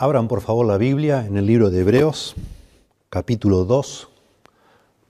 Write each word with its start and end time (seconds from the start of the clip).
Abran 0.00 0.28
por 0.28 0.42
favor 0.42 0.64
la 0.64 0.78
Biblia 0.78 1.26
en 1.26 1.36
el 1.36 1.46
libro 1.46 1.70
de 1.70 1.80
Hebreos, 1.80 2.36
capítulo 3.10 3.64
2, 3.64 4.08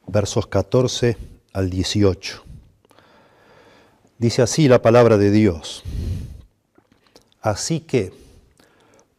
versos 0.06 0.46
14 0.46 1.18
al 1.53 1.68
18. 1.68 2.42
Dice 4.16 4.40
así 4.40 4.66
la 4.66 4.80
palabra 4.80 5.19
de 5.19 5.30
Dios. 5.30 5.82
Así 7.43 7.80
que, 7.80 8.14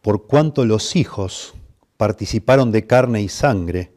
por 0.01 0.25
cuanto 0.25 0.65
los 0.65 0.95
hijos 0.95 1.53
participaron 1.97 2.71
de 2.71 2.87
carne 2.87 3.21
y 3.21 3.29
sangre, 3.29 3.91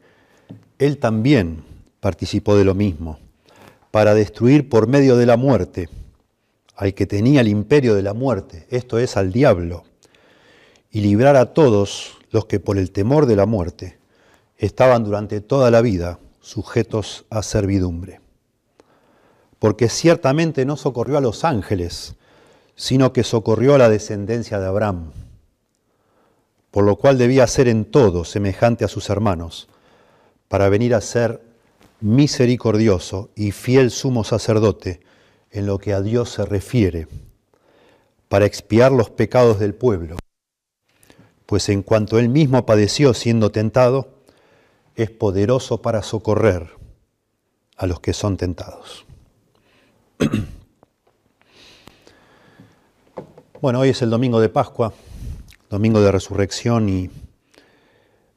Él 0.78 0.98
también 0.98 1.64
participó 2.00 2.54
de 2.54 2.64
lo 2.64 2.74
mismo, 2.74 3.18
para 3.90 4.12
destruir 4.12 4.68
por 4.68 4.88
medio 4.88 5.16
de 5.16 5.24
la 5.24 5.38
muerte 5.38 5.88
al 6.76 6.92
que 6.92 7.06
tenía 7.06 7.40
el 7.40 7.48
imperio 7.48 7.94
de 7.94 8.02
la 8.02 8.12
muerte, 8.12 8.66
esto 8.68 8.98
es 8.98 9.16
al 9.16 9.32
diablo, 9.32 9.84
y 10.92 11.00
librar 11.00 11.36
a 11.36 11.54
todos 11.54 12.18
los 12.30 12.44
que 12.44 12.60
por 12.60 12.76
el 12.78 12.92
temor 12.92 13.26
de 13.26 13.34
la 13.34 13.46
muerte 13.46 13.98
estaban 14.58 15.04
durante 15.04 15.40
toda 15.40 15.70
la 15.70 15.80
vida 15.80 16.18
sujetos 16.40 17.24
a 17.30 17.42
servidumbre. 17.42 18.20
Porque 19.58 19.88
ciertamente 19.88 20.66
no 20.66 20.76
socorrió 20.76 21.16
a 21.16 21.22
los 21.22 21.44
ángeles, 21.44 22.14
sino 22.76 23.12
que 23.12 23.24
socorrió 23.24 23.74
a 23.74 23.78
la 23.78 23.88
descendencia 23.88 24.60
de 24.60 24.66
Abraham, 24.66 25.12
por 26.70 26.84
lo 26.84 26.96
cual 26.96 27.16
debía 27.16 27.46
ser 27.46 27.68
en 27.68 27.84
todo 27.84 28.24
semejante 28.24 28.84
a 28.84 28.88
sus 28.88 29.08
hermanos, 29.08 29.68
para 30.48 30.68
venir 30.68 30.94
a 30.94 31.00
ser 31.00 31.40
misericordioso 32.00 33.30
y 33.34 33.52
fiel 33.52 33.90
sumo 33.90 34.24
sacerdote 34.24 35.00
en 35.50 35.66
lo 35.66 35.78
que 35.78 35.92
a 35.92 36.02
Dios 36.02 36.30
se 36.30 36.44
refiere, 36.44 37.08
para 38.28 38.46
expiar 38.46 38.92
los 38.92 39.10
pecados 39.10 39.58
del 39.58 39.74
pueblo, 39.74 40.16
pues 41.52 41.68
en 41.68 41.82
cuanto 41.82 42.18
él 42.18 42.30
mismo 42.30 42.64
padeció 42.64 43.12
siendo 43.12 43.52
tentado, 43.52 44.08
es 44.94 45.10
poderoso 45.10 45.82
para 45.82 46.02
socorrer 46.02 46.70
a 47.76 47.86
los 47.86 48.00
que 48.00 48.14
son 48.14 48.38
tentados. 48.38 49.04
Bueno, 53.60 53.80
hoy 53.80 53.90
es 53.90 54.00
el 54.00 54.08
domingo 54.08 54.40
de 54.40 54.48
Pascua, 54.48 54.94
domingo 55.68 56.00
de 56.00 56.10
resurrección 56.10 56.88
y 56.88 57.10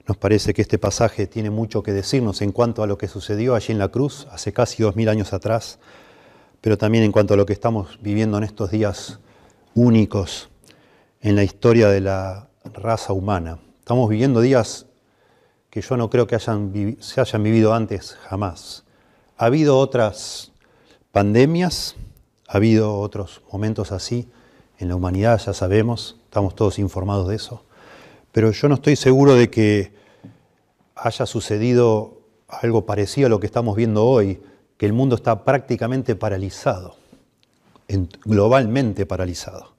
nos 0.06 0.18
parece 0.18 0.54
que 0.54 0.62
este 0.62 0.78
pasaje 0.78 1.26
tiene 1.26 1.50
mucho 1.50 1.84
que 1.84 1.94
decirnos 1.94 2.42
en 2.42 2.52
cuanto 2.52 2.84
a 2.84 2.88
lo 2.88 2.98
que 2.98 3.08
sucedió 3.08 3.56
allí 3.56 3.72
en 3.72 3.80
la 3.80 3.88
cruz 3.88 4.28
hace 4.30 4.52
casi 4.52 4.84
dos 4.84 4.98
mil 4.98 5.08
años 5.08 5.32
atrás, 5.32 5.80
pero 6.60 6.78
también 6.78 7.06
en 7.06 7.14
cuanto 7.14 7.34
a 7.34 7.38
lo 7.38 7.46
que 7.46 7.54
estamos 7.54 7.98
viviendo 8.02 8.38
en 8.38 8.44
estos 8.44 8.72
días 8.72 9.20
únicos 9.74 10.50
en 11.22 11.38
la 11.38 11.44
historia 11.44 11.88
de 11.88 12.02
la 12.02 12.50
raza 12.74 13.14
humana. 13.14 13.60
Estamos 13.80 14.10
viviendo 14.10 14.42
días 14.42 14.86
que 15.70 15.82
yo 15.82 15.98
no 15.98 16.10
creo 16.10 16.28
que 16.28 16.36
hayan, 16.36 16.98
se 17.00 17.22
hayan 17.22 17.44
vivido 17.44 17.74
antes 17.74 18.18
jamás. 18.28 18.84
Ha 19.38 19.46
habido 19.46 19.78
otras 19.78 20.52
pandemias, 21.12 21.96
ha 22.48 22.58
habido 22.58 23.00
otros 23.00 23.42
momentos 23.52 23.92
así 23.92 24.30
en 24.80 24.90
la 24.90 24.96
humanidad, 24.96 25.40
ya 25.40 25.54
sabemos, 25.54 26.18
estamos 26.26 26.56
todos 26.56 26.80
informados 26.80 27.28
de 27.28 27.36
eso, 27.36 27.64
pero 28.32 28.52
yo 28.52 28.68
no 28.68 28.76
estoy 28.76 28.96
seguro 28.96 29.36
de 29.36 29.50
que 29.50 29.94
haya 30.96 31.26
sucedido 31.26 32.20
algo 32.48 32.86
parecido 32.86 33.28
a 33.28 33.30
lo 33.30 33.40
que 33.40 33.46
estamos 33.46 33.76
viendo 33.76 34.06
hoy, 34.06 34.42
que 34.78 34.86
el 34.86 34.94
mundo 34.94 35.16
está 35.16 35.44
prácticamente 35.44 36.16
paralizado, 36.16 36.96
globalmente 38.26 39.06
paralizado, 39.06 39.74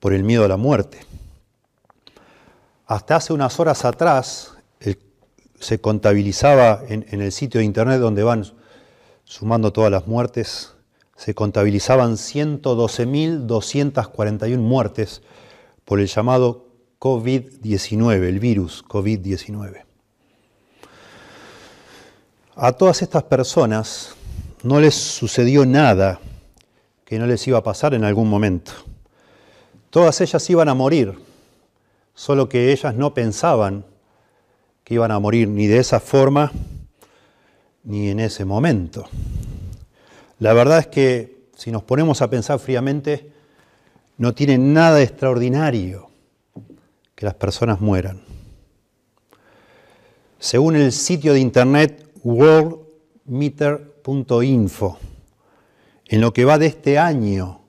por 0.00 0.12
el 0.12 0.24
miedo 0.24 0.44
a 0.44 0.48
la 0.48 0.56
muerte. 0.56 0.98
Hasta 2.86 3.16
hace 3.16 3.32
unas 3.32 3.58
horas 3.58 3.84
atrás 3.84 4.52
se 5.58 5.80
contabilizaba 5.80 6.82
en, 6.88 7.20
el 7.20 7.32
sitio 7.32 7.58
de 7.58 7.64
internet 7.64 7.98
donde 7.98 8.22
van 8.22 8.44
sumando 9.24 9.72
todas 9.72 9.90
las 9.90 10.06
muertes, 10.06 10.74
se 11.16 11.34
contabilizaban 11.34 12.12
112.241 12.12 14.58
muertes 14.58 15.22
por 15.84 15.98
el 15.98 16.06
llamado 16.06 16.66
COVID-19, 17.00 18.22
el 18.22 18.38
virus 18.38 18.84
COVID-19. 18.84 19.82
A 22.54 22.72
todas 22.72 23.02
estas 23.02 23.24
personas 23.24 24.14
no 24.62 24.78
les 24.80 24.94
sucedió 24.94 25.66
nada 25.66 26.20
que 27.04 27.18
no 27.18 27.26
les 27.26 27.44
iba 27.48 27.58
a 27.58 27.62
pasar 27.62 27.94
en 27.94 28.04
algún 28.04 28.28
momento. 28.28 28.70
Todas 29.90 30.20
ellas 30.20 30.48
iban 30.50 30.68
a 30.68 30.74
morir, 30.74 31.25
solo 32.16 32.48
que 32.48 32.72
ellas 32.72 32.96
no 32.96 33.14
pensaban 33.14 33.84
que 34.82 34.94
iban 34.94 35.12
a 35.12 35.20
morir 35.20 35.46
ni 35.48 35.68
de 35.68 35.78
esa 35.78 36.00
forma 36.00 36.50
ni 37.84 38.08
en 38.08 38.18
ese 38.18 38.44
momento. 38.44 39.04
La 40.40 40.52
verdad 40.52 40.80
es 40.80 40.88
que 40.88 41.46
si 41.54 41.70
nos 41.70 41.84
ponemos 41.84 42.20
a 42.22 42.30
pensar 42.30 42.58
fríamente, 42.58 43.30
no 44.16 44.34
tiene 44.34 44.58
nada 44.58 45.00
extraordinario 45.02 46.10
que 47.14 47.26
las 47.26 47.34
personas 47.34 47.80
mueran. 47.80 48.22
Según 50.38 50.76
el 50.76 50.92
sitio 50.92 51.32
de 51.34 51.40
internet 51.40 52.08
worldmeter.info. 52.22 54.98
En 56.08 56.20
lo 56.20 56.32
que 56.32 56.44
va 56.44 56.56
de 56.58 56.66
este 56.66 56.98
año, 56.98 57.62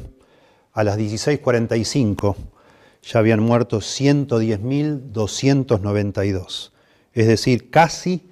a 0.73 0.83
las 0.83 0.97
16:45 0.97 2.35
ya 3.03 3.19
habían 3.19 3.41
muerto 3.41 3.79
110.292. 3.79 6.71
Es 7.13 7.27
decir, 7.27 7.69
casi 7.69 8.29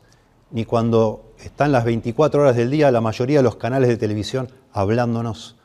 ni 0.50 0.64
cuando 0.64 1.32
están 1.42 1.72
las 1.72 1.84
24 1.84 2.42
horas 2.42 2.56
del 2.56 2.70
día 2.70 2.90
la 2.90 3.00
mayoría 3.00 3.38
de 3.38 3.42
los 3.42 3.56
canales 3.56 3.88
de 3.88 3.96
televisión 3.96 4.48
hablándonos 4.72 5.56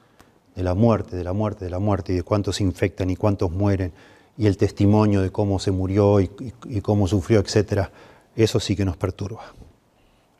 de 0.56 0.64
la 0.64 0.74
muerte, 0.74 1.16
de 1.16 1.24
la 1.24 1.34
muerte, 1.34 1.66
de 1.66 1.72
la 1.72 1.80
muerte, 1.80 2.14
y 2.14 2.16
de 2.16 2.24
cuántos 2.24 2.62
infectan 2.62 3.10
y 3.10 3.16
cuántos 3.16 3.52
mueren, 3.52 3.94
y 4.38 4.48
el 4.48 4.58
testimonio 4.58 5.22
de 5.22 5.32
cómo 5.32 5.60
se 5.60 5.72
murió 5.72 6.20
y, 6.20 6.32
y 6.66 6.82
cómo 6.82 7.08
sufrió, 7.08 7.40
etc. 7.40 7.90
Eso 8.36 8.60
sí 8.60 8.76
que 8.76 8.86
nos 8.86 8.98
perturba. 8.98 9.54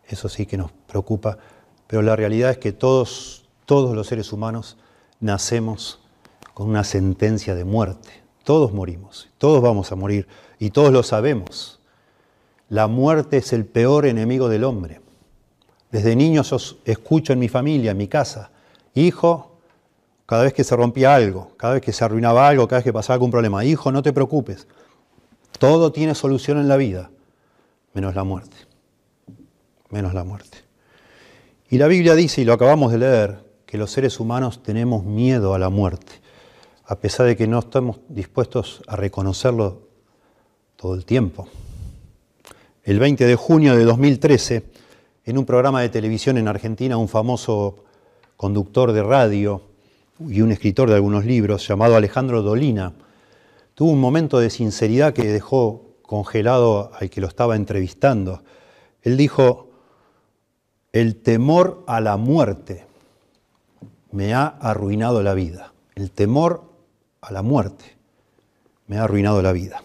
Eso 0.08 0.30
sí 0.30 0.46
que 0.46 0.58
nos 0.58 0.72
preocupa. 0.72 1.38
Pero 1.86 2.02
la 2.02 2.16
realidad 2.16 2.52
es 2.52 2.58
que 2.58 2.72
todos, 2.72 3.46
todos 3.66 3.96
los 3.96 4.08
seres 4.08 4.34
humanos 4.34 4.78
nacemos 5.20 6.00
con 6.54 6.70
una 6.70 6.84
sentencia 6.84 7.56
de 7.56 7.66
muerte. 7.66 8.10
Todos 8.44 8.74
morimos, 8.74 9.30
todos 9.38 9.62
vamos 9.62 9.92
a 9.92 9.96
morir 9.96 10.28
y 10.60 10.70
todos 10.70 10.92
lo 10.92 11.04
sabemos. 11.04 11.80
La 12.70 12.88
muerte 12.88 13.38
es 13.38 13.54
el 13.54 13.66
peor 13.66 14.06
enemigo 14.06 14.50
del 14.50 14.64
hombre. 14.64 15.02
Desde 15.92 16.16
niño 16.16 16.44
yo 16.44 16.58
escucho 16.86 17.34
en 17.34 17.40
mi 17.40 17.48
familia, 17.48 17.92
en 17.92 17.98
mi 17.98 18.08
casa, 18.08 18.52
hijo, 18.94 19.58
cada 20.26 20.44
vez 20.44 20.54
que 20.54 20.66
se 20.66 20.76
rompía 20.76 21.16
algo, 21.16 21.54
cada 21.56 21.76
vez 21.76 21.82
que 21.82 21.94
se 21.94 22.04
arruinaba 22.04 22.48
algo, 22.48 22.68
cada 22.68 22.80
vez 22.80 22.84
que 22.84 22.94
pasaba 22.94 23.16
algún 23.16 23.32
problema, 23.32 23.64
hijo, 23.64 23.92
no 23.92 24.04
te 24.04 24.12
preocupes, 24.12 24.68
todo 25.58 25.92
tiene 25.92 26.14
solución 26.16 26.58
en 26.58 26.68
la 26.68 26.76
vida, 26.76 27.10
menos 27.94 28.14
la 28.14 28.26
muerte, 28.26 28.58
menos 29.90 30.14
la 30.14 30.26
muerte. 30.26 30.58
Y 31.70 31.78
la 31.78 31.88
Biblia 31.88 32.16
dice, 32.16 32.42
y 32.42 32.46
lo 32.46 32.54
acabamos 32.54 32.92
de 32.92 32.98
leer, 32.98 33.47
que 33.68 33.78
los 33.78 33.92
seres 33.92 34.22
humanos 34.22 34.64
tenemos 34.64 35.04
miedo 35.04 35.54
a 35.54 35.60
la 35.60 35.70
muerte, 35.70 36.14
a 36.86 36.96
pesar 36.96 37.28
de 37.28 37.36
que 37.36 37.48
no 37.48 37.60
estamos 37.60 38.00
dispuestos 38.08 38.82
a 38.88 38.96
reconocerlo 38.96 39.90
todo 40.78 40.96
el 40.96 41.04
tiempo. 41.04 41.50
El 42.84 42.98
20 42.98 43.26
de 43.26 43.36
junio 43.36 43.76
de 43.76 43.84
2013, 43.84 44.64
en 45.26 45.38
un 45.38 45.46
programa 45.46 45.82
de 45.82 45.90
televisión 45.90 46.38
en 46.38 46.48
Argentina, 46.48 46.96
un 46.96 47.10
famoso 47.10 47.84
conductor 48.38 48.94
de 48.94 49.04
radio 49.04 49.62
y 50.30 50.40
un 50.40 50.54
escritor 50.54 50.88
de 50.88 50.96
algunos 50.96 51.26
libros 51.26 51.68
llamado 51.68 51.98
Alejandro 51.98 52.42
Dolina, 52.42 52.94
tuvo 53.76 53.92
un 53.92 54.00
momento 54.00 54.40
de 54.40 54.50
sinceridad 54.50 55.12
que 55.12 55.28
dejó 55.28 55.98
congelado 56.04 56.94
al 56.98 57.10
que 57.10 57.20
lo 57.20 57.28
estaba 57.28 57.58
entrevistando. 57.58 58.44
Él 59.02 59.18
dijo, 59.18 59.68
el 60.94 61.18
temor 61.18 61.84
a 61.86 62.00
la 62.00 62.16
muerte 62.16 62.87
me 64.12 64.34
ha 64.34 64.48
arruinado 64.48 65.22
la 65.24 65.34
vida. 65.34 65.74
El 65.96 66.12
temor 66.12 66.64
a 67.22 67.32
la 67.32 67.42
muerte 67.42 67.98
me 68.88 68.98
ha 68.98 69.04
arruinado 69.04 69.42
la 69.42 69.52
vida. 69.52 69.82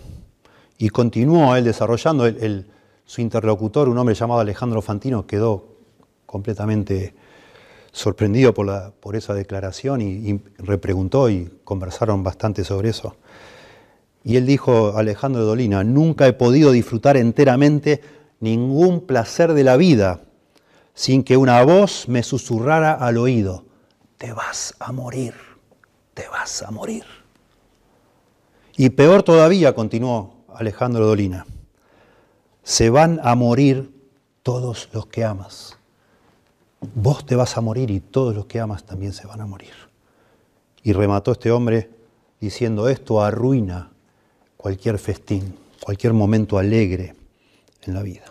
Y 0.78 0.90
continuó 0.90 1.54
él 1.56 1.64
desarrollando, 1.64 2.24
su 3.04 3.20
interlocutor, 3.20 3.88
un 3.88 3.98
hombre 3.98 4.14
llamado 4.14 4.40
Alejandro 4.40 4.80
Fantino, 4.82 5.26
quedó 5.26 5.76
completamente 6.26 7.14
sorprendido 7.92 8.54
por, 8.54 8.66
la, 8.66 8.92
por 9.00 9.16
esa 9.16 9.34
declaración 9.34 10.00
y, 10.00 10.30
y, 10.30 10.40
repreguntó 10.58 11.28
y 11.28 11.58
conversaron 11.64 12.22
bastante 12.22 12.64
sobre 12.64 12.88
eso. 12.88 13.16
Y 14.24 14.36
él 14.36 14.46
dijo, 14.46 14.96
Alejandro 14.96 15.44
Dolina, 15.44 15.84
nunca 15.84 16.26
he 16.26 16.32
podido 16.32 16.70
disfrutar 16.70 17.16
enteramente 17.16 18.00
ningún 18.40 19.02
placer 19.02 19.52
de 19.52 19.64
la 19.64 19.76
vida 19.76 20.20
sin 20.94 21.22
que 21.22 21.36
una 21.36 21.62
voz 21.64 22.08
me 22.08 22.22
susurrara 22.22 22.92
al 22.92 23.18
oído, 23.18 23.64
te 24.22 24.32
vas 24.32 24.72
a 24.78 24.92
morir, 24.92 25.34
te 26.14 26.28
vas 26.28 26.62
a 26.62 26.70
morir. 26.70 27.02
Y 28.76 28.90
peor 28.90 29.24
todavía, 29.24 29.74
continuó 29.74 30.44
Alejandro 30.54 31.04
Dolina, 31.04 31.44
se 32.62 32.88
van 32.88 33.18
a 33.24 33.34
morir 33.34 33.92
todos 34.44 34.88
los 34.92 35.06
que 35.06 35.24
amas. 35.24 35.76
Vos 36.94 37.26
te 37.26 37.34
vas 37.34 37.56
a 37.56 37.60
morir 37.62 37.90
y 37.90 37.98
todos 37.98 38.32
los 38.32 38.46
que 38.46 38.60
amas 38.60 38.84
también 38.84 39.12
se 39.12 39.26
van 39.26 39.40
a 39.40 39.46
morir. 39.46 39.72
Y 40.84 40.92
remató 40.92 41.32
este 41.32 41.50
hombre 41.50 41.90
diciendo, 42.38 42.88
esto 42.88 43.20
arruina 43.20 43.90
cualquier 44.56 45.00
festín, 45.00 45.58
cualquier 45.82 46.12
momento 46.12 46.58
alegre 46.58 47.16
en 47.82 47.92
la 47.92 48.04
vida. 48.04 48.26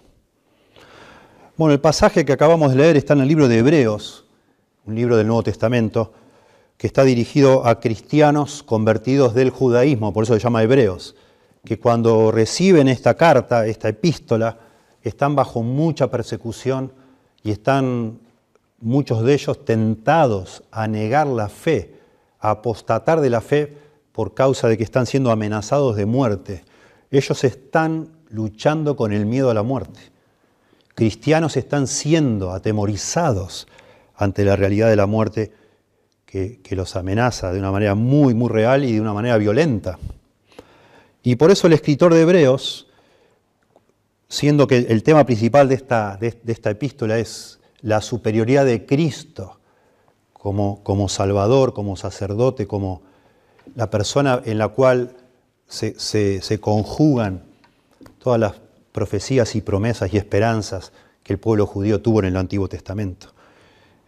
Bueno, 1.57 1.73
el 1.73 1.81
pasaje 1.81 2.23
que 2.23 2.31
acabamos 2.31 2.71
de 2.71 2.77
leer 2.77 2.95
está 2.95 3.11
en 3.11 3.19
el 3.19 3.27
libro 3.27 3.49
de 3.49 3.57
Hebreos, 3.57 4.20
un 4.85 4.95
libro 4.95 5.17
del 5.17 5.27
Nuevo 5.27 5.43
Testamento, 5.43 6.13
que 6.77 6.87
está 6.87 7.03
dirigido 7.03 7.67
a 7.67 7.79
cristianos 7.79 8.63
convertidos 8.63 9.35
del 9.35 9.51
judaísmo, 9.51 10.13
por 10.13 10.23
eso 10.23 10.33
se 10.33 10.39
llama 10.39 10.63
Hebreos, 10.63 11.15
que 11.63 11.79
cuando 11.79 12.31
reciben 12.31 12.87
esta 12.87 13.13
carta, 13.13 13.67
esta 13.67 13.89
epístola, 13.89 14.57
están 15.03 15.35
bajo 15.35 15.61
mucha 15.61 16.09
persecución 16.09 16.91
y 17.43 17.51
están 17.51 18.19
muchos 18.79 19.23
de 19.23 19.33
ellos 19.33 19.63
tentados 19.63 20.63
a 20.71 20.87
negar 20.87 21.27
la 21.27 21.49
fe, 21.49 21.95
a 22.39 22.51
apostatar 22.51 23.21
de 23.21 23.29
la 23.29 23.41
fe 23.41 23.77
por 24.11 24.33
causa 24.33 24.67
de 24.67 24.77
que 24.77 24.83
están 24.83 25.05
siendo 25.05 25.31
amenazados 25.31 25.95
de 25.95 26.05
muerte. 26.05 26.63
Ellos 27.11 27.43
están 27.43 28.09
luchando 28.29 28.95
con 28.95 29.13
el 29.13 29.25
miedo 29.25 29.51
a 29.51 29.53
la 29.53 29.63
muerte. 29.63 29.99
Cristianos 30.95 31.57
están 31.57 31.87
siendo 31.87 32.51
atemorizados 32.51 33.67
ante 34.21 34.45
la 34.45 34.55
realidad 34.55 34.87
de 34.87 34.95
la 34.95 35.07
muerte 35.07 35.51
que, 36.27 36.61
los 36.69 36.95
amenaza 36.95 37.51
de 37.51 37.59
una 37.59 37.71
manera 37.71 37.95
muy, 37.95 38.35
muy 38.35 38.49
real 38.49 38.85
y 38.85 38.93
de 38.93 39.01
una 39.01 39.13
manera 39.13 39.37
violenta. 39.37 39.97
Y 41.23 41.35
por 41.35 41.49
eso 41.49 41.65
el 41.65 41.73
escritor 41.73 42.13
de 42.13 42.21
Hebreos, 42.21 42.87
siendo 44.29 44.67
que 44.67 44.77
el 44.77 45.01
tema 45.01 45.25
principal 45.25 45.67
de 45.67 45.75
esta, 45.75 46.17
de, 46.17 46.37
esta 46.45 46.69
epístola 46.69 47.17
es 47.17 47.59
la 47.81 47.99
superioridad 47.99 48.63
de 48.63 48.85
Cristo 48.85 49.59
como, 50.33 50.83
como, 50.83 51.09
Salvador, 51.09 51.73
como 51.73 51.97
sacerdote, 51.97 52.67
como 52.67 53.01
la 53.75 53.89
persona 53.89 54.39
en 54.45 54.59
la 54.59 54.67
cual 54.67 55.15
se, 55.67 55.99
se 55.99 56.59
conjugan 56.59 57.43
todas 58.19 58.39
las 58.39 58.53
profecías 58.91 59.55
y 59.55 59.61
promesas 59.61 60.13
y 60.13 60.17
esperanzas 60.17 60.91
que 61.23 61.33
el 61.33 61.39
pueblo 61.39 61.65
judío 61.65 62.01
tuvo 62.01 62.19
en 62.19 62.25
el 62.25 62.37
Antiguo 62.37 62.69
Testamento. 62.69 63.33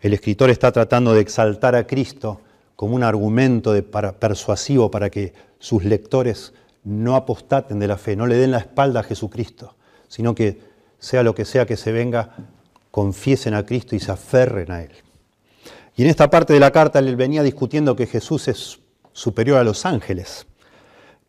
El 0.04 0.14
escritor 0.14 0.50
está 0.50 0.70
tratando 0.74 1.14
de 1.14 1.22
exaltar 1.22 1.78
a 1.78 1.88
Cristo 1.88 2.42
como 2.76 2.94
un 2.94 3.04
argumento 3.04 3.74
persuasivo 4.20 4.92
para 4.92 5.10
que 5.10 5.34
sus 5.60 5.86
lectores 5.86 6.52
no 6.84 7.16
apostaten 7.16 7.80
de 7.80 7.88
la 7.88 7.98
fe, 7.98 8.18
no 8.18 8.28
le 8.28 8.36
den 8.36 8.52
la 8.52 8.58
espalda 8.58 9.00
a 9.00 9.04
Jesucristo, 9.04 9.76
sino 10.10 10.36
que 10.36 10.60
sea 11.00 11.24
lo 11.24 11.34
que 11.34 11.46
sea 11.46 11.66
que 11.66 11.78
se 11.78 11.94
venga, 11.94 12.36
confiesen 12.92 13.54
a 13.54 13.66
Cristo 13.66 13.96
y 13.96 14.02
se 14.02 14.12
aferren 14.12 14.72
a 14.72 14.84
Él. 14.84 14.92
Y 15.96 16.04
en 16.04 16.10
esta 16.10 16.30
parte 16.30 16.52
de 16.52 16.60
la 16.60 16.72
carta 16.72 17.00
él 17.00 17.16
venía 17.16 17.42
discutiendo 17.42 17.96
que 17.96 18.06
Jesús 18.06 18.50
es 18.50 18.80
superior 19.14 19.58
a 19.58 19.64
los 19.64 19.86
ángeles, 19.86 20.46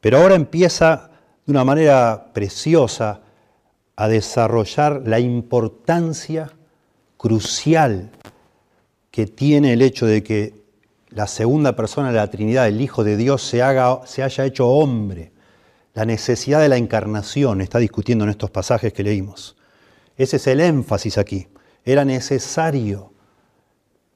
pero 0.00 0.18
ahora 0.18 0.34
empieza 0.34 1.10
de 1.46 1.52
una 1.52 1.62
manera 1.62 2.32
preciosa 2.32 3.20
a 3.94 4.08
desarrollar 4.08 5.02
la 5.06 5.20
importancia 5.20 6.50
crucial 7.16 8.10
que 9.14 9.28
tiene 9.28 9.74
el 9.74 9.82
hecho 9.82 10.06
de 10.06 10.24
que 10.24 10.54
la 11.10 11.28
segunda 11.28 11.76
persona 11.76 12.08
de 12.08 12.16
la 12.16 12.30
Trinidad, 12.30 12.66
el 12.66 12.80
Hijo 12.80 13.04
de 13.04 13.16
Dios, 13.16 13.44
se, 13.44 13.62
haga, 13.62 14.04
se 14.06 14.24
haya 14.24 14.44
hecho 14.44 14.68
hombre. 14.68 15.30
La 15.92 16.04
necesidad 16.04 16.60
de 16.60 16.68
la 16.68 16.78
encarnación 16.78 17.60
está 17.60 17.78
discutiendo 17.78 18.24
en 18.24 18.30
estos 18.30 18.50
pasajes 18.50 18.92
que 18.92 19.04
leímos. 19.04 19.54
Ese 20.16 20.38
es 20.38 20.46
el 20.48 20.58
énfasis 20.58 21.16
aquí. 21.16 21.46
Era 21.84 22.04
necesario 22.04 23.12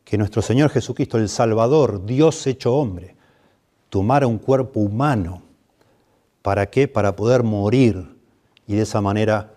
que 0.04 0.18
nuestro 0.18 0.42
Señor 0.42 0.68
Jesucristo, 0.70 1.16
el 1.16 1.28
Salvador, 1.28 2.04
Dios 2.04 2.44
hecho 2.48 2.74
hombre, 2.74 3.14
tomara 3.90 4.26
un 4.26 4.38
cuerpo 4.38 4.80
humano. 4.80 5.44
¿Para 6.42 6.70
qué? 6.70 6.88
Para 6.88 7.14
poder 7.14 7.44
morir 7.44 8.16
y 8.66 8.74
de 8.74 8.82
esa 8.82 9.00
manera 9.00 9.54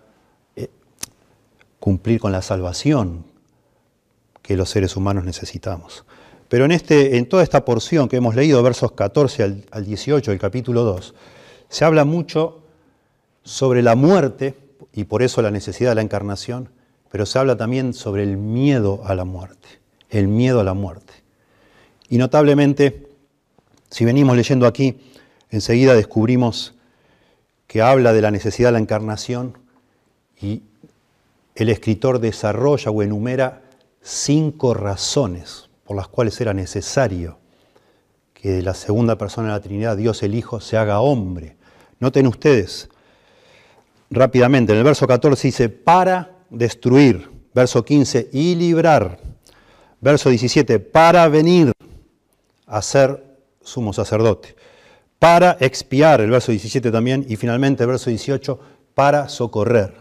cumplir 1.79 2.19
con 2.19 2.31
la 2.31 2.43
salvación 2.43 3.30
que 4.41 4.57
los 4.57 4.69
seres 4.69 4.95
humanos 4.95 5.23
necesitamos. 5.23 6.05
Pero 6.49 6.65
en, 6.65 6.71
este, 6.71 7.17
en 7.17 7.27
toda 7.27 7.43
esta 7.43 7.63
porción 7.63 8.09
que 8.09 8.17
hemos 8.17 8.35
leído, 8.35 8.61
versos 8.61 8.91
14 8.91 9.43
al, 9.43 9.65
al 9.71 9.85
18 9.85 10.31
del 10.31 10.39
capítulo 10.39 10.83
2, 10.83 11.13
se 11.69 11.85
habla 11.85 12.03
mucho 12.03 12.63
sobre 13.43 13.81
la 13.81 13.95
muerte 13.95 14.55
y 14.93 15.05
por 15.05 15.23
eso 15.23 15.41
la 15.41 15.51
necesidad 15.51 15.91
de 15.91 15.95
la 15.95 16.01
encarnación, 16.01 16.69
pero 17.09 17.25
se 17.25 17.39
habla 17.39 17.57
también 17.57 17.93
sobre 17.93 18.23
el 18.23 18.37
miedo 18.37 19.01
a 19.05 19.15
la 19.15 19.25
muerte, 19.25 19.67
el 20.09 20.27
miedo 20.27 20.59
a 20.59 20.63
la 20.63 20.73
muerte. 20.73 21.13
Y 22.09 22.17
notablemente, 22.17 23.07
si 23.89 24.05
venimos 24.05 24.35
leyendo 24.35 24.67
aquí, 24.67 24.99
enseguida 25.49 25.93
descubrimos 25.93 26.75
que 27.67 27.81
habla 27.81 28.11
de 28.11 28.21
la 28.21 28.31
necesidad 28.31 28.69
de 28.69 28.73
la 28.73 28.79
encarnación 28.79 29.57
y 30.41 30.63
el 31.55 31.69
escritor 31.69 32.19
desarrolla 32.19 32.91
o 32.91 33.01
enumera 33.01 33.61
cinco 34.01 34.73
razones 34.73 35.69
por 35.85 35.95
las 35.95 36.07
cuales 36.07 36.39
era 36.41 36.53
necesario 36.53 37.37
que 38.33 38.61
la 38.61 38.73
segunda 38.73 39.17
persona 39.17 39.49
de 39.49 39.53
la 39.53 39.61
Trinidad, 39.61 39.97
Dios 39.97 40.23
el 40.23 40.33
Hijo, 40.33 40.59
se 40.59 40.75
haga 40.75 40.99
hombre. 40.99 41.57
Noten 41.99 42.25
ustedes, 42.25 42.89
rápidamente. 44.09 44.71
En 44.71 44.79
el 44.79 44.83
verso 44.83 45.05
14 45.05 45.47
dice, 45.47 45.69
para 45.69 46.31
destruir. 46.49 47.29
Verso 47.53 47.85
15, 47.85 48.29
y 48.31 48.55
librar. 48.55 49.19
Verso 49.99 50.29
17, 50.29 50.79
para 50.79 51.27
venir 51.27 51.71
a 52.65 52.81
ser 52.81 53.23
sumo 53.61 53.93
sacerdote. 53.93 54.55
Para 55.19 55.57
expiar, 55.59 56.21
el 56.21 56.31
verso 56.31 56.51
17 56.51 56.89
también. 56.89 57.25
Y 57.29 57.35
finalmente, 57.35 57.83
el 57.83 57.89
verso 57.89 58.09
18, 58.09 58.59
para 58.95 59.29
socorrer. 59.29 59.93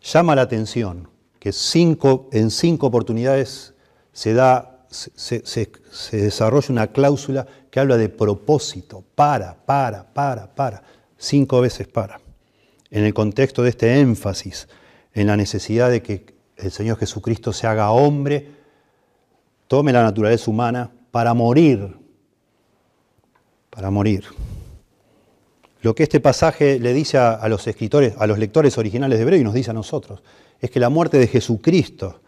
Llama 0.00 0.34
la 0.34 0.42
atención 0.42 1.09
que 1.40 1.50
cinco, 1.52 2.28
en 2.30 2.52
cinco 2.52 2.86
oportunidades 2.86 3.74
se 4.12 4.34
da, 4.34 4.84
se, 4.88 5.42
se 5.44 6.16
desarrolla 6.16 6.68
una 6.70 6.86
cláusula 6.88 7.46
que 7.70 7.80
habla 7.80 7.96
de 7.96 8.08
propósito, 8.08 9.02
para, 9.16 9.56
para, 9.64 10.12
para, 10.12 10.54
para, 10.54 10.82
cinco 11.16 11.60
veces 11.60 11.88
para, 11.88 12.20
en 12.90 13.04
el 13.04 13.14
contexto 13.14 13.62
de 13.62 13.70
este 13.70 14.00
énfasis 14.00 14.68
en 15.14 15.26
la 15.26 15.36
necesidad 15.36 15.90
de 15.90 16.02
que 16.02 16.26
el 16.56 16.70
Señor 16.70 16.98
Jesucristo 16.98 17.52
se 17.52 17.66
haga 17.66 17.90
hombre, 17.90 18.50
tome 19.66 19.92
la 19.92 20.02
naturaleza 20.02 20.50
humana 20.50 20.90
para 21.10 21.34
morir, 21.34 21.96
para 23.70 23.90
morir. 23.90 24.24
Lo 25.82 25.94
que 25.94 26.02
este 26.02 26.20
pasaje 26.20 26.78
le 26.78 26.92
dice 26.92 27.16
a, 27.16 27.48
los 27.48 27.66
escritores, 27.66 28.14
a 28.18 28.26
los 28.26 28.38
lectores 28.38 28.76
originales 28.76 29.18
de 29.18 29.22
Hebreo 29.22 29.40
y 29.40 29.44
nos 29.44 29.54
dice 29.54 29.70
a 29.70 29.74
nosotros, 29.74 30.22
es 30.60 30.70
que 30.70 30.80
la 30.80 30.90
muerte 30.90 31.18
de 31.18 31.26
Jesucristo 31.26 32.20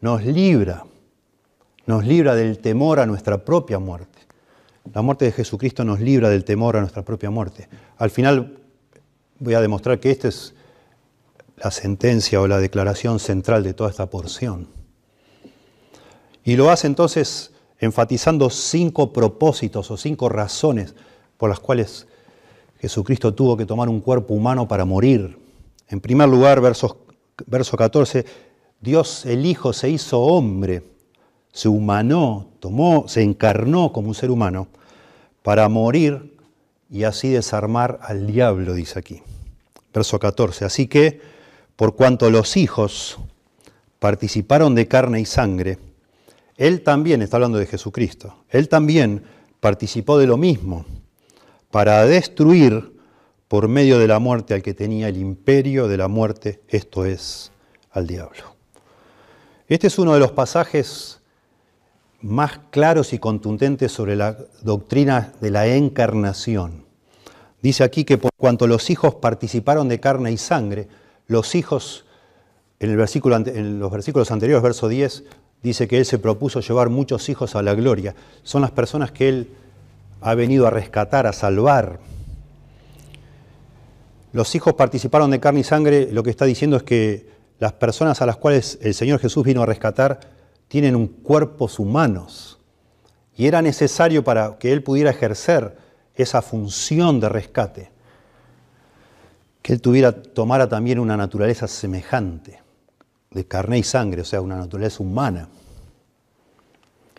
nos 0.00 0.24
libra, 0.24 0.84
nos 1.86 2.06
libra 2.06 2.36
del 2.36 2.58
temor 2.58 3.00
a 3.00 3.06
nuestra 3.06 3.44
propia 3.44 3.80
muerte. 3.80 4.18
La 4.94 5.02
muerte 5.02 5.24
de 5.24 5.32
Jesucristo 5.32 5.84
nos 5.84 6.00
libra 6.00 6.30
del 6.30 6.44
temor 6.44 6.76
a 6.76 6.80
nuestra 6.80 7.02
propia 7.02 7.30
muerte. 7.30 7.68
Al 7.96 8.10
final 8.10 8.58
voy 9.40 9.54
a 9.54 9.60
demostrar 9.60 9.98
que 9.98 10.10
esta 10.10 10.28
es 10.28 10.54
la 11.56 11.72
sentencia 11.72 12.40
o 12.40 12.46
la 12.46 12.58
declaración 12.58 13.18
central 13.18 13.64
de 13.64 13.74
toda 13.74 13.90
esta 13.90 14.06
porción. 14.06 14.68
Y 16.44 16.56
lo 16.56 16.70
hace 16.70 16.86
entonces 16.86 17.52
enfatizando 17.80 18.50
cinco 18.50 19.12
propósitos 19.12 19.90
o 19.90 19.96
cinco 19.96 20.28
razones 20.28 20.94
por 21.36 21.50
las 21.50 21.60
cuales 21.60 22.06
Jesucristo 22.80 23.34
tuvo 23.34 23.56
que 23.56 23.66
tomar 23.66 23.88
un 23.88 24.00
cuerpo 24.00 24.34
humano 24.34 24.68
para 24.68 24.84
morir. 24.84 25.38
En 25.88 26.00
primer 26.00 26.28
lugar, 26.28 26.60
verso 26.60 27.76
14, 27.76 28.24
Dios 28.80 29.26
el 29.26 29.44
Hijo 29.46 29.72
se 29.72 29.90
hizo 29.90 30.20
hombre, 30.20 30.84
se 31.52 31.68
humanó, 31.68 32.48
tomó, 32.60 33.08
se 33.08 33.22
encarnó 33.22 33.92
como 33.92 34.08
un 34.08 34.14
ser 34.14 34.30
humano 34.30 34.68
para 35.42 35.68
morir 35.68 36.36
y 36.90 37.02
así 37.02 37.30
desarmar 37.30 37.98
al 38.02 38.26
diablo, 38.26 38.74
dice 38.74 38.98
aquí. 38.98 39.22
Verso 39.92 40.18
14, 40.18 40.64
así 40.64 40.86
que 40.86 41.20
por 41.74 41.96
cuanto 41.96 42.30
los 42.30 42.56
hijos 42.56 43.18
participaron 43.98 44.74
de 44.74 44.86
carne 44.86 45.20
y 45.20 45.24
sangre, 45.24 45.78
Él 46.56 46.82
también, 46.82 47.22
está 47.22 47.38
hablando 47.38 47.58
de 47.58 47.66
Jesucristo, 47.66 48.44
Él 48.50 48.68
también 48.68 49.24
participó 49.60 50.18
de 50.18 50.26
lo 50.28 50.36
mismo 50.36 50.84
para 51.70 52.04
destruir 52.06 52.92
por 53.48 53.68
medio 53.68 53.98
de 53.98 54.08
la 54.08 54.18
muerte 54.18 54.54
al 54.54 54.62
que 54.62 54.74
tenía 54.74 55.08
el 55.08 55.16
imperio 55.16 55.88
de 55.88 55.96
la 55.96 56.08
muerte, 56.08 56.60
esto 56.68 57.04
es, 57.04 57.50
al 57.90 58.06
diablo. 58.06 58.56
Este 59.68 59.86
es 59.86 59.98
uno 59.98 60.14
de 60.14 60.20
los 60.20 60.32
pasajes 60.32 61.20
más 62.20 62.60
claros 62.70 63.12
y 63.12 63.18
contundentes 63.18 63.92
sobre 63.92 64.16
la 64.16 64.36
doctrina 64.62 65.32
de 65.40 65.50
la 65.50 65.66
encarnación. 65.66 66.84
Dice 67.62 67.84
aquí 67.84 68.04
que 68.04 68.18
por 68.18 68.30
cuanto 68.36 68.66
los 68.66 68.90
hijos 68.90 69.16
participaron 69.16 69.88
de 69.88 70.00
carne 70.00 70.32
y 70.32 70.36
sangre, 70.36 70.88
los 71.26 71.54
hijos, 71.54 72.04
en, 72.80 72.90
el 72.90 72.96
versículo, 72.96 73.36
en 73.36 73.78
los 73.78 73.90
versículos 73.90 74.30
anteriores, 74.30 74.62
verso 74.62 74.88
10, 74.88 75.24
dice 75.62 75.88
que 75.88 75.98
Él 75.98 76.04
se 76.04 76.18
propuso 76.18 76.60
llevar 76.60 76.88
muchos 76.88 77.28
hijos 77.28 77.56
a 77.56 77.62
la 77.62 77.74
gloria. 77.74 78.14
Son 78.42 78.62
las 78.62 78.70
personas 78.70 79.12
que 79.12 79.28
Él 79.28 79.48
ha 80.20 80.34
venido 80.34 80.66
a 80.66 80.70
rescatar, 80.70 81.26
a 81.26 81.32
salvar. 81.32 82.00
Los 84.32 84.54
hijos 84.54 84.74
participaron 84.74 85.30
de 85.30 85.40
carne 85.40 85.60
y 85.60 85.64
sangre, 85.64 86.08
lo 86.12 86.22
que 86.22 86.30
está 86.30 86.44
diciendo 86.44 86.76
es 86.76 86.82
que 86.82 87.28
las 87.58 87.72
personas 87.72 88.22
a 88.22 88.26
las 88.26 88.36
cuales 88.36 88.78
el 88.82 88.94
Señor 88.94 89.20
Jesús 89.20 89.44
vino 89.44 89.62
a 89.62 89.66
rescatar 89.66 90.20
tienen 90.68 90.94
un 90.94 91.08
cuerpos 91.08 91.78
humanos. 91.78 92.58
Y 93.36 93.46
era 93.46 93.62
necesario 93.62 94.22
para 94.24 94.58
que 94.58 94.72
Él 94.72 94.82
pudiera 94.82 95.10
ejercer 95.10 95.76
esa 96.14 96.42
función 96.42 97.20
de 97.20 97.28
rescate, 97.28 97.90
que 99.62 99.72
Él 99.72 99.80
tuviera, 99.80 100.12
tomara 100.12 100.68
también 100.68 100.98
una 100.98 101.16
naturaleza 101.16 101.68
semejante, 101.68 102.60
de 103.30 103.46
carne 103.46 103.78
y 103.78 103.82
sangre, 103.82 104.22
o 104.22 104.24
sea, 104.24 104.40
una 104.40 104.56
naturaleza 104.56 105.02
humana. 105.02 105.48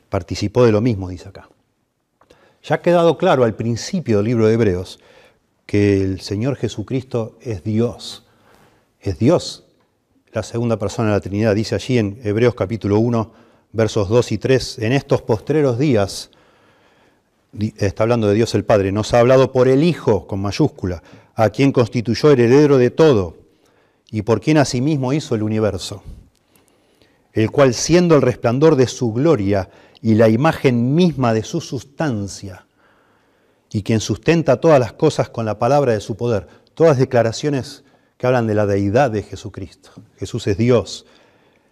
Participó 0.09 0.65
de 0.65 0.71
lo 0.71 0.81
mismo, 0.81 1.09
dice 1.09 1.29
acá. 1.29 1.47
Ya 2.63 2.75
ha 2.75 2.81
quedado 2.81 3.17
claro 3.17 3.43
al 3.43 3.55
principio 3.55 4.17
del 4.17 4.25
libro 4.25 4.47
de 4.47 4.53
Hebreos 4.53 4.99
que 5.65 6.01
el 6.01 6.19
Señor 6.19 6.55
Jesucristo 6.55 7.37
es 7.41 7.63
Dios. 7.63 8.25
Es 8.99 9.17
Dios, 9.17 9.65
la 10.33 10.43
segunda 10.43 10.77
persona 10.77 11.09
de 11.09 11.15
la 11.15 11.21
Trinidad. 11.21 11.55
Dice 11.55 11.75
allí 11.75 11.97
en 11.97 12.19
Hebreos 12.23 12.55
capítulo 12.55 12.99
1, 12.99 13.31
versos 13.71 14.09
2 14.09 14.31
y 14.33 14.37
3, 14.37 14.79
en 14.79 14.91
estos 14.91 15.21
postreros 15.21 15.79
días, 15.79 16.31
está 17.77 18.03
hablando 18.03 18.27
de 18.27 18.33
Dios 18.33 18.53
el 18.55 18.65
Padre, 18.65 18.91
nos 18.91 19.13
ha 19.13 19.19
hablado 19.19 19.51
por 19.51 19.67
el 19.67 19.83
Hijo, 19.83 20.27
con 20.27 20.41
mayúscula, 20.41 21.01
a 21.35 21.49
quien 21.49 21.71
constituyó 21.71 22.31
heredero 22.31 22.77
de 22.77 22.89
todo 22.89 23.37
y 24.11 24.23
por 24.23 24.41
quien 24.41 24.57
asimismo 24.57 25.13
hizo 25.13 25.35
el 25.35 25.43
universo, 25.43 26.03
el 27.31 27.51
cual 27.51 27.73
siendo 27.73 28.15
el 28.15 28.21
resplandor 28.21 28.75
de 28.75 28.87
su 28.87 29.13
gloria 29.13 29.69
y 30.01 30.15
la 30.15 30.29
imagen 30.29 30.95
misma 30.95 31.33
de 31.33 31.43
su 31.43 31.61
sustancia, 31.61 32.65
y 33.71 33.83
quien 33.83 33.99
sustenta 33.99 34.59
todas 34.59 34.79
las 34.79 34.93
cosas 34.93 35.29
con 35.29 35.45
la 35.45 35.59
palabra 35.59 35.93
de 35.93 36.01
su 36.01 36.15
poder. 36.15 36.47
Todas 36.73 36.97
declaraciones 36.97 37.83
que 38.17 38.25
hablan 38.25 38.47
de 38.47 38.55
la 38.55 38.65
deidad 38.65 39.11
de 39.11 39.23
Jesucristo. 39.23 39.91
Jesús 40.17 40.47
es 40.47 40.57
Dios, 40.57 41.05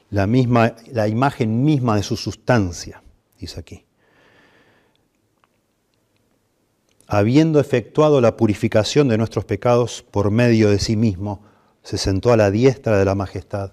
la, 0.10 0.28
misma, 0.28 0.76
la 0.92 1.08
imagen 1.08 1.64
misma 1.64 1.96
de 1.96 2.04
su 2.04 2.16
sustancia, 2.16 3.02
dice 3.40 3.60
aquí. 3.60 3.86
Habiendo 7.08 7.60
efectuado 7.60 8.20
la 8.22 8.36
purificación 8.36 9.08
de 9.08 9.18
nuestros 9.18 9.46
pecados 9.46 10.06
por 10.12 10.30
medio 10.30 10.70
de 10.70 10.80
sí 10.80 10.98
mismo, 10.98 11.42
se 11.84 11.98
sentó 11.98 12.34
a 12.34 12.38
la 12.38 12.52
diestra 12.52 12.98
de 12.98 13.06
la 13.06 13.16
majestad 13.16 13.72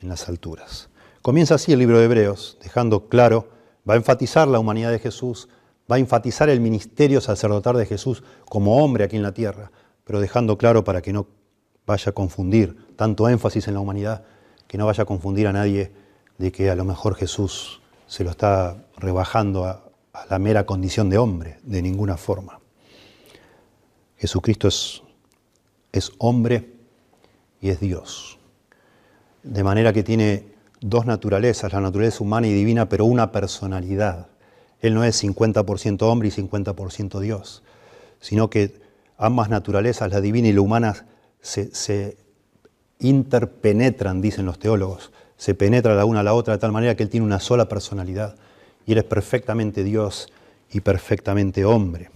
en 0.00 0.08
las 0.08 0.28
alturas. 0.28 0.88
Comienza 1.22 1.56
así 1.56 1.72
el 1.72 1.80
libro 1.80 1.98
de 1.98 2.04
Hebreos, 2.04 2.56
dejando 2.62 3.08
claro 3.08 3.57
va 3.88 3.94
a 3.94 3.96
enfatizar 3.96 4.48
la 4.48 4.58
humanidad 4.58 4.90
de 4.90 4.98
Jesús, 4.98 5.48
va 5.90 5.96
a 5.96 5.98
enfatizar 5.98 6.48
el 6.48 6.60
ministerio 6.60 7.20
sacerdotal 7.20 7.76
de 7.76 7.86
Jesús 7.86 8.22
como 8.48 8.84
hombre 8.84 9.04
aquí 9.04 9.16
en 9.16 9.22
la 9.22 9.32
tierra, 9.32 9.70
pero 10.04 10.20
dejando 10.20 10.58
claro 10.58 10.84
para 10.84 11.00
que 11.00 11.12
no 11.12 11.26
vaya 11.86 12.10
a 12.10 12.12
confundir 12.12 12.76
tanto 12.96 13.28
énfasis 13.28 13.68
en 13.68 13.74
la 13.74 13.80
humanidad, 13.80 14.24
que 14.66 14.76
no 14.76 14.86
vaya 14.86 15.04
a 15.04 15.06
confundir 15.06 15.46
a 15.46 15.52
nadie 15.52 15.92
de 16.36 16.52
que 16.52 16.70
a 16.70 16.76
lo 16.76 16.84
mejor 16.84 17.14
Jesús 17.14 17.80
se 18.06 18.24
lo 18.24 18.30
está 18.30 18.84
rebajando 18.96 19.64
a, 19.64 19.84
la 20.28 20.38
mera 20.40 20.66
condición 20.66 21.10
de 21.10 21.18
hombre, 21.18 21.60
de 21.62 21.80
ninguna 21.80 22.16
forma. 22.16 22.58
Jesucristo 24.16 24.66
es, 24.66 25.00
es 25.92 26.10
hombre 26.18 26.72
y 27.60 27.68
es 27.68 27.78
Dios. 27.78 28.36
De 29.44 29.62
manera 29.62 29.92
que 29.92 30.02
tiene 30.02 30.57
dos 30.80 31.06
naturalezas, 31.06 31.72
la 31.72 31.80
naturaleza 31.80 32.22
humana 32.22 32.46
y 32.46 32.52
divina, 32.52 32.88
pero 32.88 33.04
una 33.04 33.32
personalidad. 33.32 34.28
Él 34.80 34.94
no 34.94 35.04
es 35.04 35.22
50% 35.22 36.02
hombre 36.02 36.28
y 36.28 36.30
50% 36.30 37.18
Dios, 37.20 37.62
sino 38.20 38.48
que 38.48 38.80
ambas 39.16 39.48
naturalezas, 39.48 40.10
la 40.10 40.20
divina 40.20 40.48
y 40.48 40.52
la 40.52 40.60
humana, 40.60 41.06
se, 41.40 42.16
interpenetran, 43.00 44.20
dicen 44.20 44.44
los 44.44 44.58
teólogos, 44.58 45.12
se 45.36 45.54
penetra 45.54 45.94
la 45.94 46.04
una 46.04 46.20
a 46.20 46.24
la 46.24 46.34
otra 46.34 46.54
de 46.54 46.58
tal 46.58 46.72
manera 46.72 46.96
que 46.96 47.04
Él 47.04 47.08
tiene 47.08 47.26
una 47.26 47.38
sola 47.38 47.68
personalidad 47.68 48.34
y 48.86 48.92
Él 48.92 48.98
es 48.98 49.04
perfectamente 49.04 49.84
Dios 49.84 50.32
y 50.72 50.80
perfectamente 50.80 51.64
hombre. 51.64 52.10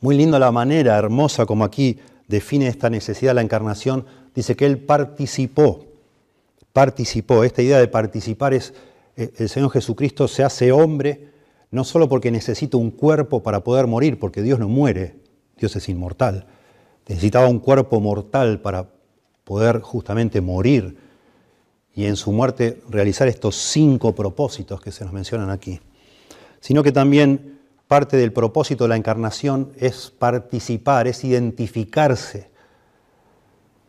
Muy 0.00 0.16
linda 0.16 0.38
la 0.38 0.50
manera 0.50 0.96
hermosa 0.96 1.46
como 1.46 1.64
aquí 1.64 1.98
define 2.26 2.66
esta 2.66 2.90
necesidad 2.90 3.34
la 3.34 3.42
encarnación, 3.42 4.04
dice 4.34 4.56
que 4.56 4.66
Él 4.66 4.78
participó 4.78 5.87
participó. 6.78 7.42
Esta 7.42 7.60
idea 7.60 7.80
de 7.80 7.88
participar 7.88 8.54
es, 8.54 8.72
eh, 9.16 9.32
el 9.38 9.48
Señor 9.48 9.72
Jesucristo 9.72 10.28
se 10.28 10.44
hace 10.44 10.70
hombre 10.70 11.32
no 11.72 11.82
solo 11.82 12.08
porque 12.08 12.30
necesita 12.30 12.76
un 12.76 12.92
cuerpo 12.92 13.42
para 13.42 13.64
poder 13.64 13.88
morir, 13.88 14.20
porque 14.20 14.42
Dios 14.42 14.60
no 14.60 14.68
muere, 14.68 15.16
Dios 15.56 15.74
es 15.74 15.88
inmortal. 15.88 16.46
Necesitaba 17.08 17.48
un 17.48 17.58
cuerpo 17.58 17.98
mortal 17.98 18.60
para 18.60 18.90
poder 19.42 19.80
justamente 19.80 20.40
morir 20.40 20.98
y 21.96 22.04
en 22.04 22.14
su 22.14 22.30
muerte 22.30 22.80
realizar 22.88 23.26
estos 23.26 23.56
cinco 23.56 24.14
propósitos 24.14 24.80
que 24.80 24.92
se 24.92 25.02
nos 25.02 25.12
mencionan 25.12 25.50
aquí, 25.50 25.80
sino 26.60 26.84
que 26.84 26.92
también 26.92 27.58
parte 27.88 28.16
del 28.16 28.32
propósito 28.32 28.84
de 28.84 28.90
la 28.90 28.96
encarnación 28.96 29.72
es 29.80 30.12
participar, 30.16 31.08
es 31.08 31.24
identificarse 31.24 32.52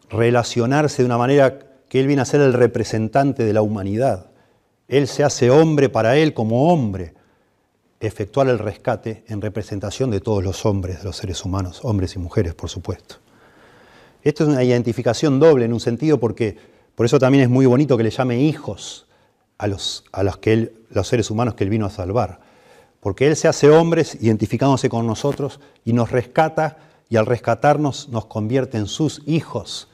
relacionarse 0.10 1.04
de 1.04 1.06
una 1.06 1.20
manera 1.20 1.69
que 1.90 2.00
Él 2.00 2.08
viene 2.08 2.22
a 2.22 2.26
ser 2.26 2.42
el 2.42 2.54
representante 2.54 3.44
de 3.44 3.54
la 3.54 3.62
humanidad. 3.62 4.28
Él 4.88 5.08
se 5.08 5.24
hace 5.24 5.50
hombre 5.50 5.90
para 5.90 6.16
Él 6.18 6.34
como 6.34 6.72
hombre, 6.72 7.14
efectuar 8.00 8.48
el 8.48 8.60
rescate 8.60 9.24
en 9.28 9.42
representación 9.42 10.10
de 10.10 10.22
todos 10.22 10.44
los 10.44 10.66
hombres, 10.66 11.00
de 11.00 11.04
los 11.04 11.18
seres 11.18 11.44
humanos, 11.44 11.82
hombres 11.84 12.16
y 12.16 12.20
mujeres, 12.20 12.54
por 12.54 12.70
supuesto. 12.70 13.16
Esto 14.24 14.44
es 14.44 14.50
una 14.50 14.64
identificación 14.64 15.40
doble 15.40 15.66
en 15.66 15.74
un 15.74 15.80
sentido 15.80 16.20
porque 16.20 16.58
por 16.96 17.06
eso 17.06 17.20
también 17.20 17.44
es 17.44 17.50
muy 17.50 17.66
bonito 17.66 17.98
que 17.98 18.04
le 18.04 18.10
llame 18.10 18.42
hijos 18.42 19.08
a 19.58 19.68
los, 19.68 20.04
a 20.12 20.24
los, 20.24 20.38
que 20.38 20.74
los 20.90 21.08
seres 21.08 21.32
humanos 21.32 21.56
que 21.56 21.64
Él 21.64 21.70
vino 21.70 21.86
a 21.86 21.90
salvar. 21.90 22.40
Porque 23.00 23.28
Él 23.28 23.36
se 23.36 23.48
hace 23.48 23.70
hombres 23.70 24.18
identificándose 24.22 24.90
con 24.90 25.08
nosotros 25.08 25.60
y 25.86 25.94
nos 25.94 26.12
rescata 26.12 26.78
y 27.10 27.18
al 27.18 27.26
rescatarnos 27.26 28.10
nos 28.10 28.26
convierte 28.26 28.78
en 28.78 28.88
sus 28.88 29.22
hijos, 29.26 29.88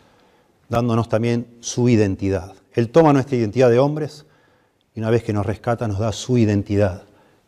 dándonos 0.69 1.09
también 1.09 1.57
su 1.59 1.89
identidad. 1.89 2.53
Él 2.73 2.89
toma 2.89 3.13
nuestra 3.13 3.37
identidad 3.37 3.69
de 3.69 3.79
hombres 3.79 4.25
y 4.93 4.99
una 4.99 5.09
vez 5.09 5.23
que 5.23 5.33
nos 5.33 5.45
rescata 5.45 5.87
nos 5.87 5.99
da 5.99 6.11
su 6.11 6.37
identidad 6.37 7.03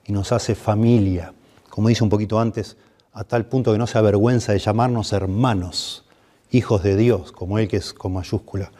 y 0.05 0.11
nos 0.11 0.31
hace 0.31 0.55
familia, 0.55 1.33
como 1.69 1.89
dice 1.89 2.03
un 2.03 2.09
poquito 2.09 2.39
antes, 2.39 2.77
a 3.13 3.23
tal 3.23 3.45
punto 3.45 3.71
que 3.71 3.77
no 3.77 3.87
se 3.87 3.97
avergüenza 3.97 4.53
de 4.53 4.59
llamarnos 4.59 5.11
hermanos, 5.13 6.05
hijos 6.51 6.83
de 6.83 6.95
Dios, 6.95 7.31
como 7.31 7.59
Él 7.59 7.67
que 7.67 7.77
es 7.77 7.93
con 7.93 8.13
mayúscula 8.13 8.71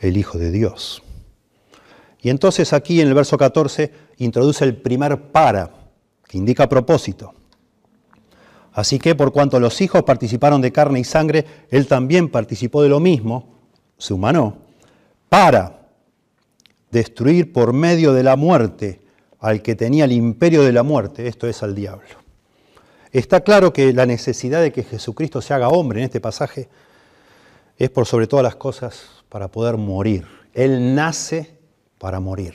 el 0.00 0.16
Hijo 0.16 0.38
de 0.38 0.50
Dios. 0.50 1.02
Y 2.20 2.30
entonces 2.30 2.72
aquí 2.72 3.00
en 3.00 3.08
el 3.08 3.14
verso 3.14 3.36
14 3.36 3.92
introduce 4.18 4.64
el 4.64 4.76
primer 4.76 5.30
para, 5.30 5.70
que 6.26 6.38
indica 6.38 6.68
propósito. 6.68 7.34
Así 8.72 8.98
que 8.98 9.14
por 9.14 9.32
cuanto 9.32 9.58
los 9.58 9.80
hijos 9.80 10.02
participaron 10.04 10.60
de 10.60 10.72
carne 10.72 11.00
y 11.00 11.04
sangre, 11.04 11.44
Él 11.70 11.86
también 11.86 12.28
participó 12.28 12.82
de 12.82 12.88
lo 12.88 13.00
mismo, 13.00 13.57
se 13.98 14.14
humanó, 14.14 14.58
para 15.28 15.88
destruir 16.90 17.52
por 17.52 17.72
medio 17.72 18.12
de 18.12 18.22
la 18.22 18.36
muerte 18.36 19.00
al 19.40 19.62
que 19.62 19.74
tenía 19.74 20.04
el 20.04 20.12
imperio 20.12 20.62
de 20.62 20.72
la 20.72 20.82
muerte, 20.82 21.26
esto 21.26 21.46
es 21.46 21.62
al 21.62 21.74
diablo. 21.74 22.06
Está 23.12 23.40
claro 23.40 23.72
que 23.72 23.92
la 23.92 24.06
necesidad 24.06 24.62
de 24.62 24.72
que 24.72 24.82
Jesucristo 24.82 25.40
se 25.40 25.54
haga 25.54 25.68
hombre 25.68 26.00
en 26.00 26.06
este 26.06 26.20
pasaje 26.20 26.68
es 27.76 27.90
por 27.90 28.06
sobre 28.06 28.26
todas 28.26 28.42
las 28.42 28.56
cosas 28.56 29.24
para 29.28 29.48
poder 29.48 29.76
morir. 29.76 30.26
Él 30.52 30.94
nace 30.94 31.58
para 31.98 32.20
morir. 32.20 32.54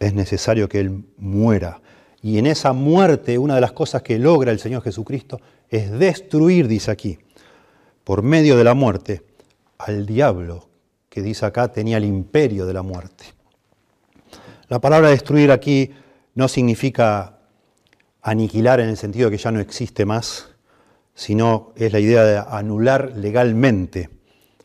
Es 0.00 0.14
necesario 0.14 0.68
que 0.68 0.80
Él 0.80 1.04
muera. 1.18 1.80
Y 2.22 2.38
en 2.38 2.46
esa 2.46 2.72
muerte, 2.72 3.38
una 3.38 3.54
de 3.54 3.60
las 3.60 3.72
cosas 3.72 4.02
que 4.02 4.18
logra 4.18 4.50
el 4.50 4.58
Señor 4.58 4.82
Jesucristo 4.82 5.40
es 5.68 5.90
destruir, 5.90 6.66
dice 6.68 6.90
aquí, 6.90 7.18
por 8.04 8.22
medio 8.22 8.56
de 8.56 8.64
la 8.64 8.74
muerte, 8.74 9.22
al 9.86 10.06
diablo, 10.06 10.68
que 11.08 11.22
dice 11.22 11.44
acá 11.44 11.68
tenía 11.68 11.96
el 11.96 12.04
imperio 12.04 12.66
de 12.66 12.72
la 12.72 12.82
muerte. 12.82 13.24
La 14.68 14.80
palabra 14.80 15.10
destruir 15.10 15.50
aquí 15.50 15.90
no 16.34 16.48
significa 16.48 17.38
aniquilar 18.22 18.80
en 18.80 18.88
el 18.88 18.96
sentido 18.96 19.28
de 19.28 19.36
que 19.36 19.42
ya 19.42 19.50
no 19.50 19.60
existe 19.60 20.06
más, 20.06 20.48
sino 21.14 21.72
es 21.76 21.92
la 21.92 22.00
idea 22.00 22.24
de 22.24 22.38
anular 22.38 23.12
legalmente 23.16 24.08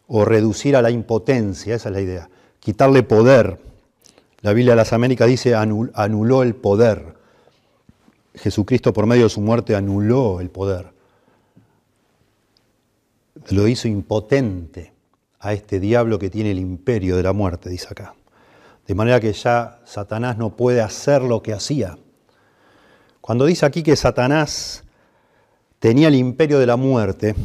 o 0.07 0.23
reducir 0.23 0.75
a 0.75 0.81
la 0.81 0.91
impotencia, 0.91 1.75
esa 1.75 1.89
es 1.89 1.93
la 1.93 2.01
idea, 2.01 2.29
quitarle 2.59 3.03
poder. 3.03 3.59
La 4.41 4.53
Biblia 4.53 4.73
de 4.73 4.77
las 4.77 4.93
Américas 4.93 5.27
dice 5.27 5.55
anuló 5.55 6.43
el 6.43 6.55
poder. 6.55 7.17
Jesucristo 8.35 8.93
por 8.93 9.07
medio 9.07 9.23
de 9.23 9.29
su 9.29 9.41
muerte 9.41 9.75
anuló 9.75 10.39
el 10.39 10.49
poder. 10.49 10.93
Lo 13.49 13.67
hizo 13.67 13.87
impotente 13.87 14.96
a 15.39 15.53
este 15.53 15.79
diablo 15.79 16.19
que 16.19 16.29
tiene 16.29 16.51
el 16.51 16.59
imperio 16.59 17.15
de 17.15 17.23
la 17.23 17.33
muerte, 17.33 17.69
dice 17.69 17.87
acá. 17.91 18.15
De 18.87 18.95
manera 18.95 19.19
que 19.19 19.33
ya 19.33 19.79
Satanás 19.85 20.37
no 20.37 20.55
puede 20.55 20.81
hacer 20.81 21.21
lo 21.21 21.43
que 21.43 21.53
hacía. 21.53 21.97
Cuando 23.21 23.45
dice 23.45 23.65
aquí 23.65 23.83
que 23.83 23.95
Satanás 23.95 24.83
tenía 25.79 26.07
el 26.07 26.15
imperio 26.15 26.59
de 26.59 26.65
la 26.65 26.77
muerte, 26.77 27.35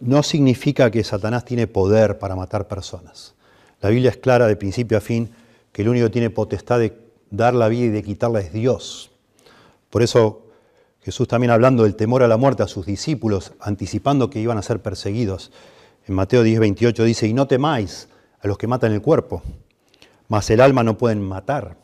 no 0.00 0.22
significa 0.22 0.90
que 0.90 1.02
Satanás 1.02 1.44
tiene 1.44 1.66
poder 1.66 2.18
para 2.18 2.36
matar 2.36 2.68
personas. 2.68 3.34
La 3.80 3.90
Biblia 3.90 4.10
es 4.10 4.16
clara 4.16 4.46
de 4.46 4.56
principio 4.56 4.96
a 4.96 5.00
fin 5.00 5.30
que 5.72 5.82
el 5.82 5.88
único 5.88 6.06
que 6.06 6.12
tiene 6.12 6.30
potestad 6.30 6.78
de 6.78 6.96
dar 7.30 7.54
la 7.54 7.68
vida 7.68 7.86
y 7.86 7.88
de 7.88 8.02
quitarla 8.02 8.40
es 8.40 8.52
Dios. 8.52 9.10
Por 9.90 10.02
eso 10.02 10.46
Jesús 11.02 11.28
también 11.28 11.50
hablando 11.50 11.84
del 11.84 11.96
temor 11.96 12.22
a 12.22 12.28
la 12.28 12.36
muerte 12.36 12.62
a 12.62 12.68
sus 12.68 12.86
discípulos, 12.86 13.52
anticipando 13.60 14.30
que 14.30 14.40
iban 14.40 14.58
a 14.58 14.62
ser 14.62 14.80
perseguidos. 14.82 15.50
En 16.08 16.14
Mateo 16.14 16.42
10, 16.42 16.58
28 16.58 17.04
dice, 17.04 17.28
y 17.28 17.34
no 17.34 17.46
temáis 17.46 18.08
a 18.40 18.48
los 18.48 18.56
que 18.56 18.66
matan 18.66 18.92
el 18.92 19.02
cuerpo, 19.02 19.42
mas 20.28 20.48
el 20.48 20.62
alma 20.62 20.82
no 20.82 20.96
pueden 20.96 21.20
matar. 21.20 21.76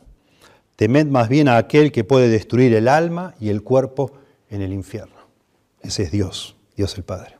Temed 0.75 1.05
más 1.05 1.29
bien 1.29 1.47
a 1.47 1.57
aquel 1.57 1.91
que 1.91 2.03
puede 2.03 2.27
destruir 2.27 2.73
el 2.73 2.87
alma 2.87 3.35
y 3.39 3.49
el 3.49 3.61
cuerpo 3.61 4.13
en 4.49 4.63
el 4.63 4.73
infierno. 4.73 5.15
Ese 5.81 6.03
es 6.03 6.11
Dios, 6.11 6.55
Dios 6.75 6.97
el 6.97 7.03
Padre. 7.03 7.37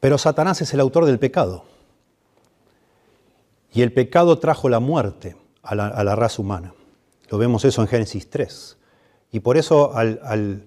Pero 0.00 0.18
Satanás 0.18 0.60
es 0.60 0.74
el 0.74 0.80
autor 0.80 1.06
del 1.06 1.20
pecado. 1.20 1.64
Y 3.72 3.82
el 3.82 3.92
pecado 3.92 4.38
trajo 4.40 4.68
la 4.68 4.80
muerte 4.80 5.36
a 5.62 5.74
la, 5.76 6.16
raza 6.16 6.42
humana. 6.42 6.74
Lo 7.30 7.38
vemos 7.38 7.64
eso 7.64 7.80
en 7.80 7.88
Génesis 7.88 8.28
3. 8.28 8.76
Y 9.30 9.40
por 9.40 9.56
eso 9.56 9.94
al, 9.94 10.20
al 10.24 10.66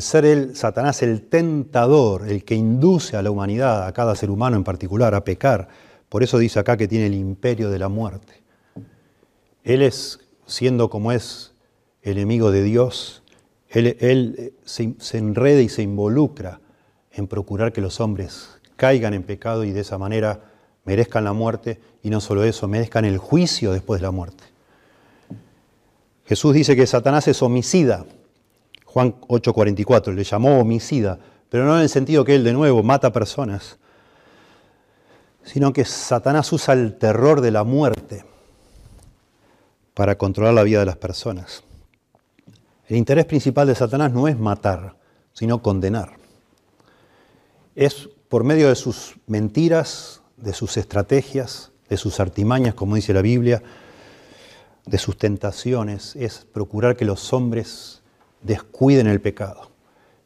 ser 0.00 0.24
él, 0.24 0.54
Satanás, 0.54 1.02
el 1.02 1.22
tentador, 1.22 2.28
el 2.28 2.44
que 2.44 2.54
induce 2.54 3.16
a 3.16 3.22
la 3.22 3.30
humanidad, 3.30 3.86
a 3.86 3.92
cada 3.92 4.14
ser 4.14 4.30
humano 4.30 4.56
en 4.56 4.64
particular, 4.64 5.14
a 5.14 5.24
pecar, 5.24 5.68
por 6.08 6.22
eso 6.22 6.38
dice 6.38 6.58
acá 6.58 6.76
que 6.76 6.88
tiene 6.88 7.06
el 7.06 7.14
imperio 7.14 7.70
de 7.70 7.78
la 7.78 7.88
muerte. 7.88 8.42
Él 9.64 9.82
es, 9.82 10.20
siendo 10.46 10.88
como 10.90 11.12
es 11.12 11.52
enemigo 12.02 12.50
de 12.50 12.62
Dios, 12.62 13.22
él, 13.68 14.54
se, 14.64 14.94
se 14.98 15.18
enreda 15.18 15.60
y 15.60 15.68
se 15.68 15.82
involucra 15.82 16.60
en 17.12 17.26
procurar 17.26 17.72
que 17.72 17.80
los 17.80 18.00
hombres 18.00 18.58
caigan 18.76 19.12
en 19.12 19.22
pecado 19.22 19.64
y 19.64 19.72
de 19.72 19.80
esa 19.80 19.98
manera 19.98 20.40
merezcan 20.84 21.24
la 21.24 21.32
muerte 21.32 21.80
y 22.02 22.10
no 22.10 22.20
solo 22.20 22.44
eso, 22.44 22.68
merezcan 22.68 23.04
el 23.04 23.18
juicio 23.18 23.72
después 23.72 24.00
de 24.00 24.06
la 24.06 24.10
muerte. 24.10 24.44
Jesús 26.24 26.54
dice 26.54 26.76
que 26.76 26.86
Satanás 26.86 27.26
es 27.28 27.42
homicida. 27.42 28.06
Juan 28.88 29.16
8:44 29.28 30.14
le 30.14 30.24
llamó 30.24 30.58
homicida, 30.58 31.18
pero 31.50 31.66
no 31.66 31.76
en 31.76 31.82
el 31.82 31.88
sentido 31.90 32.24
que 32.24 32.34
él 32.34 32.42
de 32.42 32.54
nuevo 32.54 32.82
mata 32.82 33.12
personas, 33.12 33.76
sino 35.44 35.74
que 35.74 35.84
Satanás 35.84 36.50
usa 36.52 36.72
el 36.72 36.96
terror 36.96 37.42
de 37.42 37.50
la 37.50 37.64
muerte 37.64 38.24
para 39.92 40.16
controlar 40.16 40.54
la 40.54 40.62
vida 40.62 40.80
de 40.80 40.86
las 40.86 40.96
personas. 40.96 41.62
El 42.86 42.96
interés 42.96 43.26
principal 43.26 43.66
de 43.66 43.74
Satanás 43.74 44.10
no 44.12 44.26
es 44.26 44.38
matar, 44.38 44.96
sino 45.34 45.60
condenar. 45.60 46.16
Es 47.74 48.08
por 48.30 48.42
medio 48.42 48.68
de 48.68 48.74
sus 48.74 49.16
mentiras, 49.26 50.22
de 50.38 50.54
sus 50.54 50.78
estrategias, 50.78 51.72
de 51.90 51.98
sus 51.98 52.20
artimañas, 52.20 52.74
como 52.74 52.94
dice 52.94 53.12
la 53.12 53.22
Biblia, 53.22 53.62
de 54.86 54.98
sus 54.98 55.18
tentaciones, 55.18 56.16
es 56.16 56.46
procurar 56.50 56.96
que 56.96 57.04
los 57.04 57.34
hombres 57.34 57.97
descuiden 58.42 59.06
el 59.06 59.20
pecado, 59.20 59.70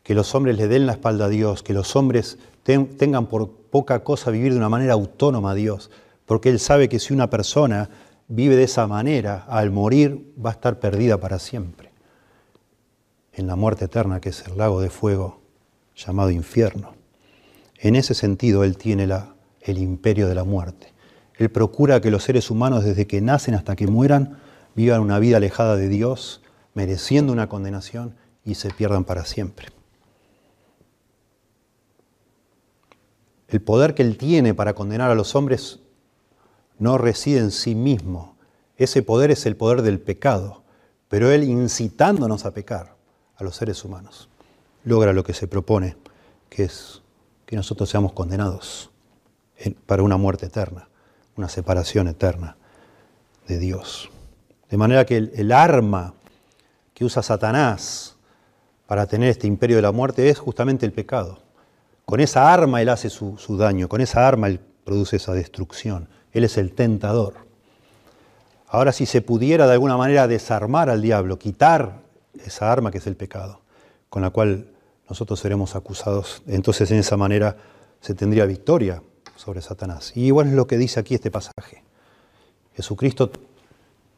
que 0.03 0.15
los 0.15 0.35
hombres 0.35 0.57
le 0.57 0.69
den 0.69 0.87
la 0.87 0.93
espalda 0.93 1.27
a 1.27 1.29
Dios, 1.29 1.63
que 1.63 1.73
los 1.73 1.97
hombres 1.97 2.39
tengan 2.63 3.27
por 3.27 3.51
poca 3.51 4.05
cosa 4.05 4.31
vivir 4.31 4.53
de 4.53 4.59
una 4.59 4.69
manera 4.69 4.93
autónoma 4.93 5.53
a 5.53 5.55
Dios, 5.55 5.91
porque 6.27 6.49
Él 6.49 6.59
sabe 6.59 6.89
que 6.89 6.99
si 6.99 7.13
una 7.13 7.31
persona 7.31 7.91
vive 8.29 8.57
de 8.57 8.65
esa 8.65 8.87
manera, 8.87 9.45
al 9.49 9.71
morir 9.71 10.33
va 10.45 10.51
a 10.51 10.53
estar 10.55 10.79
perdida 10.79 11.19
para 11.19 11.39
siempre, 11.39 11.91
en 13.33 13.47
la 13.47 13.57
muerte 13.57 13.87
eterna 13.87 14.21
que 14.21 14.31
es 14.31 14.47
el 14.47 14.57
lago 14.57 14.81
de 14.81 14.91
fuego 14.91 15.41
llamado 15.97 16.31
infierno. 16.31 16.95
En 17.79 17.97
ese 17.97 18.15
sentido, 18.15 18.63
Él 18.65 18.77
tiene 18.77 19.07
la, 19.07 19.35
el 19.61 19.79
imperio 19.79 20.29
de 20.29 20.35
la 20.35 20.45
muerte. 20.45 20.93
Él 21.37 21.51
procura 21.51 22.01
que 22.01 22.11
los 22.11 22.25
seres 22.25 22.51
humanos, 22.51 22.85
desde 22.85 23.07
que 23.07 23.21
nacen 23.21 23.55
hasta 23.55 23.75
que 23.75 23.87
mueran, 23.87 24.39
vivan 24.75 25.01
una 25.01 25.19
vida 25.19 25.39
alejada 25.39 25.77
de 25.77 25.89
Dios, 25.89 26.42
mereciendo 26.75 27.33
una 27.33 27.49
condenación 27.49 28.17
y 28.45 28.55
se 28.55 28.71
pierdan 28.71 29.05
para 29.05 29.25
siempre. 29.25 29.69
El 33.49 33.61
poder 33.61 33.95
que 33.95 34.03
Él 34.03 34.17
tiene 34.17 34.55
para 34.55 34.75
condenar 34.75 35.11
a 35.11 35.15
los 35.15 35.35
hombres 35.35 35.81
no 36.79 36.99
reside 36.99 37.39
en 37.39 37.51
sí 37.51 37.75
mismo. 37.75 38.37
Ese 38.77 39.03
poder 39.03 39.31
es 39.31 39.45
el 39.47 39.57
poder 39.57 39.83
del 39.83 40.01
pecado, 40.01 40.63
pero 41.09 41.31
Él 41.31 41.45
incitándonos 41.45 42.47
a 42.47 42.55
pecar 42.55 42.97
a 43.37 43.45
los 43.45 43.57
seres 43.57 43.85
humanos, 43.85 44.29
logra 44.85 45.13
lo 45.13 45.25
que 45.25 45.35
se 45.35 45.47
propone, 45.47 45.97
que 46.49 46.65
es 46.65 47.03
que 47.45 47.57
nosotros 47.57 47.91
seamos 47.91 48.13
condenados 48.13 48.91
para 49.87 50.03
una 50.03 50.17
muerte 50.17 50.47
eterna, 50.47 50.89
una 51.37 51.49
separación 51.49 52.09
eterna 52.09 52.57
de 53.47 53.59
Dios. 53.59 54.11
De 54.71 54.77
manera 54.77 55.05
que 55.05 55.17
el, 55.17 55.53
arma 55.53 56.15
que 57.03 57.07
usa 57.07 57.21
Satanás 57.21 58.15
para 58.87 59.07
tener 59.07 59.29
este 59.29 59.49
imperio 59.49 59.75
de 59.75 59.83
la 59.83 59.91
muerte 59.91 60.29
es 60.29 60.39
justamente 60.39 60.87
el 60.87 60.93
pecado. 60.93 61.41
con 62.05 62.21
esa 62.21 62.53
arma 62.53 62.81
Él 62.81 62.91
hace 62.91 63.11
su, 63.11 63.37
daño, 63.59 63.89
con 63.89 64.01
esa 64.01 64.29
arma 64.29 64.47
Él 64.47 64.61
produce 64.85 65.17
esa 65.17 65.33
destrucción. 65.33 66.09
Él 66.31 66.45
es 66.45 66.59
el 66.59 66.75
tentador. 66.75 67.35
Ahora 68.69 68.93
si 68.93 69.05
se 69.07 69.21
pudiera 69.21 69.67
de 69.67 69.73
alguna 69.73 69.97
manera 69.97 70.29
desarmar 70.29 70.91
al 70.91 71.03
diablo, 71.03 71.41
quitar 71.41 72.03
esa 72.35 72.71
arma 72.71 72.93
que 72.93 72.99
es 72.99 73.07
el 73.09 73.17
pecado, 73.17 73.63
con 74.09 74.23
la 74.23 74.31
cual 74.31 74.69
nosotros 75.09 75.41
seremos 75.41 75.75
acusados, 75.75 76.45
entonces 76.47 76.89
en 76.93 76.99
esa 76.99 77.17
manera 77.17 77.57
se 78.01 78.15
tendría 78.15 78.47
victoria 78.47 79.03
sobre 79.35 79.61
Satanás. 79.61 80.13
Y 80.15 80.27
igual 80.27 80.47
es 80.47 80.53
lo 80.53 80.69
que 80.69 80.79
dice 80.79 81.01
aquí 81.01 81.17
este 81.17 81.33
pasaje. 81.33 81.83
Jesucristo 82.77 83.33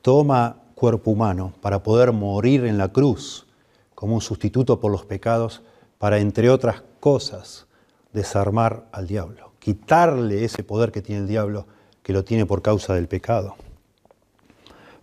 toma 0.03 0.63
cuerpo 0.74 1.10
humano 1.10 1.52
para 1.60 1.82
poder 1.82 2.12
morir 2.12 2.64
en 2.64 2.78
la 2.78 2.88
cruz 2.88 3.46
como 3.94 4.14
un 4.14 4.20
sustituto 4.20 4.80
por 4.80 4.90
los 4.90 5.04
pecados, 5.04 5.62
para, 5.98 6.18
entre 6.18 6.50
otras 6.50 6.82
cosas, 7.00 7.66
desarmar 8.12 8.87
al 8.92 9.06
diablo, 9.06 9.52
quitarle 9.58 10.44
ese 10.44 10.62
poder 10.62 10.92
que 10.92 11.00
tiene 11.02 11.22
el 11.22 11.28
diablo, 11.28 11.66
que 12.02 12.12
lo 12.12 12.24
tiene 12.24 12.44
por 12.44 12.60
causa 12.60 12.94
del 12.94 13.08
pecado. 13.08 13.56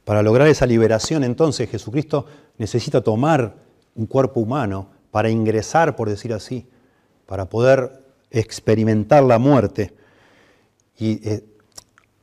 Para 0.04 0.22
lograr 0.22 0.48
esa 0.48 0.66
liberación, 0.66 1.24
entonces, 1.24 1.70
Jesucristo 1.70 2.26
necesita 2.58 3.02
tomar 3.02 3.56
un 3.96 4.06
cuerpo 4.06 4.40
humano 4.40 4.88
para 5.10 5.30
ingresar, 5.30 5.96
por 5.96 6.10
decir 6.10 6.34
así, 6.34 6.68
para 7.26 7.50
poder 7.50 8.04
experimentar 8.30 9.24
la 9.24 9.40
muerte 9.40 9.94
y 10.98 11.28
eh, 11.28 11.44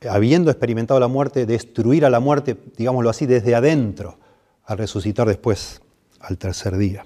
habiendo 0.07 0.51
experimentado 0.51 0.99
la 0.99 1.07
muerte, 1.07 1.45
destruir 1.45 2.05
a 2.05 2.09
la 2.09 2.19
muerte, 2.19 2.57
digámoslo 2.77 3.09
así, 3.09 3.25
desde 3.25 3.55
adentro, 3.55 4.17
al 4.65 4.77
resucitar 4.77 5.27
después, 5.27 5.81
al 6.19 6.37
tercer 6.37 6.77
día. 6.77 7.05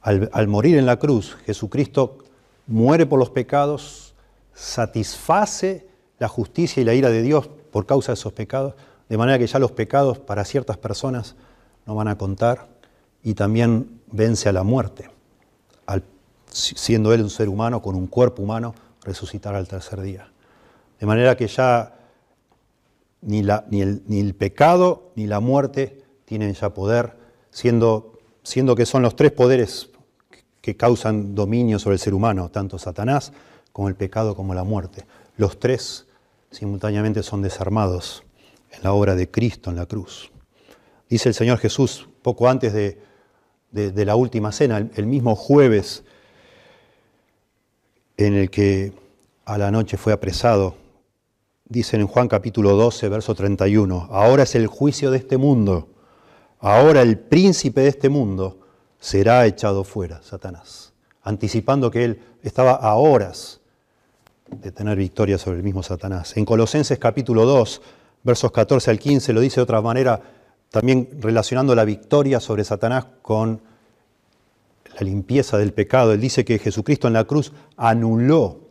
Al, 0.00 0.48
morir 0.48 0.76
en 0.76 0.84
la 0.84 0.98
cruz, 0.98 1.36
Jesucristo 1.46 2.18
muere 2.66 3.06
por 3.06 3.18
los 3.18 3.30
pecados, 3.30 4.14
satisface 4.52 5.86
la 6.18 6.28
justicia 6.28 6.82
y 6.82 6.84
la 6.84 6.94
ira 6.94 7.08
de 7.08 7.22
Dios 7.22 7.48
por 7.70 7.86
causa 7.86 8.12
de 8.12 8.14
esos 8.14 8.32
pecados, 8.32 8.74
de 9.08 9.16
manera 9.16 9.38
que 9.38 9.46
ya 9.46 9.58
los 9.58 9.72
pecados 9.72 10.18
para 10.18 10.44
ciertas 10.44 10.76
personas 10.76 11.36
no 11.86 11.94
van 11.94 12.08
a 12.08 12.18
contar 12.18 12.68
y 13.22 13.32
también 13.32 14.02
vence 14.12 14.48
a 14.50 14.52
la 14.52 14.62
muerte, 14.62 15.08
al, 15.86 16.02
siendo 16.50 17.14
Él 17.14 17.22
un 17.22 17.30
ser 17.30 17.48
humano 17.48 17.80
con 17.80 17.94
un 17.94 18.06
cuerpo 18.06 18.42
humano, 18.42 18.74
resucitar 19.02 19.54
al 19.54 19.68
tercer 19.68 20.02
día. 20.02 20.33
De 21.00 21.06
manera 21.06 21.36
que 21.36 21.46
ya 21.46 21.94
ni, 23.22 23.40
el, 23.40 24.34
pecado 24.34 25.12
ni 25.16 25.26
la 25.26 25.40
muerte 25.40 26.02
tienen 26.24 26.54
ya 26.54 26.74
poder, 26.74 27.16
siendo, 27.50 28.18
siendo 28.42 28.74
que 28.74 28.86
son 28.86 29.02
los 29.02 29.16
tres 29.16 29.32
poderes 29.32 29.90
que 30.60 30.76
causan 30.76 31.34
dominio 31.34 31.78
sobre 31.78 31.94
el 31.94 32.00
ser 32.00 32.14
humano, 32.14 32.50
tanto 32.50 32.78
Satanás 32.78 33.32
como 33.72 33.88
el 33.88 33.96
pecado 33.96 34.34
como 34.34 34.54
la 34.54 34.64
muerte. 34.64 35.04
Los 35.36 35.58
tres 35.58 36.06
simultáneamente 36.50 37.22
son 37.22 37.42
desarmados 37.42 38.22
en 38.70 38.82
la 38.82 38.92
obra 38.92 39.14
de 39.14 39.30
Cristo 39.30 39.70
en 39.70 39.76
la 39.76 39.86
cruz. 39.86 40.30
Dice 41.08 41.28
el 41.28 41.34
Señor 41.34 41.58
Jesús 41.58 42.08
poco 42.22 42.48
antes 42.48 42.72
de, 42.72 42.98
de, 43.70 44.04
la 44.04 44.16
última 44.16 44.52
cena, 44.52 44.88
el 44.94 45.06
mismo 45.06 45.34
jueves 45.34 46.04
en 48.16 48.34
el 48.34 48.50
que 48.50 48.92
a 49.44 49.58
la 49.58 49.70
noche 49.70 49.96
fue 49.96 50.12
apresado, 50.12 50.76
dicen 51.74 52.00
en 52.00 52.06
Juan 52.06 52.28
capítulo 52.28 52.76
12, 52.76 53.08
verso 53.08 53.34
31, 53.34 54.08
ahora 54.12 54.44
es 54.44 54.54
el 54.54 54.68
juicio 54.68 55.10
de 55.10 55.18
este 55.18 55.38
mundo, 55.38 55.88
ahora 56.60 57.02
el 57.02 57.18
príncipe 57.18 57.80
de 57.80 57.88
este 57.88 58.08
mundo 58.08 58.60
será 59.00 59.44
echado 59.44 59.82
fuera, 59.82 60.22
Satanás, 60.22 60.92
anticipando 61.24 61.90
que 61.90 62.04
él 62.04 62.22
estaba 62.44 62.74
a 62.74 62.94
horas 62.94 63.60
de 64.48 64.70
tener 64.70 64.96
victoria 64.96 65.36
sobre 65.36 65.56
el 65.56 65.64
mismo 65.64 65.82
Satanás. 65.82 66.36
En 66.36 66.44
Colosenses 66.44 67.00
capítulo 67.00 67.44
2, 67.44 67.82
versos 68.22 68.52
14 68.52 68.92
al 68.92 69.00
15, 69.00 69.32
lo 69.32 69.40
dice 69.40 69.56
de 69.56 69.62
otra 69.62 69.82
manera, 69.82 70.22
también 70.70 71.08
relacionando 71.18 71.74
la 71.74 71.84
victoria 71.84 72.38
sobre 72.38 72.62
Satanás 72.62 73.06
con 73.20 73.60
la 74.94 75.00
limpieza 75.00 75.58
del 75.58 75.72
pecado. 75.72 76.12
Él 76.12 76.20
dice 76.20 76.44
que 76.44 76.60
Jesucristo 76.60 77.08
en 77.08 77.14
la 77.14 77.24
cruz 77.24 77.52
anuló 77.76 78.63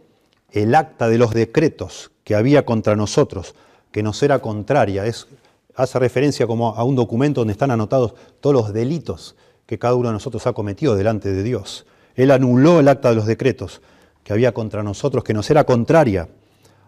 el 0.54 0.76
acta 0.76 1.10
de 1.10 1.18
los 1.18 1.34
decretos 1.34 2.12
que 2.24 2.36
había 2.36 2.66
contra 2.66 2.96
nosotros, 2.96 3.56
que 3.92 4.04
nos 4.04 4.22
era 4.24 4.40
contraria. 4.40 5.06
Es, 5.06 5.28
hace 5.76 6.00
referencia 6.00 6.48
como 6.48 6.70
a 6.76 6.84
un 6.84 6.96
documento 6.96 7.42
donde 7.42 7.54
están 7.54 7.72
anotados 7.72 8.14
todos 8.40 8.56
los 8.56 8.74
delitos 8.74 9.36
que 9.66 9.80
cada 9.80 9.96
uno 9.96 10.10
de 10.10 10.14
nosotros 10.14 10.46
ha 10.48 10.54
cometido 10.54 10.96
delante 10.96 11.34
de 11.34 11.44
Dios. 11.44 11.86
Él 12.16 12.32
anuló 12.32 12.80
el 12.80 12.88
acta 12.88 13.10
de 13.10 13.16
los 13.16 13.26
decretos 13.26 13.82
que 14.24 14.32
había 14.32 14.54
contra 14.54 14.84
nosotros, 14.84 15.24
que 15.24 15.34
nos 15.34 15.50
era 15.50 15.64
contraria. 15.66 16.30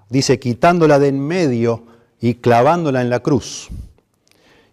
Dice, 0.10 0.40
quitándola 0.40 1.00
de 1.00 1.08
en 1.08 1.20
medio 1.20 1.84
y 2.22 2.36
clavándola 2.36 3.02
en 3.02 3.10
la 3.10 3.22
cruz 3.22 3.70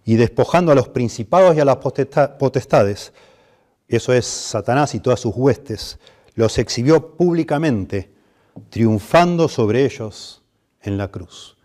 y 0.05 0.17
despojando 0.17 0.73
a 0.73 0.75
los 0.75 0.89
principados 0.89 1.57
y 1.57 1.61
a 1.61 1.65
las 1.65 1.77
potestades, 1.77 3.13
eso 3.89 4.13
es 4.13 4.27
Satanás 4.27 4.95
y 4.95 5.01
todas 5.01 5.21
sus 5.21 5.35
huestes, 5.35 5.99
los 6.35 6.59
exhibió 6.59 7.15
públicamente, 7.17 8.11
triunfando 8.71 9.49
sobre 9.49 9.85
ellos 9.85 10.43
en 10.83 10.99
la 10.99 11.09
cruz. 11.09 11.57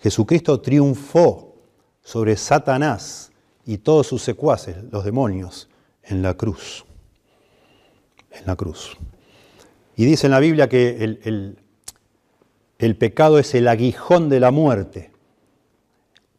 Jesucristo 0.00 0.60
triunfó 0.60 1.54
sobre 2.02 2.36
Satanás 2.36 3.32
y 3.64 3.78
todos 3.78 4.06
sus 4.06 4.22
secuaces, 4.22 4.76
los 4.90 5.04
demonios, 5.04 5.68
en 6.04 6.22
la 6.22 6.34
cruz. 6.34 6.84
En 8.30 8.46
la 8.46 8.56
cruz. 8.56 8.96
Y 9.96 10.04
dice 10.04 10.26
en 10.26 10.32
la 10.32 10.40
Biblia 10.40 10.68
que 10.68 11.02
el, 11.02 11.58
el, 12.78 12.96
pecado 12.96 13.38
es 13.38 13.54
el 13.54 13.66
aguijón 13.66 14.28
de 14.28 14.40
la 14.40 14.50
muerte. 14.50 15.10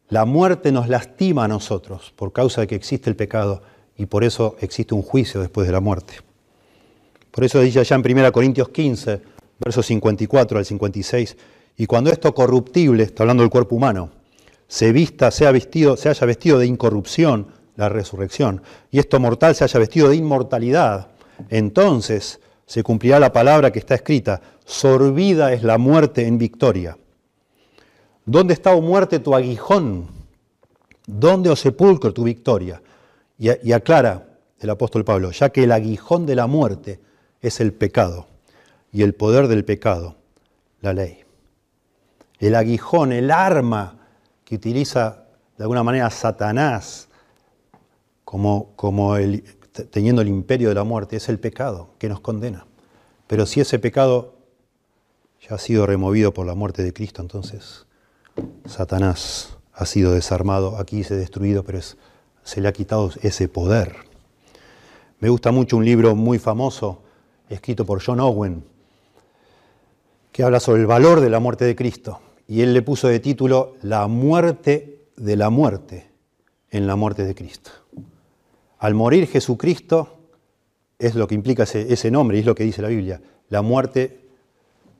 La 0.08 0.24
muerte 0.24 0.72
nos 0.72 0.88
lastima 0.88 1.44
a 1.44 1.48
nosotros 1.48 2.12
por 2.16 2.32
causa 2.32 2.62
de 2.62 2.66
que 2.66 2.76
existe 2.76 3.10
el 3.10 3.16
pecado 3.16 3.62
y 3.96 4.06
por 4.06 4.24
eso 4.24 4.56
existe 4.60 4.94
un 4.94 5.02
juicio 5.02 5.40
después 5.40 5.66
de 5.66 5.72
la 5.72 5.80
muerte. 5.80 6.14
Por 7.30 7.44
eso 7.44 7.60
dice 7.60 7.80
allá 7.80 7.96
en 7.96 8.18
1 8.18 8.32
Corintios 8.32 8.70
15, 8.70 9.20
versos 9.58 9.86
54 9.86 10.58
al 10.58 10.64
56, 10.64 11.36
y 11.76 11.86
cuando 11.86 12.10
esto 12.10 12.34
corruptible, 12.34 13.04
está 13.04 13.22
hablando 13.22 13.42
del 13.42 13.50
cuerpo 13.50 13.76
humano, 13.76 14.10
se 14.66 14.92
vista, 14.92 15.30
sea 15.30 15.50
vestido, 15.50 15.96
se 15.96 16.08
haya 16.08 16.26
vestido 16.26 16.58
de 16.58 16.66
incorrupción, 16.66 17.48
la 17.76 17.88
resurrección, 17.88 18.62
y 18.90 18.98
esto 18.98 19.20
mortal 19.20 19.54
se 19.54 19.64
haya 19.64 19.80
vestido 19.80 20.08
de 20.08 20.16
inmortalidad, 20.16 21.08
entonces 21.48 22.40
se 22.66 22.82
cumplirá 22.82 23.18
la 23.18 23.32
palabra 23.32 23.70
que 23.72 23.78
está 23.78 23.94
escrita, 23.94 24.40
sorbida 24.64 25.52
es 25.52 25.62
la 25.62 25.78
muerte 25.78 26.26
en 26.26 26.36
victoria. 26.36 26.98
¿Dónde 28.26 28.52
está, 28.52 28.74
o 28.74 28.78
oh 28.78 28.82
muerte, 28.82 29.20
tu 29.20 29.34
aguijón? 29.34 30.06
¿Dónde, 31.06 31.48
o 31.48 31.54
oh 31.54 31.56
sepulcro, 31.56 32.12
tu 32.12 32.24
victoria? 32.24 32.82
Y, 33.38 33.48
y 33.66 33.72
aclara 33.72 34.26
el 34.60 34.68
apóstol 34.68 35.04
Pablo, 35.04 35.30
ya 35.30 35.48
que 35.48 35.64
el 35.64 35.72
aguijón 35.72 36.26
de 36.26 36.34
la 36.34 36.46
muerte 36.46 37.00
es 37.40 37.60
el 37.60 37.72
pecado 37.72 38.27
y 38.92 39.02
el 39.02 39.14
poder 39.14 39.48
del 39.48 39.64
pecado, 39.64 40.16
la 40.80 40.92
ley. 40.92 41.24
El 42.38 42.54
aguijón, 42.54 43.12
el 43.12 43.30
arma 43.30 43.98
que 44.44 44.54
utiliza 44.54 45.24
de 45.56 45.64
alguna 45.64 45.82
manera 45.82 46.08
Satanás 46.10 47.08
como, 48.24 48.72
como 48.76 49.16
el, 49.16 49.42
teniendo 49.90 50.22
el 50.22 50.28
imperio 50.28 50.68
de 50.68 50.74
la 50.74 50.84
muerte, 50.84 51.16
es 51.16 51.28
el 51.28 51.38
pecado 51.38 51.90
que 51.98 52.08
nos 52.08 52.20
condena. 52.20 52.66
Pero 53.26 53.46
si 53.46 53.60
ese 53.60 53.78
pecado 53.78 54.34
ya 55.40 55.56
ha 55.56 55.58
sido 55.58 55.86
removido 55.86 56.32
por 56.32 56.46
la 56.46 56.54
muerte 56.54 56.82
de 56.82 56.92
Cristo, 56.92 57.22
entonces 57.22 57.86
Satanás 58.66 59.56
ha 59.72 59.86
sido 59.86 60.12
desarmado, 60.12 60.78
aquí 60.78 61.04
se 61.04 61.14
ha 61.14 61.16
destruido, 61.16 61.64
pero 61.64 61.80
se 61.80 62.60
le 62.60 62.68
ha 62.68 62.72
quitado 62.72 63.10
ese 63.22 63.48
poder. 63.48 63.96
Me 65.20 65.28
gusta 65.28 65.50
mucho 65.50 65.76
un 65.76 65.84
libro 65.84 66.14
muy 66.14 66.38
famoso, 66.38 67.02
escrito 67.48 67.84
por 67.84 68.02
John 68.04 68.20
Owen, 68.20 68.64
que 70.38 70.44
habla 70.44 70.60
sobre 70.60 70.82
el 70.82 70.86
valor 70.86 71.20
de 71.20 71.30
la 71.30 71.40
muerte 71.40 71.64
de 71.64 71.74
Cristo. 71.74 72.20
Y 72.46 72.60
él 72.60 72.72
le 72.72 72.80
puso 72.80 73.08
de 73.08 73.18
título 73.18 73.74
La 73.82 74.06
muerte 74.06 75.08
de 75.16 75.34
la 75.34 75.50
muerte 75.50 76.12
en 76.70 76.86
la 76.86 76.94
muerte 76.94 77.24
de 77.24 77.34
Cristo. 77.34 77.72
Al 78.78 78.94
morir 78.94 79.26
Jesucristo, 79.26 80.20
es 80.96 81.16
lo 81.16 81.26
que 81.26 81.34
implica 81.34 81.64
ese, 81.64 81.92
ese 81.92 82.12
nombre 82.12 82.36
y 82.36 82.40
es 82.40 82.46
lo 82.46 82.54
que 82.54 82.62
dice 82.62 82.82
la 82.82 82.86
Biblia. 82.86 83.20
La 83.48 83.62
muerte, 83.62 84.28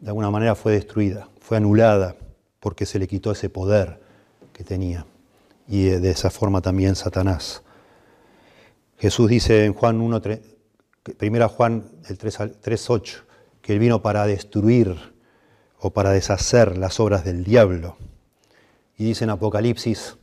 de 0.01 0.09
alguna 0.09 0.29
manera, 0.29 0.57
fue 0.57 0.73
destruida, 0.73 1.29
fue 1.39 1.59
anulada 1.59 2.17
porque 2.59 2.85
se 2.85 2.99
le 2.99 3.07
quitó 3.07 3.31
ese 3.31 3.49
poder 3.49 4.01
que 4.53 4.65
tenía. 4.65 5.07
Y 5.69 5.85
de 5.85 6.11
esa 6.11 6.31
forma 6.31 6.63
también 6.63 6.97
Satanás. 6.97 7.63
Jesús 8.97 9.31
dice 9.31 9.67
en 9.67 9.73
Juan 9.73 10.01
1, 10.01 10.21
3, 10.21 10.41
primera 11.17 11.47
Juan 11.47 11.85
el 12.09 12.19
3.8, 12.19 13.21
que 13.63 13.75
él 13.75 13.79
vino 13.79 14.03
para 14.03 14.27
destruir 14.27 15.17
o 15.81 15.91
para 15.91 16.11
deshacer 16.11 16.77
las 16.77 17.01
obras 17.01 17.25
del 17.25 17.45
diablo. 17.45 17.97
Y 18.97 19.05
dice 19.05 19.25
en 19.25 19.31
Apocalipsis 19.31 20.17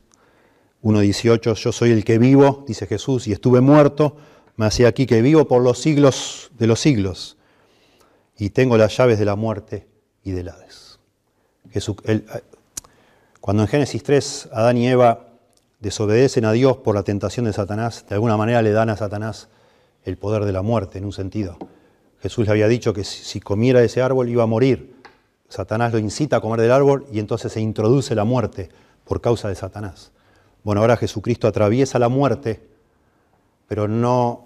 1.18, 0.82 1.54
yo 1.54 1.72
soy 1.72 1.90
el 1.90 2.04
que 2.04 2.18
vivo, 2.18 2.64
dice 2.66 2.86
Jesús, 2.86 3.26
y 3.26 3.32
estuve 3.32 3.60
muerto, 3.60 4.16
me 4.56 4.66
hacía 4.66 4.88
aquí 4.88 5.06
que 5.06 5.22
vivo 5.22 5.46
por 5.46 5.62
los 5.62 5.78
siglos 5.78 6.50
de 6.58 6.66
los 6.66 6.80
siglos. 6.80 7.36
y 8.38 8.50
tengo 8.50 8.76
las 8.76 8.94
llaves 8.94 9.18
de 9.18 9.24
la 9.24 9.34
muerte 9.34 9.86
y 10.22 10.32
del 10.32 10.50
Hades. 10.50 10.98
cuando 13.40 13.62
en 13.62 13.68
Génesis 13.68 14.02
3 14.02 14.50
Adán 14.52 14.76
y 14.76 14.88
Eva 14.88 15.28
desobedecen 15.80 16.44
a 16.44 16.52
Dios 16.52 16.76
por 16.78 16.94
la 16.94 17.02
tentación 17.02 17.46
de 17.46 17.54
Satanás, 17.54 18.04
de 18.08 18.14
alguna 18.14 18.36
manera 18.36 18.60
le 18.60 18.72
dan 18.72 18.90
a 18.90 18.96
Satanás 18.96 19.48
el 20.04 20.18
poder 20.18 20.44
de 20.44 20.52
la 20.52 20.62
muerte, 20.62 20.98
en 20.98 21.04
un 21.04 21.12
sentido. 21.12 21.56
Jesús 22.20 22.46
le 22.46 22.52
había 22.52 22.68
dicho 22.68 22.92
que 22.92 23.04
si 23.04 23.40
comiera 23.40 23.82
ese 23.82 24.02
árbol 24.02 24.28
iba 24.28 24.42
a 24.42 24.46
morir. 24.46 24.95
Satanás 25.48 25.92
lo 25.92 25.98
incita 25.98 26.36
a 26.36 26.40
comer 26.40 26.60
del 26.60 26.72
árbol 26.72 27.06
y 27.12 27.18
entonces 27.18 27.52
se 27.52 27.60
introduce 27.60 28.14
la 28.14 28.24
muerte 28.24 28.68
por 29.04 29.20
causa 29.20 29.48
de 29.48 29.54
Satanás. 29.54 30.12
Bueno, 30.64 30.80
ahora 30.80 30.96
Jesucristo 30.96 31.46
atraviesa 31.46 31.98
la 31.98 32.08
muerte, 32.08 32.60
pero 33.68 33.86
no 33.86 34.44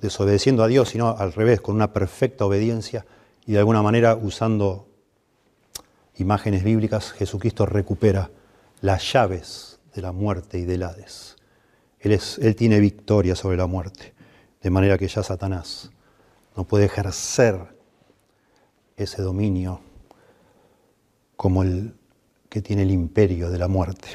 desobedeciendo 0.00 0.62
a 0.62 0.66
Dios, 0.66 0.90
sino 0.90 1.16
al 1.16 1.32
revés, 1.32 1.60
con 1.60 1.74
una 1.74 1.92
perfecta 1.92 2.46
obediencia 2.46 3.04
y 3.46 3.52
de 3.52 3.58
alguna 3.58 3.82
manera 3.82 4.14
usando 4.14 4.88
imágenes 6.16 6.64
bíblicas, 6.64 7.12
Jesucristo 7.12 7.66
recupera 7.66 8.30
las 8.80 9.12
llaves 9.12 9.78
de 9.94 10.02
la 10.02 10.12
muerte 10.12 10.58
y 10.58 10.64
del 10.64 10.82
Hades. 10.82 11.36
Él, 12.00 12.18
él 12.40 12.56
tiene 12.56 12.80
victoria 12.80 13.36
sobre 13.36 13.56
la 13.56 13.66
muerte, 13.66 14.14
de 14.62 14.70
manera 14.70 14.98
que 14.98 15.08
ya 15.08 15.22
Satanás 15.22 15.90
no 16.56 16.64
puede 16.64 16.86
ejercer 16.86 17.76
ese 18.96 19.20
dominio 19.22 19.80
como 21.36 21.62
el 21.62 21.94
que 22.48 22.62
tiene 22.62 22.82
el 22.82 22.90
imperio 22.90 23.50
de 23.50 23.58
la 23.58 23.68
muerte. 23.68 24.08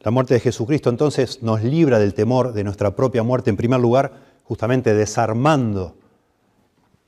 La 0.00 0.10
muerte 0.10 0.34
de 0.34 0.40
Jesucristo 0.40 0.90
entonces 0.90 1.42
nos 1.42 1.62
libra 1.62 1.98
del 1.98 2.14
temor 2.14 2.52
de 2.52 2.64
nuestra 2.64 2.96
propia 2.96 3.22
muerte, 3.22 3.50
en 3.50 3.56
primer 3.56 3.80
lugar, 3.80 4.12
justamente 4.44 4.94
desarmando 4.94 5.94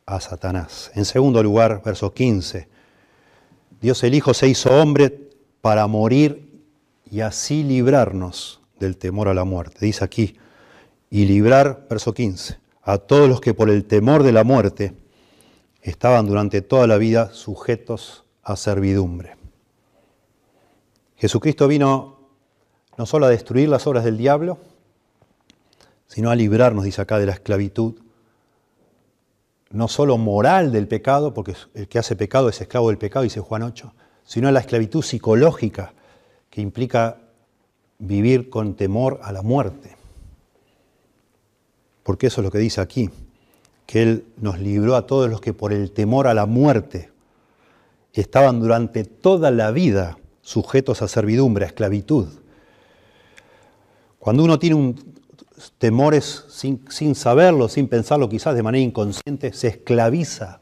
a 0.06 0.20
Satanás. 0.20 0.90
En 0.94 1.04
segundo 1.04 1.42
lugar, 1.42 1.82
verso 1.84 2.12
15, 2.12 2.68
Dios 3.80 4.02
el 4.04 4.14
Hijo 4.14 4.34
se 4.34 4.48
hizo 4.48 4.70
hombre 4.70 5.30
para 5.60 5.86
morir 5.86 6.62
y 7.10 7.20
así 7.20 7.62
librarnos 7.62 8.60
del 8.78 8.96
temor 8.96 9.28
a 9.28 9.34
la 9.34 9.44
muerte. 9.44 9.86
Dice 9.86 10.04
aquí, 10.04 10.36
y 11.10 11.26
librar, 11.26 11.86
verso 11.90 12.14
15, 12.14 12.58
a 12.82 12.98
todos 12.98 13.28
los 13.28 13.40
que 13.40 13.54
por 13.54 13.70
el 13.70 13.84
temor 13.84 14.22
de 14.22 14.32
la 14.32 14.44
muerte 14.44 14.94
estaban 15.82 16.26
durante 16.26 16.62
toda 16.62 16.86
la 16.86 16.96
vida 16.96 17.32
sujetos 17.32 18.21
a 18.42 18.56
servidumbre. 18.56 19.36
Jesucristo 21.16 21.68
vino 21.68 22.18
no 22.96 23.06
solo 23.06 23.26
a 23.26 23.28
destruir 23.30 23.68
las 23.68 23.86
obras 23.86 24.04
del 24.04 24.18
diablo, 24.18 24.58
sino 26.06 26.30
a 26.30 26.34
librarnos, 26.34 26.84
dice 26.84 27.00
acá, 27.00 27.18
de 27.18 27.26
la 27.26 27.32
esclavitud, 27.32 27.94
no 29.70 29.88
solo 29.88 30.18
moral 30.18 30.72
del 30.72 30.88
pecado, 30.88 31.32
porque 31.32 31.54
el 31.74 31.88
que 31.88 31.98
hace 31.98 32.16
pecado 32.16 32.48
es 32.48 32.60
esclavo 32.60 32.88
del 32.88 32.98
pecado, 32.98 33.22
dice 33.22 33.40
Juan 33.40 33.62
8, 33.62 33.94
sino 34.24 34.48
a 34.48 34.52
la 34.52 34.60
esclavitud 34.60 35.02
psicológica, 35.02 35.94
que 36.50 36.60
implica 36.60 37.18
vivir 37.98 38.50
con 38.50 38.74
temor 38.74 39.20
a 39.22 39.32
la 39.32 39.42
muerte 39.42 39.96
porque 42.02 42.26
eso 42.26 42.40
es 42.40 42.44
lo 42.44 42.50
que 42.50 42.58
dice 42.58 42.80
aquí, 42.80 43.10
que 43.86 44.02
Él 44.02 44.26
nos 44.36 44.58
libró 44.58 44.96
a 44.96 45.06
todos 45.06 45.30
los 45.30 45.40
que 45.40 45.52
por 45.52 45.72
el 45.72 45.92
temor 45.92 46.26
a 46.26 46.34
la 46.34 46.46
muerte 46.46 47.10
estaban 48.20 48.60
durante 48.60 49.04
toda 49.04 49.50
la 49.50 49.70
vida 49.70 50.18
sujetos 50.42 51.02
a 51.02 51.08
servidumbre, 51.08 51.64
a 51.64 51.68
esclavitud. 51.68 52.28
Cuando 54.18 54.44
uno 54.44 54.58
tiene 54.58 54.94
temores 55.78 56.44
sin, 56.48 56.84
sin 56.90 57.14
saberlo, 57.14 57.68
sin 57.68 57.88
pensarlo, 57.88 58.28
quizás 58.28 58.54
de 58.54 58.62
manera 58.62 58.84
inconsciente, 58.84 59.52
se 59.52 59.68
esclaviza, 59.68 60.60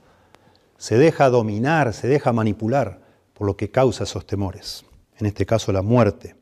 se 0.79 0.97
deja 0.97 1.29
dominar, 1.29 1.93
se 1.93 2.09
deja 2.09 2.33
manipular 2.33 3.01
por 3.35 3.47
lo 3.47 3.57
que 3.57 3.71
causa 3.71 4.05
esos 4.05 4.27
temores. 4.27 4.85
En 5.19 5.27
este 5.27 5.45
caso, 5.45 5.73
la 5.73 5.83
muerte. 5.83 6.37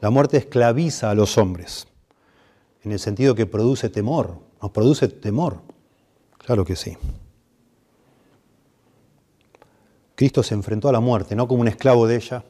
La 0.00 0.10
muerte 0.10 0.36
esclaviza 0.36 1.10
a 1.10 1.14
los 1.14 1.38
hombres 1.38 1.86
en 2.86 2.92
el 2.92 3.00
sentido 3.00 3.34
que 3.34 3.46
produce 3.46 3.88
temor, 3.88 4.38
nos 4.62 4.70
produce 4.70 5.08
temor. 5.08 5.60
Claro 6.38 6.64
que 6.64 6.76
sí. 6.76 6.96
Cristo 10.16 10.42
se 10.42 10.54
enfrentó 10.54 10.88
a 10.88 10.92
la 10.92 10.98
muerte, 10.98 11.36
no 11.36 11.46
como 11.46 11.60
un 11.60 11.68
esclavo 11.68 12.08
de 12.08 12.16
ella, 12.16 12.44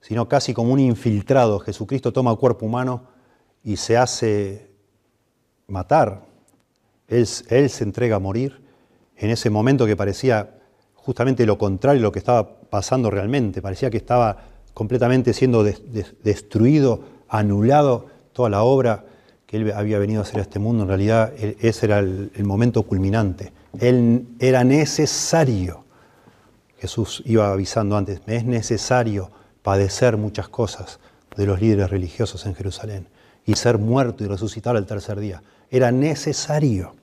sino 0.00 0.28
casi 0.28 0.54
como 0.54 0.72
un 0.72 0.78
infiltrado. 0.78 1.58
Jesucristo 1.58 2.12
toma 2.12 2.36
cuerpo 2.36 2.66
humano 2.66 3.08
y 3.64 3.76
se 3.76 3.96
hace 3.96 4.70
matar. 5.66 6.22
Él, 7.08 7.26
se 7.26 7.82
entrega 7.82 8.16
a 8.16 8.20
morir 8.20 8.62
en 9.16 9.30
ese 9.30 9.50
momento 9.50 9.86
que 9.86 9.96
parecía 9.96 10.60
justamente 10.94 11.44
lo 11.44 11.58
contrario 11.58 11.98
de 11.98 12.04
lo 12.04 12.12
que 12.12 12.20
estaba 12.20 12.60
pasando 12.70 13.10
realmente. 13.10 13.60
Parecía 13.60 13.90
que 13.90 13.96
estaba 13.96 14.44
completamente 14.72 15.32
siendo 15.32 15.64
destruido, 15.64 17.04
anulado 17.28 18.06
toda 18.32 18.48
la 18.48 18.62
obra 18.62 19.06
él 19.52 19.70
había 19.72 19.98
venido 19.98 20.20
a 20.20 20.22
hacer 20.22 20.38
a 20.38 20.42
este 20.42 20.58
mundo, 20.58 20.84
en 20.84 20.88
realidad 20.88 21.32
ese 21.38 21.86
era 21.86 21.98
el, 21.98 22.44
momento 22.44 22.82
culminante. 22.84 23.52
Él 23.78 24.28
era 24.38 24.64
necesario, 24.64 25.84
Jesús 26.82 27.22
iba 27.26 27.52
avisando 27.52 27.96
antes, 27.96 28.22
es 28.26 28.44
necesario 28.44 29.30
padecer 29.62 30.16
muchas 30.16 30.48
cosas 30.48 30.98
de 31.36 31.46
los 31.46 31.60
líderes 31.60 31.88
religiosos 31.88 32.44
en 32.44 32.56
Jerusalén 32.56 33.06
y 33.46 33.54
ser 33.54 33.78
muerto 33.78 34.24
y 34.24 34.26
resucitar 34.26 34.76
al 34.76 34.84
tercer 34.84 35.20
día. 35.20 35.44
Era 35.70 35.92
necesario 35.92 36.96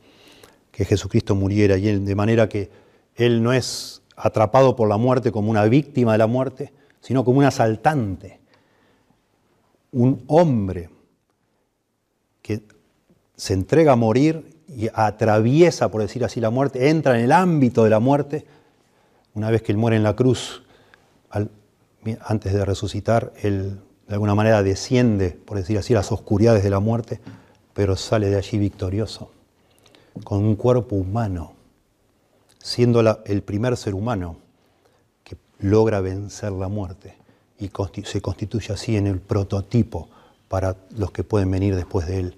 que 0.69 0.83
Jesucristo 0.83 1.33
muriera 1.33 1.77
y 1.77 1.97
de 1.97 2.15
manera 2.15 2.49
que 2.49 2.69
Él 3.15 3.41
no 3.41 3.53
es 3.53 4.01
atrapado 4.17 4.75
por 4.75 4.89
la 4.89 4.97
muerte 4.97 5.31
como 5.31 5.49
una 5.49 5.63
víctima 5.63 6.11
de 6.11 6.17
la 6.17 6.27
muerte, 6.27 6.73
sino 6.99 7.23
como 7.23 7.39
un 7.39 7.45
asaltante, 7.45 8.41
un 9.93 10.25
hombre 10.27 10.89
que 12.41 12.63
se 13.37 13.53
entrega 13.53 13.93
a 13.93 13.95
morir 13.95 14.57
y 14.67 14.89
atraviesa, 14.93 15.89
por 15.89 16.01
decir 16.01 16.25
así, 16.25 16.41
la 16.41 16.49
muerte, 16.49 16.89
entra 16.89 17.17
en 17.17 17.23
el 17.23 17.31
ámbito 17.31 17.85
de 17.85 17.89
la 17.89 18.01
muerte, 18.01 18.45
una 19.39 19.51
vez 19.51 19.61
que 19.61 19.71
él 19.71 19.77
muere 19.77 19.95
en 19.95 20.03
la 20.03 20.17
cruz, 20.17 20.63
antes 22.25 22.53
de 22.53 22.65
resucitar, 22.65 23.31
él 23.41 23.79
de 24.05 24.13
alguna 24.13 24.35
manera 24.35 24.61
desciende, 24.63 25.29
por 25.31 25.55
decir 25.55 25.77
así, 25.77 25.93
las 25.93 26.11
oscuridades 26.11 26.61
de 26.61 26.69
la 26.69 26.81
muerte, 26.81 27.21
pero 27.73 27.95
sale 27.95 28.27
de 28.29 28.35
allí 28.35 28.57
victorioso, 28.57 29.31
con 30.25 30.43
un 30.43 30.57
cuerpo 30.57 30.97
humano, 30.97 31.53
siendo 32.61 32.99
el 32.99 33.41
primer 33.41 33.77
ser 33.77 33.95
humano 33.95 34.35
que 35.23 35.37
logra 35.59 36.01
vencer 36.01 36.51
la 36.51 36.67
muerte 36.67 37.15
y 37.59 37.71
se 38.03 38.21
constituye 38.21 38.73
así 38.73 38.97
en 38.97 39.07
el 39.07 39.21
prototipo 39.21 40.09
para 40.49 40.75
los 40.97 41.11
que 41.11 41.23
pueden 41.23 41.49
venir 41.49 41.77
después 41.77 42.07
de 42.07 42.19
él 42.19 42.37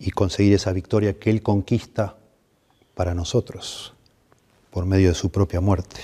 y 0.00 0.10
conseguir 0.10 0.54
esa 0.54 0.72
victoria 0.72 1.16
que 1.18 1.30
Él 1.30 1.42
conquista 1.42 2.16
para 2.94 3.14
nosotros 3.14 3.94
por 4.70 4.86
medio 4.86 5.08
de 5.08 5.14
su 5.14 5.30
propia 5.30 5.60
muerte. 5.60 6.00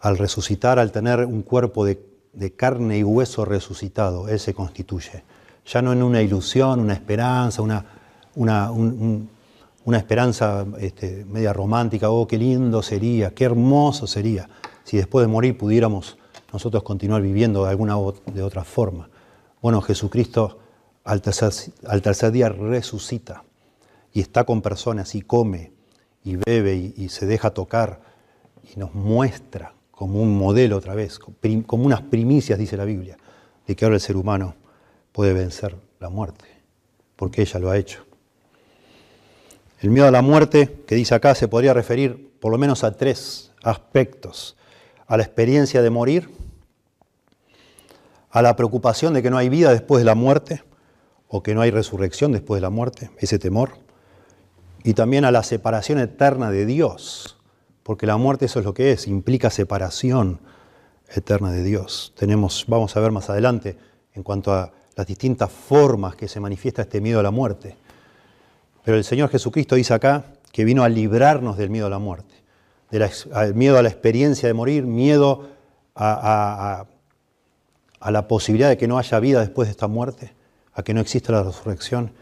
Al 0.00 0.18
resucitar, 0.18 0.78
al 0.78 0.92
tener 0.92 1.24
un 1.24 1.42
cuerpo 1.42 1.84
de, 1.84 1.98
carne 2.56 2.98
y 2.98 3.04
hueso 3.04 3.44
resucitado, 3.44 4.28
Él 4.28 4.40
se 4.40 4.54
constituye. 4.54 5.22
Ya 5.66 5.82
no 5.82 5.92
en 5.92 6.02
una 6.02 6.22
ilusión, 6.22 6.80
una 6.80 6.94
esperanza, 6.94 7.62
una, 7.62 7.84
una, 8.34 9.98
esperanza 9.98 10.66
este, 10.78 11.24
media 11.24 11.52
romántica, 11.52 12.10
oh, 12.10 12.26
qué 12.26 12.38
lindo 12.38 12.82
sería, 12.82 13.32
qué 13.32 13.44
hermoso 13.44 14.06
sería 14.06 14.48
si 14.84 14.96
después 14.96 15.24
de 15.24 15.32
morir 15.32 15.56
pudiéramos 15.56 16.18
nosotros 16.52 16.82
continuar 16.82 17.22
viviendo 17.22 17.64
de 17.64 17.70
alguna 17.70 17.96
de 18.26 18.42
otra 18.42 18.64
forma. 18.64 19.08
Bueno, 19.60 19.80
Jesucristo 19.80 20.58
al 21.04 21.22
tercer, 21.22 22.32
día 22.32 22.48
resucita 22.48 23.44
y 24.12 24.20
está 24.20 24.44
con 24.44 24.62
personas 24.62 25.14
y 25.14 25.22
come 25.22 25.71
y 26.24 26.36
bebe 26.36 26.92
y, 26.96 27.08
se 27.08 27.26
deja 27.26 27.50
tocar 27.50 28.00
y 28.74 28.78
nos 28.78 28.94
muestra 28.94 29.74
como 29.90 30.20
un 30.22 30.36
modelo 30.36 30.76
otra 30.76 30.94
vez, 30.94 31.18
como 31.18 31.84
unas 31.84 32.02
primicias, 32.02 32.58
dice 32.58 32.76
la 32.76 32.84
Biblia, 32.84 33.16
de 33.66 33.76
que 33.76 33.84
ahora 33.84 33.96
el 33.96 34.00
ser 34.00 34.16
humano 34.16 34.54
puede 35.12 35.32
vencer 35.32 35.76
la 36.00 36.08
muerte, 36.08 36.44
porque 37.16 37.42
ella 37.42 37.60
lo 37.60 37.70
ha 37.70 37.78
hecho. 37.78 38.04
El 39.80 39.90
miedo 39.90 40.06
a 40.06 40.12
la 40.12 40.22
muerte, 40.22 40.84
que 40.86 40.94
dice 40.94 41.14
acá, 41.14 41.34
se 41.34 41.48
podría 41.48 41.74
referir 41.74 42.32
por 42.40 42.52
lo 42.52 42.58
menos 42.58 42.84
a 42.84 42.92
tres 42.96 43.52
aspectos. 43.62 44.56
A 45.06 45.16
la 45.16 45.24
experiencia 45.24 45.82
de 45.82 45.90
morir, 45.90 46.30
a 48.30 48.42
la 48.42 48.56
preocupación 48.56 49.12
de 49.12 49.22
que 49.22 49.30
no 49.30 49.36
hay 49.36 49.48
vida 49.48 49.72
después 49.72 50.00
de 50.00 50.04
la 50.04 50.14
muerte 50.14 50.62
o 51.28 51.42
que 51.42 51.54
no 51.54 51.60
hay 51.60 51.70
resurrección 51.70 52.32
después 52.32 52.58
de 52.58 52.62
la 52.62 52.70
muerte, 52.70 53.10
ese 53.18 53.38
temor, 53.38 53.72
y 54.84 54.94
también 54.94 55.24
a 55.24 55.30
la 55.30 55.42
separación 55.42 55.98
eterna 55.98 56.50
de 56.50 56.66
Dios, 56.66 57.38
porque 57.82 58.06
la 58.06 58.16
muerte 58.16 58.46
eso 58.46 58.58
es 58.58 58.64
lo 58.64 58.74
que 58.74 58.92
es, 58.92 59.06
implica 59.06 59.50
separación 59.50 60.40
eterna 61.08 61.50
de 61.52 61.62
Dios. 61.62 62.12
Tenemos, 62.16 62.64
vamos 62.68 62.96
a 62.96 63.00
ver 63.00 63.12
más 63.12 63.30
adelante 63.30 63.76
en 64.14 64.22
cuanto 64.22 64.52
a 64.52 64.72
las 64.96 65.06
distintas 65.06 65.50
formas 65.50 66.16
que 66.16 66.28
se 66.28 66.40
manifiesta 66.40 66.82
este 66.82 67.00
miedo 67.00 67.20
a 67.20 67.22
la 67.22 67.30
muerte. 67.30 67.76
Pero 68.84 68.96
el 68.96 69.04
Señor 69.04 69.30
Jesucristo 69.30 69.76
dice 69.76 69.94
acá 69.94 70.24
que 70.50 70.64
vino 70.64 70.82
a 70.82 70.88
librarnos 70.88 71.56
del 71.56 71.70
miedo 71.70 71.86
a 71.86 71.90
la 71.90 71.98
muerte, 71.98 72.34
del 72.90 73.54
miedo 73.54 73.78
a 73.78 73.82
la 73.82 73.88
experiencia 73.88 74.48
de 74.48 74.54
morir, 74.54 74.84
miedo 74.84 75.48
a, 75.94 76.86
a 78.00 78.10
la 78.10 78.28
posibilidad 78.28 78.68
de 78.68 78.76
que 78.76 78.88
no 78.88 78.98
haya 78.98 79.20
vida 79.20 79.40
después 79.40 79.68
de 79.68 79.72
esta 79.72 79.86
muerte, 79.86 80.34
a 80.74 80.82
que 80.82 80.92
no 80.92 81.00
exista 81.00 81.32
la 81.32 81.42
resurrección 81.42 82.12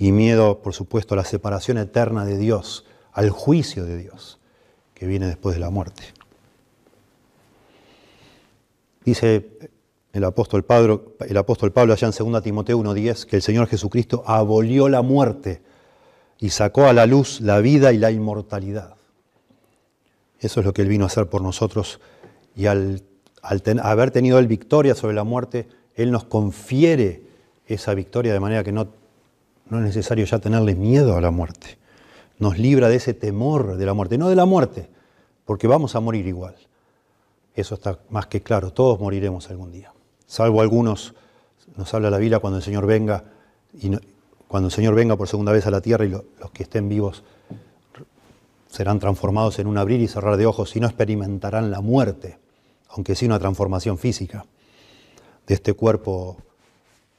y 0.00 0.12
miedo, 0.12 0.62
por 0.62 0.72
supuesto, 0.72 1.12
a 1.12 1.18
la 1.18 1.24
separación 1.24 1.76
eterna 1.76 2.24
de 2.24 2.38
Dios, 2.38 2.86
al 3.12 3.28
juicio 3.28 3.84
de 3.84 3.98
Dios 3.98 4.38
que 4.94 5.06
viene 5.06 5.26
después 5.26 5.54
de 5.54 5.60
la 5.60 5.68
muerte. 5.68 6.04
Dice 9.04 9.46
el 10.14 10.24
apóstol 10.24 10.64
Pablo, 10.64 11.16
el 11.20 11.36
apóstol 11.36 11.72
Pablo 11.72 11.92
allá 11.92 12.08
en 12.08 12.32
2 12.32 12.42
Timoteo 12.42 12.78
1.10 12.78 13.26
que 13.26 13.36
el 13.36 13.42
Señor 13.42 13.66
Jesucristo 13.66 14.24
abolió 14.26 14.88
la 14.88 15.02
muerte 15.02 15.60
y 16.38 16.48
sacó 16.48 16.86
a 16.86 16.94
la 16.94 17.04
luz 17.04 17.42
la 17.42 17.60
vida 17.60 17.92
y 17.92 17.98
la 17.98 18.10
inmortalidad. 18.10 18.94
Eso 20.38 20.60
es 20.60 20.66
lo 20.66 20.72
que 20.72 20.80
Él 20.80 20.88
vino 20.88 21.04
a 21.04 21.08
hacer 21.08 21.26
por 21.26 21.42
nosotros 21.42 22.00
y 22.56 22.66
al, 22.66 23.02
haber 23.42 24.10
tenido 24.12 24.38
Él 24.38 24.46
victoria 24.46 24.94
sobre 24.94 25.14
la 25.14 25.24
muerte, 25.24 25.68
Él 25.94 26.10
nos 26.10 26.24
confiere 26.24 27.22
esa 27.66 27.92
victoria 27.92 28.32
de 28.32 28.40
manera 28.40 28.64
que 28.64 28.72
no 28.72 28.99
no 29.70 29.78
es 29.78 29.84
necesario 29.84 30.24
ya 30.24 30.38
tenerle 30.38 30.74
miedo 30.74 31.16
a 31.16 31.20
la 31.20 31.30
muerte. 31.30 31.78
Nos 32.38 32.58
libra 32.58 32.88
de 32.88 32.96
ese 32.96 33.14
temor 33.14 33.76
de 33.76 33.86
la 33.86 33.94
muerte, 33.94 34.18
no 34.18 34.28
de 34.28 34.36
la 34.36 34.44
muerte, 34.44 34.88
porque 35.44 35.66
vamos 35.66 35.94
a 35.94 36.00
morir 36.00 36.26
igual. 36.26 36.56
Eso 37.54 37.74
está 37.74 37.98
más 38.10 38.26
que 38.26 38.42
claro, 38.42 38.72
todos 38.72 39.00
moriremos 39.00 39.48
algún 39.50 39.72
día. 39.72 39.92
Salvo 40.26 40.60
algunos, 40.60 41.14
nos 41.76 41.92
habla 41.94 42.10
la 42.10 42.18
Biblia 42.18 42.38
cuando 42.40 42.58
el 42.58 42.62
Señor 42.62 42.86
venga, 42.86 43.24
y 43.72 43.90
cuando 44.48 44.68
el 44.68 44.72
Señor 44.72 44.94
venga 44.94 45.16
por 45.16 45.28
segunda 45.28 45.52
vez 45.52 45.66
a 45.66 45.70
la 45.70 45.80
tierra 45.80 46.04
y 46.04 46.08
los 46.08 46.50
que 46.52 46.62
estén 46.64 46.88
vivos 46.88 47.22
serán 48.68 48.98
transformados 48.98 49.58
en 49.58 49.66
un 49.66 49.78
abrir 49.78 50.00
y 50.00 50.08
cerrar 50.08 50.36
de 50.36 50.46
ojos 50.46 50.74
y 50.76 50.80
no 50.80 50.86
experimentarán 50.86 51.70
la 51.70 51.80
muerte, 51.80 52.38
aunque 52.88 53.14
sí 53.14 53.26
una 53.26 53.38
transformación 53.38 53.98
física 53.98 54.46
de 55.46 55.54
este 55.54 55.74
cuerpo 55.74 56.36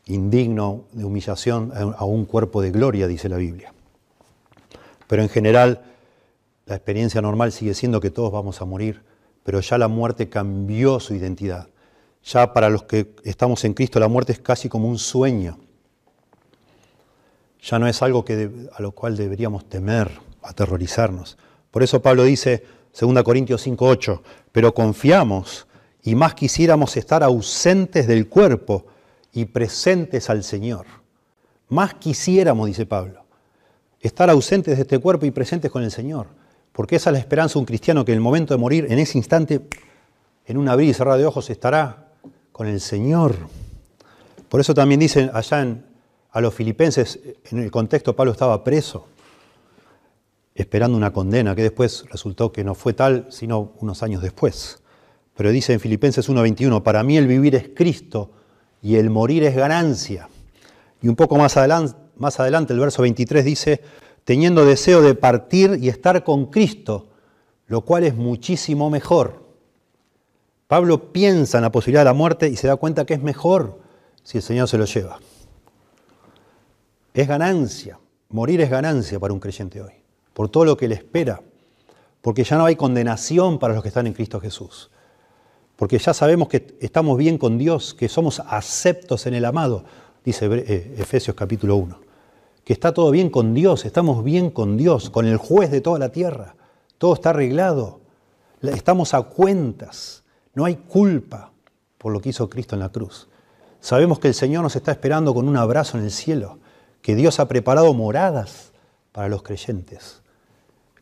indigno 0.05 0.85
de 0.91 1.05
humillación 1.05 1.71
a 1.73 2.05
un 2.05 2.25
cuerpo 2.25 2.61
de 2.61 2.71
gloria, 2.71 3.07
dice 3.07 3.29
la 3.29 3.37
Biblia. 3.37 3.73
Pero 5.07 5.21
en 5.21 5.29
general, 5.29 5.83
la 6.65 6.75
experiencia 6.75 7.21
normal 7.21 7.51
sigue 7.51 7.73
siendo 7.73 7.99
que 7.99 8.11
todos 8.11 8.31
vamos 8.31 8.61
a 8.61 8.65
morir, 8.65 9.03
pero 9.43 9.59
ya 9.59 9.77
la 9.77 9.87
muerte 9.87 10.29
cambió 10.29 10.99
su 10.99 11.13
identidad. 11.15 11.67
Ya 12.23 12.53
para 12.53 12.69
los 12.69 12.83
que 12.83 13.13
estamos 13.23 13.63
en 13.65 13.73
Cristo, 13.73 13.99
la 13.99 14.07
muerte 14.07 14.31
es 14.31 14.39
casi 14.39 14.69
como 14.69 14.87
un 14.87 14.99
sueño. 14.99 15.57
Ya 17.61 17.79
no 17.79 17.87
es 17.87 18.01
algo 18.01 18.25
que 18.25 18.49
a 18.73 18.81
lo 18.81 18.91
cual 18.91 19.17
deberíamos 19.17 19.67
temer, 19.67 20.11
aterrorizarnos. 20.41 21.37
Por 21.71 21.83
eso 21.83 22.01
Pablo 22.01 22.23
dice, 22.23 22.63
2 22.99 23.23
Corintios 23.23 23.65
5:8, 23.65 24.21
pero 24.51 24.73
confiamos 24.73 25.67
y 26.03 26.15
más 26.15 26.33
quisiéramos 26.33 26.97
estar 26.97 27.23
ausentes 27.23 28.07
del 28.07 28.27
cuerpo 28.27 28.85
y 29.33 29.45
presentes 29.45 30.29
al 30.29 30.43
Señor. 30.43 30.85
Más 31.69 31.93
quisiéramos, 31.95 32.67
dice 32.67 32.85
Pablo, 32.85 33.23
estar 33.99 34.29
ausentes 34.29 34.75
de 34.75 34.81
este 34.81 34.99
cuerpo 34.99 35.25
y 35.25 35.31
presentes 35.31 35.71
con 35.71 35.83
el 35.83 35.91
Señor, 35.91 36.27
porque 36.71 36.97
esa 36.97 37.09
es 37.09 37.13
la 37.13 37.19
esperanza 37.19 37.53
de 37.53 37.59
un 37.59 37.65
cristiano 37.65 38.03
que 38.03 38.11
en 38.11 38.17
el 38.17 38.21
momento 38.21 38.53
de 38.53 38.59
morir, 38.59 38.87
en 38.89 38.99
ese 38.99 39.17
instante, 39.17 39.61
en 40.45 40.57
un 40.57 40.67
abrir 40.67 40.89
y 40.89 40.93
cerrar 40.93 41.17
de 41.17 41.25
ojos, 41.25 41.49
estará 41.49 42.09
con 42.51 42.67
el 42.67 42.81
Señor. 42.81 43.35
Por 44.49 44.59
eso 44.59 44.73
también 44.73 44.99
dicen 44.99 45.31
allá 45.33 45.77
a 46.31 46.41
los 46.41 46.53
filipenses, 46.53 47.19
en 47.51 47.59
el 47.59 47.71
contexto 47.71 48.15
Pablo 48.15 48.33
estaba 48.33 48.63
preso, 48.63 49.07
esperando 50.55 50.97
una 50.97 51.13
condena, 51.13 51.55
que 51.55 51.63
después 51.63 52.05
resultó 52.09 52.51
que 52.51 52.63
no 52.63 52.75
fue 52.75 52.93
tal, 52.93 53.27
sino 53.29 53.71
unos 53.79 54.03
años 54.03 54.21
después. 54.21 54.81
Pero 55.35 55.51
dice 55.51 55.73
en 55.73 55.79
Filipenses 55.79 56.29
1.21, 56.29 56.83
para 56.83 57.03
mí 57.03 57.17
el 57.17 57.27
vivir 57.27 57.55
es 57.55 57.69
Cristo 57.73 58.31
y 58.81 58.95
el 58.95 59.09
morir 59.09 59.43
es 59.43 59.55
ganancia. 59.55 60.27
Y 61.01 61.07
un 61.07 61.15
poco 61.15 61.37
más 61.37 61.57
adelante, 61.57 61.95
más 62.17 62.39
adelante 62.39 62.73
el 62.73 62.79
verso 62.79 63.01
23 63.01 63.45
dice, 63.45 63.81
teniendo 64.23 64.65
deseo 64.65 65.01
de 65.01 65.15
partir 65.15 65.77
y 65.81 65.89
estar 65.89 66.23
con 66.23 66.47
Cristo, 66.47 67.07
lo 67.67 67.81
cual 67.81 68.03
es 68.03 68.15
muchísimo 68.15 68.89
mejor. 68.89 69.41
Pablo 70.67 71.11
piensa 71.11 71.57
en 71.57 71.63
la 71.63 71.71
posibilidad 71.71 72.01
de 72.01 72.05
la 72.05 72.13
muerte 72.13 72.47
y 72.47 72.55
se 72.55 72.67
da 72.67 72.75
cuenta 72.75 73.05
que 73.05 73.13
es 73.13 73.21
mejor 73.21 73.79
si 74.23 74.37
el 74.37 74.43
Señor 74.43 74.67
se 74.67 74.77
lo 74.77 74.85
lleva. 74.85 75.19
Es 77.13 77.27
ganancia, 77.27 77.99
morir 78.29 78.61
es 78.61 78.69
ganancia 78.69 79.19
para 79.19 79.33
un 79.33 79.39
creyente 79.39 79.81
hoy, 79.81 79.91
por 80.33 80.49
todo 80.49 80.63
lo 80.63 80.77
que 80.77 80.87
le 80.87 80.95
espera, 80.95 81.41
porque 82.21 82.43
ya 82.43 82.57
no 82.57 82.65
hay 82.65 82.75
condenación 82.75 83.59
para 83.59 83.73
los 83.73 83.83
que 83.83 83.89
están 83.89 84.07
en 84.07 84.13
Cristo 84.13 84.39
Jesús 84.39 84.91
porque 85.81 85.97
ya 85.97 86.13
sabemos 86.13 86.47
que 86.47 86.77
estamos 86.79 87.17
bien 87.17 87.39
con 87.39 87.57
Dios, 87.57 87.95
que 87.95 88.07
somos 88.07 88.39
aceptos 88.39 89.25
en 89.25 89.33
el 89.33 89.43
amado, 89.45 89.83
dice 90.23 90.45
eh, 90.45 90.95
Efesios 90.99 91.35
capítulo 91.35 91.75
1, 91.75 91.99
que 92.63 92.71
está 92.71 92.93
todo 92.93 93.09
bien 93.09 93.31
con 93.31 93.55
Dios, 93.55 93.83
estamos 93.85 94.23
bien 94.23 94.51
con 94.51 94.77
Dios, 94.77 95.09
con 95.09 95.25
el 95.25 95.37
juez 95.37 95.71
de 95.71 95.81
toda 95.81 95.97
la 95.97 96.11
tierra, 96.11 96.53
todo 96.99 97.15
está 97.15 97.31
arreglado, 97.31 97.99
estamos 98.61 99.15
a 99.15 99.23
cuentas, 99.23 100.21
no 100.53 100.65
hay 100.65 100.75
culpa 100.75 101.51
por 101.97 102.13
lo 102.13 102.21
que 102.21 102.29
hizo 102.29 102.47
Cristo 102.47 102.75
en 102.75 102.81
la 102.81 102.89
cruz. 102.89 103.27
Sabemos 103.79 104.19
que 104.19 104.27
el 104.27 104.35
Señor 104.35 104.61
nos 104.61 104.75
está 104.75 104.91
esperando 104.91 105.33
con 105.33 105.47
un 105.47 105.57
abrazo 105.57 105.97
en 105.97 106.03
el 106.03 106.11
cielo, 106.11 106.59
que 107.01 107.15
Dios 107.15 107.39
ha 107.39 107.47
preparado 107.47 107.91
moradas 107.95 108.71
para 109.11 109.29
los 109.29 109.41
creyentes, 109.41 110.21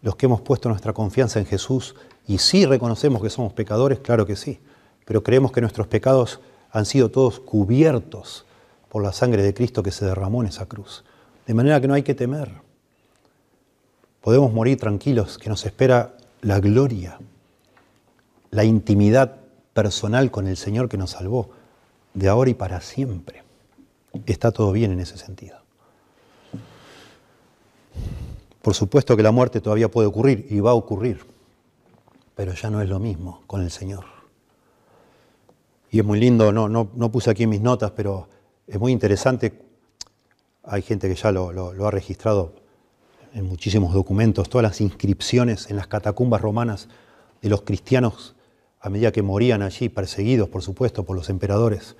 los 0.01 0.15
que 0.15 0.27
hemos 0.27 0.39
puesto 0.39 0.69
nuestra 0.69 0.93
confianza 0.93 1.37
en 1.37 1.47
Jesús 1.47 1.95
y 2.25 2.37
sí 2.37 2.65
reconocemos 2.65 3.21
que 3.21 3.29
somos 3.29 3.51
pecadores, 3.51 3.99
claro 3.99 4.25
que 4.25 4.37
sí, 4.37 4.61
pero 5.09 5.23
creemos 5.23 5.51
que 5.51 5.59
nuestros 5.59 5.87
pecados 5.87 6.39
han 6.69 6.85
sido 6.85 7.09
todos 7.09 7.39
cubiertos 7.39 8.45
por 8.89 9.01
la 9.01 9.11
sangre 9.11 9.41
de 9.41 9.55
Cristo 9.55 9.81
que 9.81 9.89
se 9.89 10.05
derramó 10.05 10.43
en 10.43 10.49
esa 10.49 10.67
cruz. 10.67 11.03
De 11.47 11.55
manera 11.55 11.81
que 11.81 11.87
no 11.87 11.95
hay 11.95 12.03
que 12.03 12.13
temer. 12.13 12.51
Podemos 14.21 14.53
morir 14.53 14.77
tranquilos, 14.77 15.39
que 15.39 15.49
nos 15.49 15.65
espera 15.65 16.15
la 16.41 16.59
gloria, 16.59 17.17
la 18.51 18.65
intimidad 18.65 19.37
personal 19.73 20.29
con 20.29 20.45
el 20.45 20.57
Señor 20.57 20.89
que 20.89 20.97
nos 20.99 21.09
salvó, 21.09 21.49
de 22.13 22.29
ahora 22.29 22.51
y 22.51 22.53
para 22.53 22.79
siempre. 22.79 23.41
Está 24.27 24.51
todo 24.51 24.71
bien 24.71 24.91
en 24.91 24.99
ese 24.99 25.17
sentido. 25.17 25.57
Por 28.61 28.75
supuesto 28.75 29.17
que 29.17 29.23
la 29.23 29.31
muerte 29.31 29.59
todavía 29.59 29.89
puede 29.89 30.07
ocurrir 30.07 30.45
y 30.51 30.59
va 30.59 30.69
a 30.69 30.75
ocurrir 30.75 31.25
pero 32.39 32.53
ya 32.53 32.69
no 32.69 32.81
es 32.81 32.87
lo 32.87 32.99
mismo 32.99 33.41
con 33.47 33.61
el 33.63 33.69
Señor. 33.69 34.18
Y 35.91 35.99
es 35.99 36.05
muy 36.05 36.19
lindo, 36.19 36.51
no, 36.51 36.69
no, 36.69 37.11
puse 37.11 37.29
aquí 37.29 37.47
mis 37.47 37.61
notas, 37.61 37.91
pero 37.91 38.27
es 38.67 38.79
muy 38.79 38.91
interesante. 38.91 39.59
Hay 40.63 40.81
gente 40.81 41.07
que 41.09 41.15
ya 41.15 41.31
lo, 41.31 41.51
lo 41.51 41.87
ha 41.87 41.91
registrado 41.91 42.53
en 43.33 43.47
muchísimos 43.47 43.93
documentos, 43.93 44.49
todas 44.49 44.63
las 44.63 44.81
inscripciones 44.81 45.69
en 45.69 45.75
las 45.75 45.87
catacumbas 45.87 46.41
romanas 46.41 46.87
de 47.41 47.49
los 47.49 47.61
cristianos 47.61 48.35
a 48.81 48.89
medida 48.89 49.11
que 49.11 49.21
morían 49.21 49.61
allí, 49.61 49.89
perseguidos, 49.89 50.49
por 50.49 50.61
supuesto, 50.61 51.03
por 51.03 51.15
los 51.15 51.29
emperadores. 51.29 51.95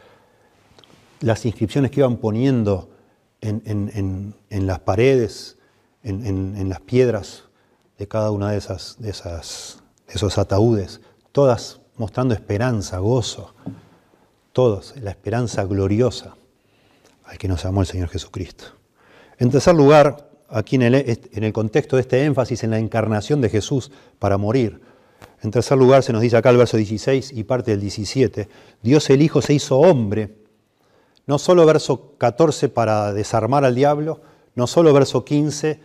Las 1.19 1.45
inscripciones 1.45 1.91
que 1.91 1.99
iban 1.99 2.17
poniendo 2.17 2.89
en, 3.41 4.34
las 4.49 4.80
paredes, 4.80 5.58
en, 6.04 6.69
las 6.69 6.80
piedras 6.82 7.43
de 7.97 8.08
cada 8.08 8.32
una 8.32 8.52
de 8.52 8.58
esas, 8.58 8.95
de 8.99 9.10
esas 9.10 9.80
esos 10.08 10.38
ataúdes, 10.38 11.02
todas 11.32 11.82
mostrando 11.99 12.33
esperanza, 12.33 12.97
gozo, 12.97 13.53
todos, 14.53 14.95
la 15.01 15.12
esperanza 15.12 15.65
gloriosa 15.65 16.35
al 17.25 17.38
que 17.38 17.47
nos 17.47 17.65
amó 17.65 17.81
el 17.81 17.88
Señor 17.88 18.09
Jesucristo. 18.09 18.65
En 19.38 19.51
tercer 19.51 19.76
lugar, 19.76 20.32
aquí 20.49 20.78
en 20.78 20.84
el, 20.93 21.53
contexto 21.53 21.97
de 21.97 22.01
este 22.01 22.24
énfasis 22.24 22.63
en 22.63 22.71
la 22.71 22.80
encarnación 22.80 23.41
de 23.41 23.49
Jesús 23.49 23.91
para 24.17 24.38
morir, 24.38 24.82
en 25.43 25.51
tercer 25.51 25.78
lugar 25.78 26.01
se 26.01 26.11
nos 26.11 26.21
dice 26.21 26.38
acá 26.38 26.49
el 26.49 26.57
verso 26.57 26.78
16 26.78 27.34
y 27.34 27.43
parte 27.43 27.71
del 27.71 27.82
17, 27.82 28.49
Dios 28.82 29.09
el 29.09 29.21
Hijo 29.21 29.41
se 29.41 29.53
hizo 29.53 29.78
hombre, 29.78 30.36
no 31.28 31.38
solo 31.38 31.65
verso 31.65 32.13
14 32.17 32.69
para 32.69 33.13
desarmar 33.13 33.65
al 33.65 33.76
diablo, 33.76 34.21
no 34.55 34.67
solo 34.67 34.93
verso 34.93 35.24
15 35.26 35.80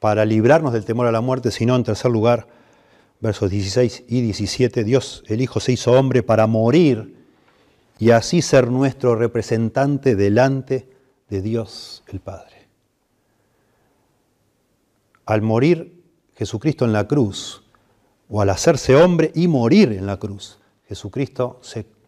para 0.00 0.24
librarnos 0.24 0.72
del 0.72 0.84
temor 0.84 1.06
a 1.06 1.12
la 1.12 1.20
muerte, 1.20 1.50
sino 1.50 1.76
en 1.76 1.84
tercer 1.84 2.10
lugar 2.10 2.48
versos 3.22 3.50
16 3.50 4.04
y 4.08 4.20
17, 4.20 4.84
Dios 4.84 5.22
el 5.28 5.40
Hijo 5.40 5.60
se 5.60 5.72
hizo 5.72 5.92
hombre 5.92 6.22
para 6.22 6.46
morir 6.46 7.16
y 7.98 8.10
así 8.10 8.42
ser 8.42 8.68
nuestro 8.68 9.14
representante 9.14 10.16
delante 10.16 10.88
de 11.30 11.40
Dios 11.40 12.02
el 12.08 12.20
Padre. 12.20 12.66
Al 15.24 15.40
morir 15.40 16.02
Jesucristo 16.34 16.84
en 16.84 16.92
la 16.92 17.06
cruz, 17.06 17.62
o 18.28 18.40
al 18.40 18.50
hacerse 18.50 18.96
hombre 18.96 19.30
y 19.34 19.46
morir 19.46 19.92
en 19.92 20.06
la 20.06 20.16
cruz, 20.16 20.58
Jesucristo 20.88 21.60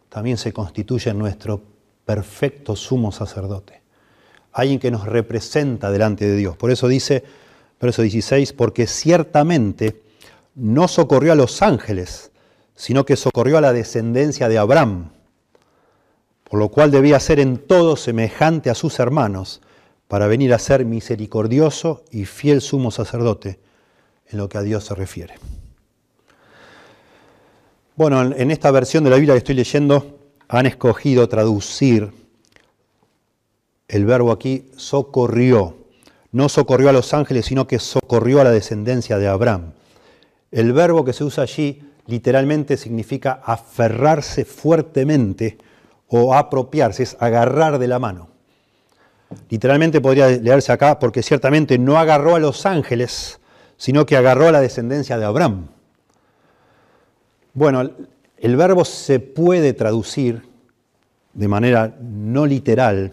también 0.09 0.37
se 0.37 0.51
constituye 0.51 1.13
nuestro 1.13 1.61
perfecto 2.05 2.75
sumo 2.75 3.11
sacerdote, 3.11 3.81
alguien 4.51 4.79
que 4.79 4.91
nos 4.91 5.05
representa 5.05 5.91
delante 5.91 6.27
de 6.27 6.35
Dios. 6.35 6.57
Por 6.57 6.71
eso 6.71 6.87
dice 6.87 7.23
Verso 7.79 8.01
16, 8.01 8.53
porque 8.53 8.87
ciertamente 8.87 10.01
no 10.55 10.87
socorrió 10.87 11.33
a 11.33 11.35
los 11.35 11.61
ángeles, 11.61 12.31
sino 12.75 13.05
que 13.05 13.15
socorrió 13.15 13.57
a 13.57 13.61
la 13.61 13.73
descendencia 13.73 14.49
de 14.49 14.57
Abraham, 14.57 15.11
por 16.43 16.59
lo 16.59 16.69
cual 16.69 16.91
debía 16.91 17.19
ser 17.19 17.39
en 17.39 17.57
todo 17.57 17.95
semejante 17.95 18.69
a 18.69 18.75
sus 18.75 18.99
hermanos, 18.99 19.61
para 20.07 20.27
venir 20.27 20.53
a 20.53 20.59
ser 20.59 20.85
misericordioso 20.85 22.03
y 22.11 22.25
fiel 22.25 22.61
sumo 22.61 22.91
sacerdote 22.91 23.59
en 24.27 24.37
lo 24.37 24.49
que 24.49 24.57
a 24.57 24.61
Dios 24.61 24.85
se 24.85 24.95
refiere. 24.95 25.35
Bueno, 27.95 28.21
en 28.21 28.51
esta 28.51 28.71
versión 28.71 29.03
de 29.03 29.09
la 29.09 29.15
Biblia 29.15 29.33
que 29.33 29.39
estoy 29.39 29.55
leyendo 29.55 30.19
han 30.47 30.65
escogido 30.65 31.27
traducir 31.27 32.11
el 33.87 34.05
verbo 34.05 34.31
aquí 34.31 34.69
socorrió. 34.75 35.77
No 36.31 36.49
socorrió 36.49 36.89
a 36.89 36.93
los 36.93 37.13
ángeles, 37.13 37.45
sino 37.45 37.67
que 37.67 37.79
socorrió 37.79 38.41
a 38.41 38.43
la 38.43 38.51
descendencia 38.51 39.17
de 39.17 39.27
Abraham. 39.27 39.71
El 40.55 40.71
verbo 40.71 41.03
que 41.03 41.11
se 41.11 41.25
usa 41.25 41.43
allí 41.43 41.83
literalmente 42.07 42.77
significa 42.77 43.41
aferrarse 43.43 44.45
fuertemente 44.45 45.57
o 46.07 46.33
apropiarse, 46.33 47.03
es 47.03 47.17
agarrar 47.19 47.77
de 47.77 47.89
la 47.89 47.99
mano. 47.99 48.29
Literalmente 49.49 49.99
podría 49.99 50.29
leerse 50.29 50.71
acá 50.71 50.97
porque 50.97 51.23
ciertamente 51.23 51.77
no 51.77 51.97
agarró 51.97 52.35
a 52.35 52.39
los 52.39 52.65
ángeles, 52.65 53.41
sino 53.75 54.05
que 54.05 54.15
agarró 54.15 54.47
a 54.47 54.53
la 54.53 54.61
descendencia 54.61 55.17
de 55.17 55.25
Abraham. 55.25 55.67
Bueno, 57.53 57.91
el 58.37 58.55
verbo 58.55 58.85
se 58.85 59.19
puede 59.19 59.73
traducir 59.73 60.41
de 61.33 61.49
manera 61.49 61.97
no 61.99 62.45
literal 62.45 63.11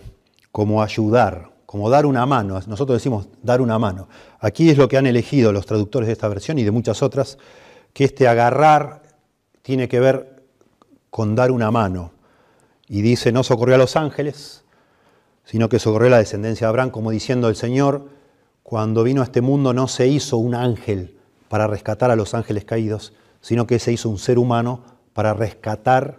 como 0.52 0.80
ayudar, 0.80 1.50
como 1.72 1.88
dar 1.88 2.04
una 2.04 2.26
mano. 2.26 2.60
Nosotros 2.66 2.98
decimos 2.98 3.28
dar 3.42 3.62
una 3.62 3.78
mano. 3.78 4.06
Aquí 4.40 4.68
es 4.68 4.76
lo 4.76 4.88
que 4.88 4.98
han 4.98 5.06
elegido 5.06 5.54
los 5.54 5.64
traductores 5.64 6.06
de 6.06 6.12
esta 6.12 6.28
versión 6.28 6.58
y 6.58 6.64
de 6.64 6.70
muchas 6.70 7.02
otras, 7.02 7.38
que 7.94 8.04
este 8.04 8.28
agarrar 8.28 9.00
tiene 9.62 9.88
que 9.88 9.98
ver 9.98 10.42
con 11.08 11.34
dar 11.34 11.50
una 11.50 11.70
mano. 11.70 12.12
Y 12.88 13.00
dice, 13.00 13.32
no 13.32 13.42
socorrió 13.42 13.76
a 13.76 13.78
los 13.78 13.96
ángeles, 13.96 14.64
sino 15.46 15.70
que 15.70 15.78
socorrió 15.78 16.08
a 16.08 16.10
la 16.10 16.18
descendencia 16.18 16.66
de 16.66 16.68
Abraham, 16.68 16.90
como 16.90 17.10
diciendo 17.10 17.48
el 17.48 17.56
Señor, 17.56 18.06
cuando 18.62 19.02
vino 19.02 19.22
a 19.22 19.24
este 19.24 19.40
mundo 19.40 19.72
no 19.72 19.88
se 19.88 20.08
hizo 20.08 20.36
un 20.36 20.54
ángel 20.54 21.16
para 21.48 21.66
rescatar 21.68 22.10
a 22.10 22.16
los 22.16 22.34
ángeles 22.34 22.66
caídos, 22.66 23.14
sino 23.40 23.66
que 23.66 23.78
se 23.78 23.92
hizo 23.92 24.10
un 24.10 24.18
ser 24.18 24.38
humano 24.38 24.84
para 25.14 25.32
rescatar 25.32 26.18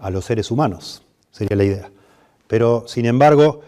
a 0.00 0.10
los 0.10 0.24
seres 0.24 0.50
humanos, 0.50 1.04
sería 1.30 1.56
la 1.56 1.62
idea. 1.62 1.92
Pero, 2.48 2.88
sin 2.88 3.06
embargo, 3.06 3.60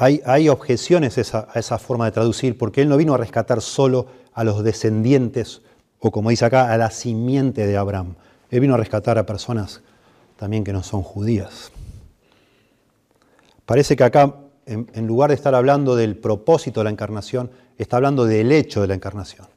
hay, 0.00 0.48
objeciones 0.48 1.18
a 1.34 1.48
esa, 1.54 1.78
forma 1.78 2.04
de 2.04 2.12
traducir, 2.12 2.56
porque 2.56 2.82
Él 2.82 2.88
no 2.88 2.96
vino 2.96 3.14
a 3.14 3.16
rescatar 3.16 3.60
solo 3.60 4.06
a 4.32 4.44
los 4.44 4.62
descendientes, 4.62 5.62
o 5.98 6.12
como 6.12 6.30
dice 6.30 6.44
acá, 6.44 6.72
a 6.72 6.78
la 6.78 6.92
simiente 6.92 7.66
de 7.66 7.76
Abraham. 7.76 8.14
Él 8.48 8.60
vino 8.60 8.74
a 8.74 8.76
rescatar 8.76 9.18
a 9.18 9.26
personas 9.26 9.82
también 10.36 10.62
que 10.62 10.72
no 10.72 10.84
son 10.84 11.02
judías. 11.02 11.72
Parece 13.66 13.96
que 13.96 14.04
acá, 14.04 14.36
en, 14.66 15.06
lugar 15.08 15.30
de 15.30 15.34
estar 15.34 15.56
hablando 15.56 15.96
del 15.96 16.16
propósito 16.16 16.78
de 16.78 16.84
la 16.84 16.90
encarnación, 16.90 17.50
está 17.76 17.96
hablando 17.96 18.24
del 18.24 18.52
hecho 18.52 18.80
de 18.80 18.86
la 18.86 18.94
encarnación. 18.94 19.48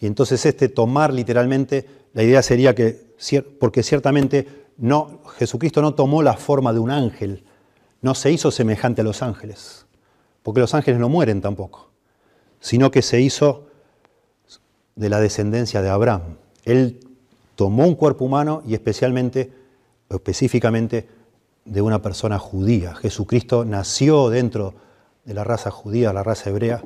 Y 0.00 0.06
entonces 0.06 0.46
este 0.46 0.70
tomar 0.70 1.12
literalmente, 1.12 1.86
la 2.14 2.22
idea 2.22 2.40
sería 2.40 2.74
que, 2.74 3.14
porque 3.60 3.82
ciertamente 3.82 4.64
no, 4.78 5.20
Jesucristo 5.36 5.82
no 5.82 5.94
tomó 5.94 6.22
la 6.22 6.34
forma 6.34 6.72
de 6.72 6.78
un 6.78 6.90
ángel, 6.90 7.44
no 8.02 8.14
se 8.14 8.30
hizo 8.30 8.50
semejante 8.50 9.00
a 9.00 9.04
los 9.04 9.22
ángeles, 9.22 9.86
porque 10.42 10.60
los 10.60 10.74
ángeles 10.74 11.00
no 11.00 11.08
mueren 11.08 11.40
tampoco, 11.40 11.90
sino 12.60 12.90
que 12.90 13.02
se 13.02 13.20
hizo 13.20 13.66
de 14.94 15.08
la 15.08 15.20
descendencia 15.20 15.82
de 15.82 15.90
Abraham. 15.90 16.36
Él 16.64 17.00
tomó 17.54 17.86
un 17.86 17.94
cuerpo 17.94 18.24
humano 18.24 18.62
y 18.66 18.74
especialmente, 18.74 19.52
específicamente, 20.08 21.08
de 21.64 21.82
una 21.82 22.00
persona 22.00 22.38
judía. 22.38 22.94
Jesucristo 22.94 23.64
nació 23.64 24.30
dentro 24.30 24.74
de 25.24 25.34
la 25.34 25.44
raza 25.44 25.70
judía, 25.70 26.12
la 26.12 26.22
raza 26.22 26.50
hebrea, 26.50 26.82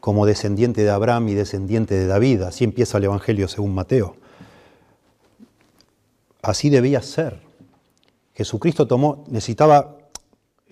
como 0.00 0.26
descendiente 0.26 0.82
de 0.82 0.90
Abraham 0.90 1.28
y 1.28 1.34
descendiente 1.34 1.94
de 1.94 2.06
David. 2.06 2.42
Así 2.42 2.64
empieza 2.64 2.98
el 2.98 3.04
Evangelio 3.04 3.48
según 3.48 3.74
Mateo. 3.74 4.16
Así 6.42 6.70
debía 6.70 7.00
ser. 7.02 7.40
Jesucristo 8.34 8.86
tomó, 8.86 9.24
necesitaba, 9.28 9.96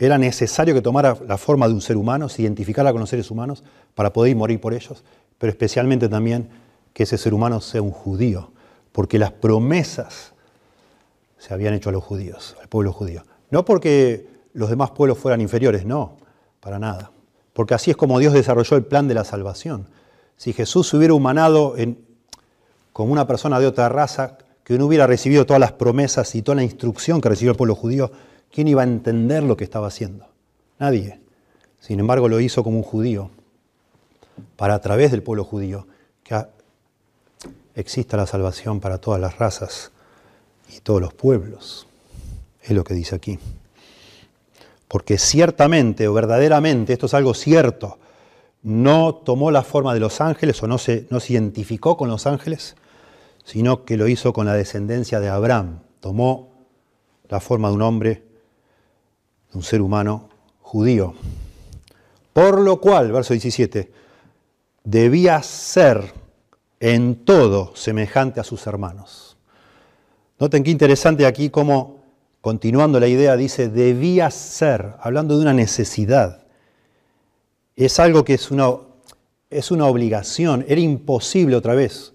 era 0.01 0.16
necesario 0.16 0.74
que 0.74 0.80
tomara 0.80 1.16
la 1.28 1.36
forma 1.36 1.68
de 1.68 1.74
un 1.74 1.82
ser 1.82 1.98
humano, 1.98 2.30
se 2.30 2.40
identificara 2.40 2.90
con 2.90 3.01
los 3.01 3.11
seres 3.11 3.30
humanos 3.30 3.62
para 3.94 4.12
poder 4.12 4.34
morir 4.34 4.59
por 4.59 4.72
ellos, 4.72 5.05
pero 5.36 5.51
especialmente 5.51 6.09
también 6.09 6.48
que 6.94 7.03
ese 7.03 7.18
ser 7.18 7.34
humano 7.34 7.61
sea 7.61 7.82
un 7.82 7.90
judío, 7.90 8.51
porque 8.92 9.18
las 9.18 9.30
promesas 9.30 10.32
se 11.36 11.53
habían 11.53 11.74
hecho 11.74 11.90
a 11.90 11.92
los 11.92 12.03
judíos, 12.03 12.57
al 12.62 12.68
pueblo 12.68 12.94
judío. 12.94 13.24
No 13.51 13.66
porque 13.66 14.26
los 14.55 14.70
demás 14.70 14.90
pueblos 14.92 15.18
fueran 15.18 15.42
inferiores, 15.42 15.84
no, 15.84 16.16
para 16.61 16.78
nada. 16.78 17.11
Porque 17.53 17.74
así 17.74 17.90
es 17.90 17.96
como 17.96 18.18
Dios 18.18 18.32
desarrolló 18.32 18.78
el 18.78 18.86
plan 18.86 19.07
de 19.07 19.12
la 19.12 19.24
salvación. 19.24 19.86
Si 20.38 20.55
Jesús 20.55 20.88
se 20.88 20.96
hubiera 20.96 21.12
humanado 21.12 21.76
en, 21.76 21.98
como 22.94 23.12
una 23.12 23.26
persona 23.26 23.61
de 23.61 23.66
otra 23.66 23.90
raza, 23.90 24.38
que 24.64 24.78
no 24.78 24.86
hubiera 24.86 25.07
recibido 25.07 25.44
todas 25.44 25.61
las 25.61 25.72
promesas 25.72 26.34
y 26.34 26.40
toda 26.40 26.57
la 26.57 26.62
instrucción 26.62 27.20
que 27.20 27.28
recibió 27.28 27.51
el 27.51 27.57
pueblo 27.59 27.74
judío, 27.74 28.11
¿quién 28.51 28.68
iba 28.68 28.82
a 28.82 28.84
entender 28.84 29.42
lo 29.42 29.57
que 29.57 29.64
estaba 29.64 29.88
haciendo? 29.88 30.26
Nadie. 30.78 31.20
Sin 31.80 32.01
embargo, 32.01 32.28
lo 32.28 32.40
hizo 32.40 32.62
como 32.62 32.76
un 32.76 32.82
judío, 32.82 33.30
para 34.57 34.74
a 34.74 34.80
través 34.80 35.11
del 35.11 35.22
pueblo 35.22 35.44
judío, 35.44 35.86
que 36.22 36.44
exista 37.74 38.16
la 38.16 38.26
salvación 38.26 38.80
para 38.80 38.98
todas 38.98 39.20
las 39.20 39.38
razas 39.38 39.90
y 40.74 40.80
todos 40.80 41.01
los 41.01 41.14
pueblos. 41.14 41.86
Es 42.62 42.70
lo 42.70 42.84
que 42.84 42.94
dice 42.94 43.14
aquí. 43.14 43.38
Porque 44.88 45.18
ciertamente 45.18 46.09
o 46.09 46.12
verdaderamente, 46.12 46.92
esto 46.92 47.07
es 47.07 47.14
algo 47.14 47.32
cierto, 47.34 47.98
no 48.62 49.14
tomó 49.14 49.51
la 49.51 49.62
forma 49.62 49.94
de 49.94 50.01
los 50.01 50.20
ángeles 50.20 50.62
o 50.62 50.66
no 50.66 50.78
se, 50.78 51.07
no 51.11 51.20
se 51.20 51.32
identificó 51.34 51.96
con 51.96 52.09
los 52.09 52.26
ángeles, 52.26 52.76
sino 53.44 53.84
que 53.84 53.96
lo 53.96 54.09
hizo 54.09 54.32
con 54.32 54.46
la 54.46 54.55
descendencia 54.55 55.20
de 55.20 55.28
Abraham. 55.28 55.80
Tomó 56.01 56.51
la 57.28 57.40
forma 57.40 57.68
de 57.68 57.74
un 57.74 57.82
hombre, 57.82 58.22
de 59.51 59.59
un 59.59 59.62
ser 59.62 59.80
humano 59.80 60.28
judío. 60.61 61.14
Por 62.32 62.61
lo 62.61 62.80
cual, 62.80 63.11
verso 63.12 63.34
17, 63.34 63.90
debía 64.84 65.42
ser 65.42 66.12
en 66.78 67.16
todo 67.24 67.74
semejante 67.76 68.40
a 68.40 68.44
sus 68.44 68.66
hermanos. 68.66 69.36
Noten 70.38 70.62
qué 70.62 70.70
interesante 70.70 71.26
aquí 71.26 71.51
cómo, 71.51 72.03
continuando 72.40 72.98
la 72.98 73.09
idea, 73.09 73.36
dice, 73.36 73.68
debía 73.68 74.30
ser, 74.30 74.94
hablando 75.01 75.36
de 75.36 75.42
una 75.42 75.53
necesidad. 75.53 76.46
Es 77.76 78.01
algo 78.01 78.24
que 78.24 78.34
es 78.34 78.51
una, 78.51 78.70
es 79.51 79.70
una 79.70 79.86
obligación, 79.86 80.64
era 80.66 80.80
imposible 80.80 81.57
otra 81.57 81.74
vez 81.74 82.14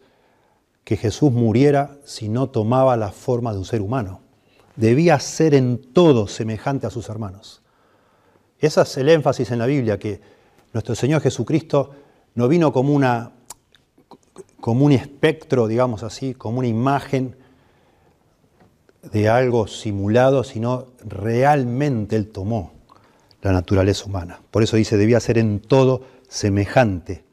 que 0.84 0.98
Jesús 0.98 1.32
muriera 1.32 1.98
si 2.06 2.30
no 2.30 2.50
tomaba 2.50 2.98
la 2.98 3.12
forma 3.12 3.52
de 3.52 3.60
un 3.60 3.66
ser 3.66 3.82
humano. 3.82 4.22
Debía 4.76 5.20
ser 5.20 5.54
en 5.54 5.78
todo 5.94 6.28
semejante 6.28 6.88
a 6.88 6.90
sus 6.90 7.10
hermanos. 7.10 7.62
Ese 8.60 8.82
es 8.82 8.98
el 8.98 9.10
énfasis 9.10 9.52
en 9.52 9.60
la 9.60 9.66
Biblia, 9.66 10.00
que 10.00 10.22
nuestro 10.74 10.96
Señor 10.96 11.22
Jesucristo 11.22 11.92
no 12.36 12.48
vino 12.48 12.74
como, 12.74 12.94
una, 12.94 13.32
como 14.60 14.86
un 14.86 14.92
espectro, 14.92 15.68
digamos 15.68 16.04
así, 16.04 16.34
como 16.34 16.60
una 16.60 16.68
imagen 16.68 17.36
de 19.12 19.30
algo 19.30 19.68
simulado, 19.68 20.44
sino 20.44 20.88
realmente 21.06 22.16
Él 22.16 22.30
tomó 22.30 22.74
la 23.42 23.52
naturaleza 23.52 24.06
humana. 24.06 24.42
Por 24.52 24.64
eso 24.64 24.76
dice, 24.76 24.98
debía 24.98 25.20
ser 25.20 25.38
en 25.38 25.60
todo 25.60 26.02
semejante 26.28 27.24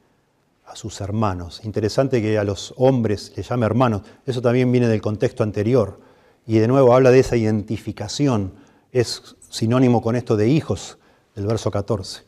a 0.65 0.75
sus 0.75 1.01
hermanos. 1.01 1.61
Interesante 1.63 2.21
que 2.21 2.37
a 2.37 2.43
los 2.43 2.73
hombres 2.77 3.33
le 3.35 3.43
llame 3.43 3.65
hermanos. 3.65 4.03
Eso 4.25 4.41
también 4.41 4.71
viene 4.71 4.87
del 4.87 5.01
contexto 5.01 5.43
anterior. 5.43 5.99
Y 6.45 6.59
de 6.59 6.67
nuevo 6.67 6.93
habla 6.93 7.11
de 7.11 7.19
esa 7.19 7.35
identificación. 7.35 8.53
Es 8.91 9.35
sinónimo 9.49 10.01
con 10.01 10.15
esto 10.15 10.35
de 10.35 10.49
hijos 10.49 10.97
del 11.35 11.47
verso 11.47 11.71
14. 11.71 12.23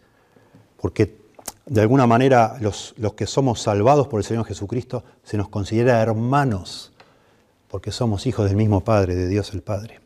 Porque 0.78 1.18
de 1.66 1.82
alguna 1.82 2.08
manera 2.08 2.58
los, 2.62 2.94
los 2.98 3.14
que 3.14 3.28
somos 3.28 3.62
salvados 3.62 4.08
por 4.08 4.20
el 4.20 4.24
Señor 4.24 4.46
Jesucristo 4.46 5.04
se 5.24 5.38
nos 5.38 5.50
considera 5.50 6.02
hermanos. 6.02 6.92
Porque 7.68 7.92
somos 7.92 8.26
hijos 8.26 8.48
del 8.48 8.56
mismo 8.56 8.82
Padre, 8.82 9.16
de 9.16 9.28
Dios 9.28 9.54
el 9.54 9.62
Padre. 9.62 10.00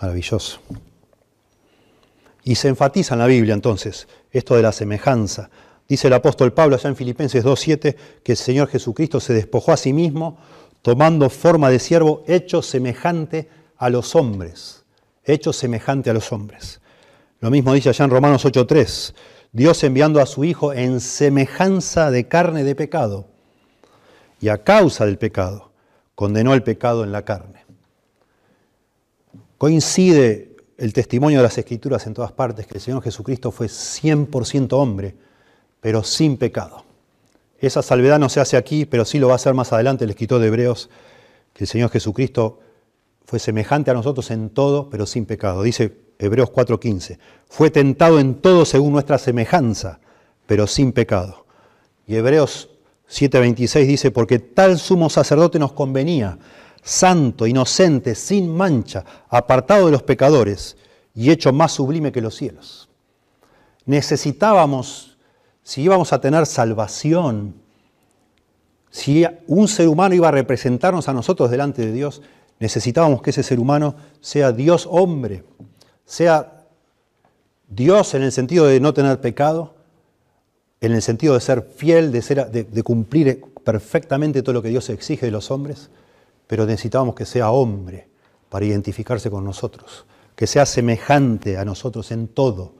Maravilloso. 0.00 0.60
Y 2.44 2.54
se 2.54 2.68
enfatiza 2.68 3.14
en 3.14 3.20
la 3.20 3.26
Biblia 3.26 3.54
entonces 3.54 4.08
esto 4.32 4.54
de 4.54 4.62
la 4.62 4.72
semejanza. 4.72 5.50
Dice 5.88 6.08
el 6.08 6.14
apóstol 6.14 6.52
Pablo 6.52 6.76
allá 6.76 6.88
en 6.88 6.96
Filipenses 6.96 7.44
2.7 7.44 7.96
que 8.22 8.32
el 8.32 8.38
Señor 8.38 8.68
Jesucristo 8.68 9.20
se 9.20 9.32
despojó 9.32 9.72
a 9.72 9.76
sí 9.76 9.92
mismo 9.92 10.38
tomando 10.82 11.30
forma 11.30 11.70
de 11.70 11.78
siervo 11.78 12.22
hecho 12.26 12.62
semejante 12.62 13.48
a 13.76 13.90
los 13.90 14.14
hombres, 14.14 14.84
hecho 15.24 15.52
semejante 15.52 16.10
a 16.10 16.14
los 16.14 16.32
hombres. 16.32 16.80
Lo 17.40 17.50
mismo 17.50 17.72
dice 17.72 17.88
allá 17.88 18.04
en 18.04 18.10
Romanos 18.10 18.44
8.3, 18.44 19.14
Dios 19.52 19.82
enviando 19.84 20.20
a 20.20 20.26
su 20.26 20.44
Hijo 20.44 20.72
en 20.72 21.00
semejanza 21.00 22.10
de 22.10 22.26
carne 22.28 22.64
de 22.64 22.74
pecado, 22.74 23.26
y 24.40 24.48
a 24.48 24.62
causa 24.62 25.06
del 25.06 25.18
pecado, 25.18 25.70
condenó 26.14 26.54
el 26.54 26.62
pecado 26.62 27.04
en 27.04 27.12
la 27.12 27.24
carne. 27.24 27.64
Coincide 29.56 30.56
el 30.76 30.92
testimonio 30.92 31.38
de 31.38 31.42
las 31.42 31.58
Escrituras 31.58 32.06
en 32.06 32.14
todas 32.14 32.32
partes 32.32 32.66
que 32.66 32.74
el 32.74 32.80
Señor 32.80 33.02
Jesucristo 33.02 33.50
fue 33.50 33.66
100% 33.66 34.72
hombre, 34.72 35.16
pero 35.80 36.04
sin 36.04 36.36
pecado. 36.36 36.84
Esa 37.60 37.82
salvedad 37.82 38.18
no 38.18 38.28
se 38.28 38.40
hace 38.40 38.56
aquí, 38.56 38.86
pero 38.86 39.04
sí 39.04 39.18
lo 39.18 39.28
va 39.28 39.34
a 39.34 39.36
hacer 39.36 39.54
más 39.54 39.72
adelante 39.72 40.04
el 40.04 40.10
escritor 40.10 40.40
de 40.40 40.46
Hebreos, 40.46 40.90
que 41.52 41.64
el 41.64 41.68
Señor 41.68 41.90
Jesucristo 41.90 42.60
fue 43.24 43.38
semejante 43.38 43.90
a 43.90 43.94
nosotros 43.94 44.30
en 44.30 44.50
todo, 44.50 44.88
pero 44.90 45.06
sin 45.06 45.26
pecado. 45.26 45.62
Dice 45.62 45.96
Hebreos 46.18 46.50
4:15, 46.50 47.18
fue 47.48 47.70
tentado 47.70 48.20
en 48.20 48.36
todo 48.36 48.64
según 48.64 48.92
nuestra 48.92 49.18
semejanza, 49.18 50.00
pero 50.46 50.66
sin 50.66 50.92
pecado. 50.92 51.46
Y 52.06 52.14
Hebreos 52.16 52.70
7:26 53.08 53.86
dice, 53.86 54.10
porque 54.10 54.38
tal 54.38 54.78
sumo 54.78 55.10
sacerdote 55.10 55.58
nos 55.58 55.72
convenía, 55.72 56.38
santo, 56.82 57.46
inocente, 57.46 58.14
sin 58.14 58.54
mancha, 58.54 59.04
apartado 59.28 59.86
de 59.86 59.92
los 59.92 60.02
pecadores 60.02 60.76
y 61.14 61.30
hecho 61.30 61.52
más 61.52 61.72
sublime 61.72 62.12
que 62.12 62.20
los 62.20 62.36
cielos. 62.36 62.88
Necesitábamos, 63.84 65.07
si 65.68 65.82
íbamos 65.82 66.14
a 66.14 66.20
tener 66.22 66.46
salvación, 66.46 67.52
si 68.88 69.26
un 69.46 69.68
ser 69.68 69.88
humano 69.88 70.14
iba 70.14 70.28
a 70.28 70.30
representarnos 70.30 71.10
a 71.10 71.12
nosotros 71.12 71.50
delante 71.50 71.84
de 71.84 71.92
Dios, 71.92 72.22
necesitábamos 72.58 73.20
que 73.20 73.28
ese 73.28 73.42
ser 73.42 73.60
humano 73.60 73.94
sea 74.22 74.50
Dios 74.52 74.88
hombre, 74.90 75.44
sea 76.06 76.64
Dios 77.68 78.14
en 78.14 78.22
el 78.22 78.32
sentido 78.32 78.64
de 78.64 78.80
no 78.80 78.94
tener 78.94 79.20
pecado, 79.20 79.74
en 80.80 80.92
el 80.92 81.02
sentido 81.02 81.34
de 81.34 81.40
ser 81.40 81.60
fiel, 81.76 82.12
de, 82.12 82.82
cumplir 82.82 83.42
perfectamente 83.62 84.40
todo 84.40 84.54
lo 84.54 84.62
que 84.62 84.70
Dios 84.70 84.88
exige 84.88 85.26
de 85.26 85.32
los 85.32 85.50
hombres, 85.50 85.90
pero 86.46 86.64
necesitábamos 86.64 87.14
que 87.14 87.26
sea 87.26 87.50
hombre 87.50 88.08
para 88.48 88.64
identificarse 88.64 89.30
con 89.30 89.44
nosotros, 89.44 90.06
que 90.34 90.46
sea 90.46 90.64
semejante 90.64 91.58
a 91.58 91.66
nosotros 91.66 92.10
en 92.10 92.26
todo, 92.26 92.77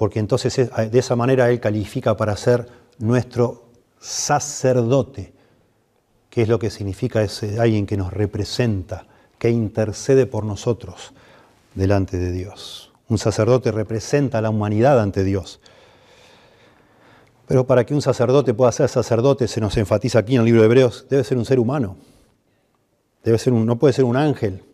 porque 0.00 0.18
entonces 0.18 0.70
de 0.90 0.98
esa 0.98 1.14
manera 1.14 1.50
Él 1.50 1.60
califica 1.60 2.16
para 2.16 2.34
ser 2.34 2.66
nuestro 3.00 3.66
sacerdote, 4.00 5.34
que 6.30 6.40
es 6.40 6.48
lo 6.48 6.58
que 6.58 6.70
significa 6.70 7.20
ese 7.20 7.60
alguien 7.60 7.84
que 7.84 7.98
nos 7.98 8.10
representa, 8.10 9.06
que 9.36 9.50
intercede 9.50 10.24
por 10.24 10.46
nosotros 10.46 11.12
delante 11.74 12.16
de 12.16 12.32
Dios. 12.32 12.92
Un 13.10 13.18
sacerdote 13.18 13.72
representa 13.72 14.38
a 14.38 14.40
la 14.40 14.48
humanidad 14.48 14.98
ante 14.98 15.22
Dios. 15.22 15.60
Pero 17.46 17.66
para 17.66 17.84
que 17.84 17.92
un 17.92 18.00
sacerdote 18.00 18.54
pueda 18.54 18.72
ser 18.72 18.88
sacerdote, 18.88 19.48
se 19.48 19.60
nos 19.60 19.76
enfatiza 19.76 20.20
aquí 20.20 20.36
en 20.36 20.40
el 20.40 20.46
libro 20.46 20.62
de 20.62 20.66
Hebreos, 20.66 21.04
debe 21.10 21.24
ser 21.24 21.36
un 21.36 21.44
ser 21.44 21.58
humano. 21.58 21.98
Debe 23.22 23.36
ser 23.36 23.52
un, 23.52 23.66
no 23.66 23.78
puede 23.78 23.92
ser 23.92 24.06
un 24.06 24.16
ángel. 24.16 24.64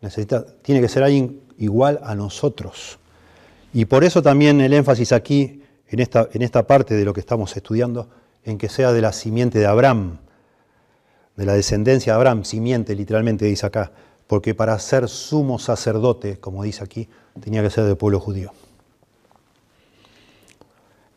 Necesita, 0.00 0.46
tiene 0.62 0.80
que 0.80 0.88
ser 0.88 1.02
alguien 1.02 1.42
igual 1.58 2.00
a 2.02 2.14
nosotros. 2.14 2.98
Y 3.74 3.86
por 3.86 4.04
eso 4.04 4.22
también 4.22 4.60
el 4.60 4.72
énfasis 4.72 5.10
aquí, 5.10 5.60
en 5.88 5.98
esta, 5.98 6.28
en 6.32 6.42
esta 6.42 6.64
parte 6.64 6.94
de 6.94 7.04
lo 7.04 7.12
que 7.12 7.18
estamos 7.18 7.54
estudiando, 7.56 8.08
en 8.44 8.56
que 8.56 8.68
sea 8.68 8.92
de 8.92 9.02
la 9.02 9.12
simiente 9.12 9.58
de 9.58 9.66
Abraham, 9.66 10.18
de 11.36 11.44
la 11.44 11.54
descendencia 11.54 12.12
de 12.12 12.16
Abraham, 12.16 12.44
simiente 12.44 12.94
literalmente 12.94 13.44
dice 13.46 13.66
acá, 13.66 13.90
porque 14.28 14.54
para 14.54 14.78
ser 14.78 15.08
sumo 15.08 15.58
sacerdote, 15.58 16.38
como 16.38 16.62
dice 16.62 16.84
aquí, 16.84 17.08
tenía 17.40 17.62
que 17.62 17.70
ser 17.70 17.84
del 17.84 17.96
pueblo 17.96 18.20
judío. 18.20 18.52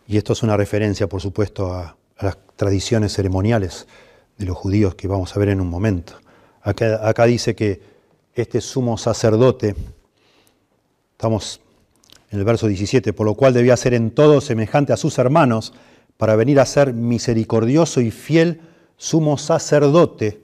Y 0.07 0.17
esto 0.17 0.33
es 0.33 0.41
una 0.41 0.57
referencia, 0.57 1.07
por 1.07 1.21
supuesto, 1.21 1.71
a, 1.73 1.95
las 2.19 2.39
tradiciones 2.55 3.13
ceremoniales 3.13 3.85
de 4.39 4.45
los 4.47 4.57
judíos 4.57 4.95
que 4.95 5.07
vamos 5.07 5.35
a 5.35 5.39
ver 5.39 5.49
en 5.49 5.61
un 5.61 5.69
momento. 5.69 6.13
Acá, 6.63 7.07
acá 7.07 7.25
dice 7.25 7.55
que 7.55 7.79
este 8.33 8.61
sumo 8.61 8.97
sacerdote, 8.97 9.75
estamos 11.11 11.61
en 12.31 12.39
el 12.39 12.45
verso 12.45 12.67
17, 12.67 13.13
por 13.13 13.25
lo 13.25 13.35
cual 13.35 13.53
debía 13.53 13.77
ser 13.77 13.93
en 13.93 14.11
todo 14.11 14.41
semejante 14.41 14.93
a 14.93 14.97
sus 14.97 15.17
hermanos, 15.17 15.73
para 16.17 16.35
venir 16.35 16.59
a 16.59 16.65
ser 16.65 16.93
misericordioso 16.93 18.01
y 18.01 18.11
fiel 18.11 18.61
sumo 18.97 19.37
sacerdote 19.37 20.41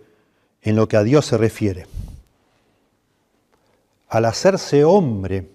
en 0.62 0.76
lo 0.76 0.88
que 0.88 0.98
a 0.98 1.04
Dios 1.04 1.26
se 1.26 1.38
refiere. 1.38 1.88
Al 4.08 4.26
hacerse 4.26 4.86
hombre, 4.86 5.50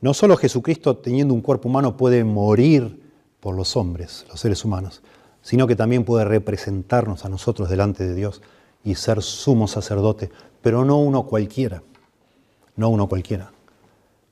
no 0.00 0.14
solo 0.14 0.36
Jesucristo 0.36 0.96
teniendo 0.96 1.34
un 1.34 1.40
cuerpo 1.40 1.68
humano 1.68 1.96
puede 1.96 2.22
morir 2.24 3.02
por 3.40 3.56
los 3.56 3.76
hombres, 3.76 4.24
los 4.30 4.38
seres 4.38 4.64
humanos, 4.64 5.02
sino 5.42 5.66
que 5.66 5.76
también 5.76 6.04
puede 6.04 6.24
representarnos 6.24 7.24
a 7.24 7.28
nosotros 7.28 7.68
delante 7.68 8.06
de 8.06 8.14
Dios 8.14 8.40
y 8.84 8.94
ser 8.94 9.22
sumo 9.22 9.66
sacerdote, 9.66 10.30
pero 10.60 10.84
no 10.84 10.98
uno 10.98 11.24
cualquiera, 11.24 11.82
no 12.76 12.88
uno 12.88 13.08
cualquiera. 13.08 13.50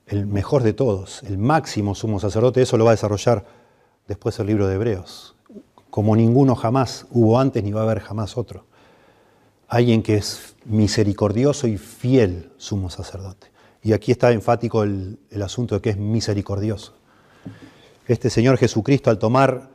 El 0.07 0.25
mejor 0.25 0.63
de 0.63 0.73
todos, 0.73 1.23
el 1.23 1.37
máximo 1.37 1.95
sumo 1.95 2.19
sacerdote, 2.19 2.61
eso 2.61 2.77
lo 2.77 2.85
va 2.85 2.91
a 2.91 2.95
desarrollar 2.95 3.45
después 4.07 4.39
el 4.39 4.47
libro 4.47 4.67
de 4.67 4.75
Hebreos. 4.75 5.35
Como 5.89 6.15
ninguno 6.15 6.55
jamás 6.55 7.05
hubo 7.11 7.39
antes 7.39 7.63
ni 7.63 7.71
va 7.71 7.81
a 7.81 7.83
haber 7.83 7.99
jamás 7.99 8.37
otro. 8.37 8.65
Alguien 9.67 10.03
que 10.03 10.17
es 10.17 10.55
misericordioso 10.65 11.67
y 11.67 11.77
fiel 11.77 12.51
sumo 12.57 12.89
sacerdote. 12.89 13.51
Y 13.83 13.93
aquí 13.93 14.11
está 14.11 14.31
enfático 14.31 14.83
el, 14.83 15.17
asunto 15.41 15.75
de 15.75 15.81
que 15.81 15.89
es 15.91 15.97
misericordioso. 15.97 16.93
Este 18.07 18.29
Señor 18.29 18.57
Jesucristo 18.57 19.09
al 19.09 19.17
tomar 19.17 19.69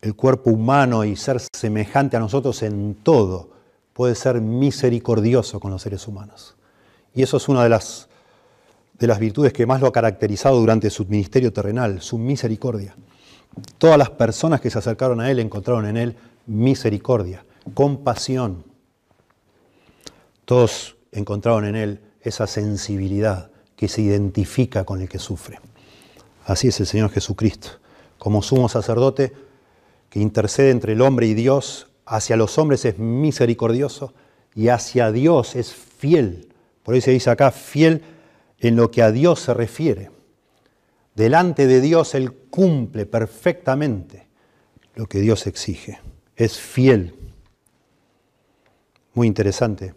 el 0.00 0.14
cuerpo 0.14 0.50
humano 0.50 1.04
y 1.04 1.16
ser 1.16 1.40
semejante 1.52 2.16
a 2.16 2.20
nosotros 2.20 2.62
en 2.62 2.94
todo, 2.94 3.50
puede 3.92 4.14
ser 4.14 4.40
misericordioso 4.40 5.60
con 5.60 5.70
los 5.70 5.82
seres 5.82 6.06
humanos. 6.06 6.56
Y 7.14 7.22
eso 7.22 7.36
es 7.36 7.48
una 7.48 7.62
de 7.62 7.68
las, 7.68 8.07
de 8.98 9.06
las 9.06 9.18
virtudes 9.18 9.52
que 9.52 9.66
más 9.66 9.80
lo 9.80 9.86
ha 9.86 9.92
caracterizado 9.92 10.58
durante 10.58 10.90
su 10.90 11.04
ministerio 11.06 11.52
terrenal, 11.52 12.00
su 12.02 12.18
misericordia. 12.18 12.96
Todas 13.78 13.98
las 13.98 14.10
personas 14.10 14.60
que 14.60 14.70
se 14.70 14.78
acercaron 14.78 15.20
a 15.20 15.30
Él 15.30 15.38
encontraron 15.38 15.86
en 15.86 15.96
Él 15.96 16.16
misericordia, 16.46 17.44
compasión. 17.74 18.64
Todos 20.44 20.96
encontraron 21.12 21.64
en 21.66 21.76
Él 21.76 22.00
esa 22.22 22.46
sensibilidad 22.46 23.50
que 23.76 23.88
se 23.88 24.02
identifica 24.02 24.84
con 24.84 25.00
el 25.00 25.08
que 25.08 25.18
sufre. 25.18 25.60
Así 26.44 26.68
es 26.68 26.80
el 26.80 26.86
Señor 26.86 27.10
Jesucristo. 27.10 27.68
Como 28.18 28.42
sumo 28.42 28.68
sacerdote 28.68 29.32
que 30.10 30.18
intercede 30.18 30.70
entre 30.70 30.94
el 30.94 31.02
hombre 31.02 31.26
y 31.26 31.34
Dios, 31.34 31.88
hacia 32.06 32.36
los 32.36 32.58
hombres 32.58 32.84
es 32.84 32.98
misericordioso 32.98 34.14
y 34.54 34.68
hacia 34.68 35.12
Dios 35.12 35.54
es 35.54 35.72
fiel. 35.72 36.48
Por 36.82 36.94
eso 36.94 37.06
se 37.06 37.10
dice 37.12 37.30
acá, 37.30 37.50
fiel 37.50 38.02
en 38.60 38.76
lo 38.76 38.90
que 38.90 39.02
a 39.02 39.12
Dios 39.12 39.40
se 39.40 39.54
refiere. 39.54 40.10
Delante 41.14 41.66
de 41.66 41.80
Dios 41.80 42.14
Él 42.14 42.32
cumple 42.32 43.06
perfectamente 43.06 44.28
lo 44.94 45.06
que 45.06 45.20
Dios 45.20 45.46
exige. 45.46 46.00
Es 46.36 46.58
fiel. 46.58 47.14
Muy 49.14 49.26
interesante. 49.26 49.94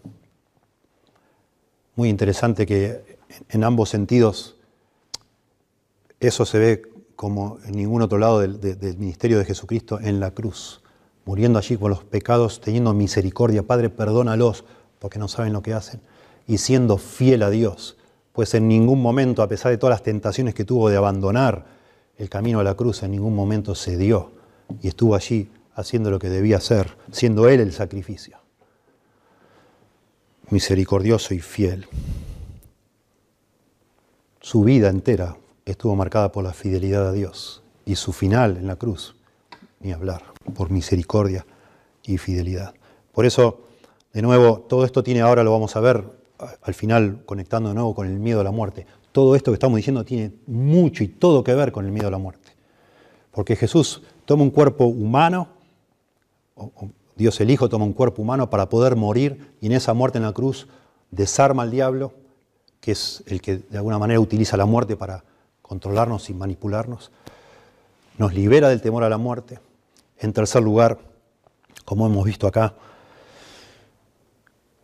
Muy 1.95 2.09
interesante 2.09 2.66
que 2.66 3.20
en 3.49 3.64
ambos 3.64 3.89
sentidos 3.89 4.57
eso 6.20 6.45
se 6.45 6.59
ve 6.59 6.82
como 7.16 7.59
en 7.66 7.76
ningún 7.76 8.01
otro 8.01 8.18
lado 8.18 8.39
del, 8.39 8.97
ministerio 8.97 9.38
de 9.38 9.45
Jesucristo 9.45 9.99
en 9.99 10.20
la 10.20 10.32
cruz, 10.32 10.82
muriendo 11.26 11.59
allí 11.59 11.78
con 11.78 11.91
los 11.91 12.03
pecados, 12.03 12.62
teniendo 12.62 12.93
misericordia. 12.93 13.64
Padre, 13.64 13.89
perdónalos 13.89 14.66
porque 14.97 15.20
no 15.20 15.28
saben 15.28 15.53
lo 15.53 15.62
que 15.62 15.74
hacen. 15.74 16.01
Y 16.47 16.57
siendo 16.57 16.97
fiel 16.97 17.43
a 17.43 17.49
Dios 17.49 17.97
pues 18.34 18.53
en 18.53 18.67
ningún 18.67 19.01
momento, 19.01 19.41
a 19.41 19.47
pesar 19.47 19.71
de 19.71 19.77
todas 19.77 19.93
las 19.93 20.03
tentaciones 20.03 20.53
que 20.53 20.65
tuvo 20.65 20.89
de 20.89 20.97
abandonar 20.97 21.65
el 22.17 22.29
camino 22.29 22.59
a 22.59 22.63
la 22.63 22.75
cruz, 22.75 23.03
en 23.03 23.11
ningún 23.11 23.36
momento 23.36 23.75
cedió 23.75 24.32
y 24.82 24.88
estuvo 24.88 25.15
allí 25.15 25.49
haciendo 25.75 26.09
lo 26.11 26.19
que 26.19 26.29
debía 26.29 26.57
hacer, 26.57 26.95
siendo 27.11 27.49
Él 27.49 27.59
el 27.59 27.73
sacrificio. 27.73 28.38
Misericordioso 30.49 31.34
y 31.34 31.39
fiel. 31.39 31.88
Su 34.39 34.63
vida 34.63 34.89
entera 34.89 35.38
estuvo 35.65 35.95
marcada 35.95 36.32
por 36.32 36.43
la 36.43 36.53
fidelidad 36.53 37.07
a 37.07 37.11
Dios 37.11 37.63
y 37.86 37.95
su 37.95 38.11
final 38.13 38.57
en 38.57 38.67
la 38.67 38.75
cruz, 38.75 39.15
ni 39.79 39.91
hablar, 39.91 40.23
por 40.55 40.71
misericordia 40.71 41.45
y 42.03 42.17
fidelidad. 42.17 42.73
Por 43.11 43.25
eso, 43.25 43.61
de 44.13 44.21
nuevo, 44.21 44.59
todo 44.59 44.86
esto 44.86 45.03
tiene 45.03 45.21
ahora, 45.21 45.43
lo 45.43 45.51
vamos 45.51 45.75
a 45.75 45.79
ver, 45.79 46.03
al 46.61 46.73
final 46.73 47.23
conectando 47.25 47.69
de 47.69 47.75
nuevo 47.75 47.93
con 47.93 48.07
el 48.07 48.19
miedo 48.19 48.41
a 48.41 48.43
la 48.43 48.51
muerte. 48.51 48.85
Todo 49.11 49.35
esto 49.35 49.51
que 49.51 49.55
estamos 49.55 49.77
diciendo 49.77 50.05
tiene 50.05 50.33
mucho 50.47 51.03
y 51.03 51.07
todo 51.07 51.43
que 51.43 51.53
ver 51.53 51.71
con 51.71 51.85
el 51.85 51.91
miedo 51.91 52.07
a 52.07 52.11
la 52.11 52.17
muerte. 52.17 52.51
Porque 53.31 53.55
Jesús 53.55 54.01
toma 54.25 54.43
un 54.43 54.49
cuerpo 54.49 54.85
humano, 54.85 55.47
Dios 57.15 57.39
el 57.41 57.51
Hijo 57.51 57.69
toma 57.69 57.85
un 57.85 57.93
cuerpo 57.93 58.21
humano 58.21 58.49
para 58.49 58.69
poder 58.69 58.95
morir 58.95 59.53
y 59.61 59.67
en 59.67 59.73
esa 59.73 59.93
muerte 59.93 60.17
en 60.17 60.23
la 60.23 60.33
cruz 60.33 60.67
desarma 61.11 61.63
al 61.63 61.71
diablo, 61.71 62.13
que 62.79 62.91
es 62.91 63.23
el 63.27 63.41
que 63.41 63.57
de 63.57 63.77
alguna 63.77 63.99
manera 63.99 64.19
utiliza 64.19 64.57
la 64.57 64.65
muerte 64.65 64.95
para 64.95 65.23
controlarnos 65.61 66.29
y 66.29 66.33
manipularnos. 66.33 67.11
Nos 68.17 68.33
libera 68.33 68.69
del 68.69 68.81
temor 68.81 69.03
a 69.03 69.09
la 69.09 69.17
muerte. 69.17 69.59
En 70.19 70.33
tercer 70.33 70.61
lugar, 70.61 70.99
como 71.85 72.07
hemos 72.07 72.25
visto 72.25 72.47
acá, 72.47 72.75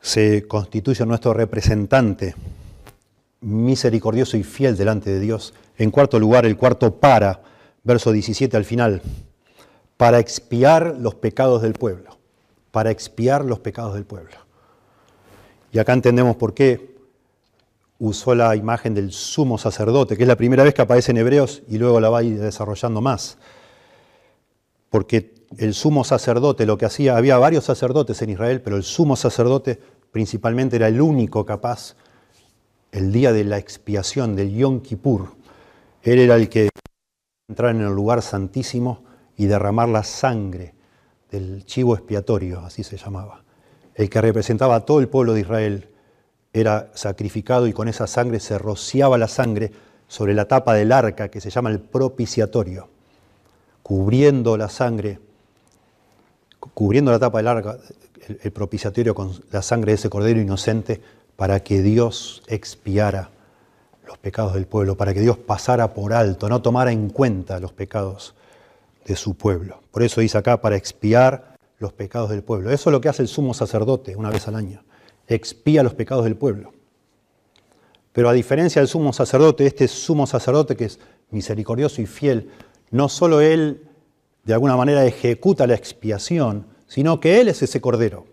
se 0.01 0.47
constituye 0.47 1.05
nuestro 1.05 1.33
representante 1.33 2.35
misericordioso 3.41 4.37
y 4.37 4.43
fiel 4.43 4.77
delante 4.77 5.09
de 5.09 5.19
Dios. 5.19 5.53
En 5.77 5.91
cuarto 5.91 6.19
lugar, 6.19 6.45
el 6.45 6.57
cuarto 6.57 6.95
para, 6.95 7.41
verso 7.83 8.11
17 8.11 8.55
al 8.57 8.65
final, 8.65 9.01
para 9.97 10.19
expiar 10.19 10.95
los 10.99 11.15
pecados 11.15 11.61
del 11.61 11.73
pueblo, 11.73 12.17
para 12.71 12.91
expiar 12.91 13.43
los 13.45 13.59
pecados 13.59 13.93
del 13.93 14.05
pueblo. 14.05 14.37
Y 15.71 15.79
acá 15.79 15.93
entendemos 15.93 16.35
por 16.35 16.53
qué 16.53 16.95
usó 17.99 18.35
la 18.35 18.55
imagen 18.55 18.93
del 18.93 19.11
sumo 19.11 19.57
sacerdote, 19.57 20.15
que 20.15 20.23
es 20.23 20.27
la 20.27 20.35
primera 20.35 20.63
vez 20.63 20.73
que 20.73 20.81
aparece 20.81 21.11
en 21.11 21.17
Hebreos 21.17 21.63
y 21.67 21.77
luego 21.77 21.99
la 21.99 22.09
va 22.09 22.19
a 22.19 22.23
ir 22.23 22.39
desarrollando 22.39 23.01
más. 23.01 23.37
Porque 24.89 25.36
el 25.57 25.73
sumo 25.73 26.03
sacerdote 26.03 26.65
lo 26.65 26.77
que 26.77 26.85
hacía, 26.85 27.15
había 27.15 27.37
varios 27.37 27.63
sacerdotes 27.63 28.21
en 28.21 28.31
Israel, 28.31 28.61
pero 28.61 28.75
el 28.75 28.83
sumo 28.83 29.15
sacerdote 29.15 29.79
principalmente 30.11 30.75
era 30.75 30.87
el 30.87 30.99
único 31.01 31.45
capaz, 31.45 31.95
el 32.91 33.11
día 33.11 33.31
de 33.31 33.43
la 33.43 33.57
expiación 33.57 34.35
del 34.35 34.53
Yom 34.53 34.81
Kippur, 34.81 35.35
él 36.03 36.19
era 36.19 36.35
el 36.35 36.49
que 36.49 36.69
entrar 37.49 37.75
en 37.75 37.81
el 37.81 37.93
lugar 37.93 38.21
santísimo 38.21 39.03
y 39.35 39.45
derramar 39.45 39.89
la 39.89 40.03
sangre 40.03 40.73
del 41.29 41.65
chivo 41.65 41.95
expiatorio, 41.95 42.61
así 42.61 42.83
se 42.83 42.97
llamaba. 42.97 43.43
El 43.93 44.09
que 44.09 44.21
representaba 44.21 44.75
a 44.75 44.85
todo 44.85 44.99
el 44.99 45.09
pueblo 45.09 45.33
de 45.33 45.41
Israel 45.41 45.89
era 46.53 46.91
sacrificado 46.93 47.67
y 47.67 47.73
con 47.73 47.87
esa 47.87 48.07
sangre 48.07 48.39
se 48.39 48.57
rociaba 48.57 49.17
la 49.17 49.27
sangre 49.27 49.71
sobre 50.07 50.33
la 50.33 50.47
tapa 50.47 50.73
del 50.73 50.91
arca 50.91 51.29
que 51.29 51.41
se 51.41 51.49
llama 51.49 51.69
el 51.69 51.79
propiciatorio, 51.79 52.89
cubriendo 53.83 54.55
la 54.55 54.69
sangre, 54.69 55.19
cubriendo 56.73 57.11
la 57.11 57.19
tapa 57.19 57.39
del 57.39 57.47
arca, 57.47 57.77
el, 58.41 58.51
propiciatorio 58.51 59.15
con 59.15 59.31
la 59.51 59.61
sangre 59.61 59.91
de 59.91 59.95
ese 59.95 60.09
cordero 60.09 60.39
inocente 60.39 61.01
para 61.35 61.61
que 61.61 61.81
Dios 61.81 62.43
expiara 62.47 63.29
los 64.05 64.17
pecados 64.17 64.53
del 64.53 64.65
pueblo, 64.65 64.95
para 64.95 65.13
que 65.13 65.21
Dios 65.21 65.37
pasara 65.37 65.93
por 65.93 66.13
alto, 66.13 66.49
no 66.49 66.61
tomara 66.61 66.91
en 66.91 67.09
cuenta 67.09 67.59
los 67.59 67.73
pecados 67.73 68.35
de 69.05 69.15
su 69.15 69.35
pueblo. 69.35 69.81
Por 69.91 70.03
eso 70.03 70.21
dice 70.21 70.37
acá, 70.37 70.61
para 70.61 70.75
expiar 70.75 71.57
los 71.79 71.93
pecados 71.93 72.29
del 72.29 72.43
pueblo. 72.43 72.71
Eso 72.71 72.89
es 72.89 72.91
lo 72.91 73.01
que 73.01 73.09
hace 73.09 73.21
el 73.21 73.27
sumo 73.27 73.53
sacerdote 73.53 74.15
una 74.15 74.29
vez 74.29 74.47
al 74.47 74.55
año, 74.55 74.83
expía 75.27 75.83
los 75.83 75.93
pecados 75.93 76.23
del 76.23 76.35
pueblo. 76.35 76.73
Pero 78.13 78.29
a 78.29 78.33
diferencia 78.33 78.81
del 78.81 78.89
sumo 78.89 79.13
sacerdote, 79.13 79.67
este 79.67 79.87
sumo 79.87 80.25
sacerdote 80.25 80.75
que 80.75 80.85
es 80.85 80.99
misericordioso 81.29 82.01
y 82.01 82.07
fiel, 82.07 82.49
no 82.89 83.09
solo 83.09 83.41
él 83.41 83.86
de 84.47 84.53
alguna 84.53 84.77
manera 84.77 85.05
ejecuta 85.05 85.67
la 85.67 85.75
expiación, 85.75 86.67
sino 86.87 87.19
que 87.19 87.41
Él 87.41 87.49
es 87.49 87.61
ese 87.61 87.81
cordero. 87.81 88.25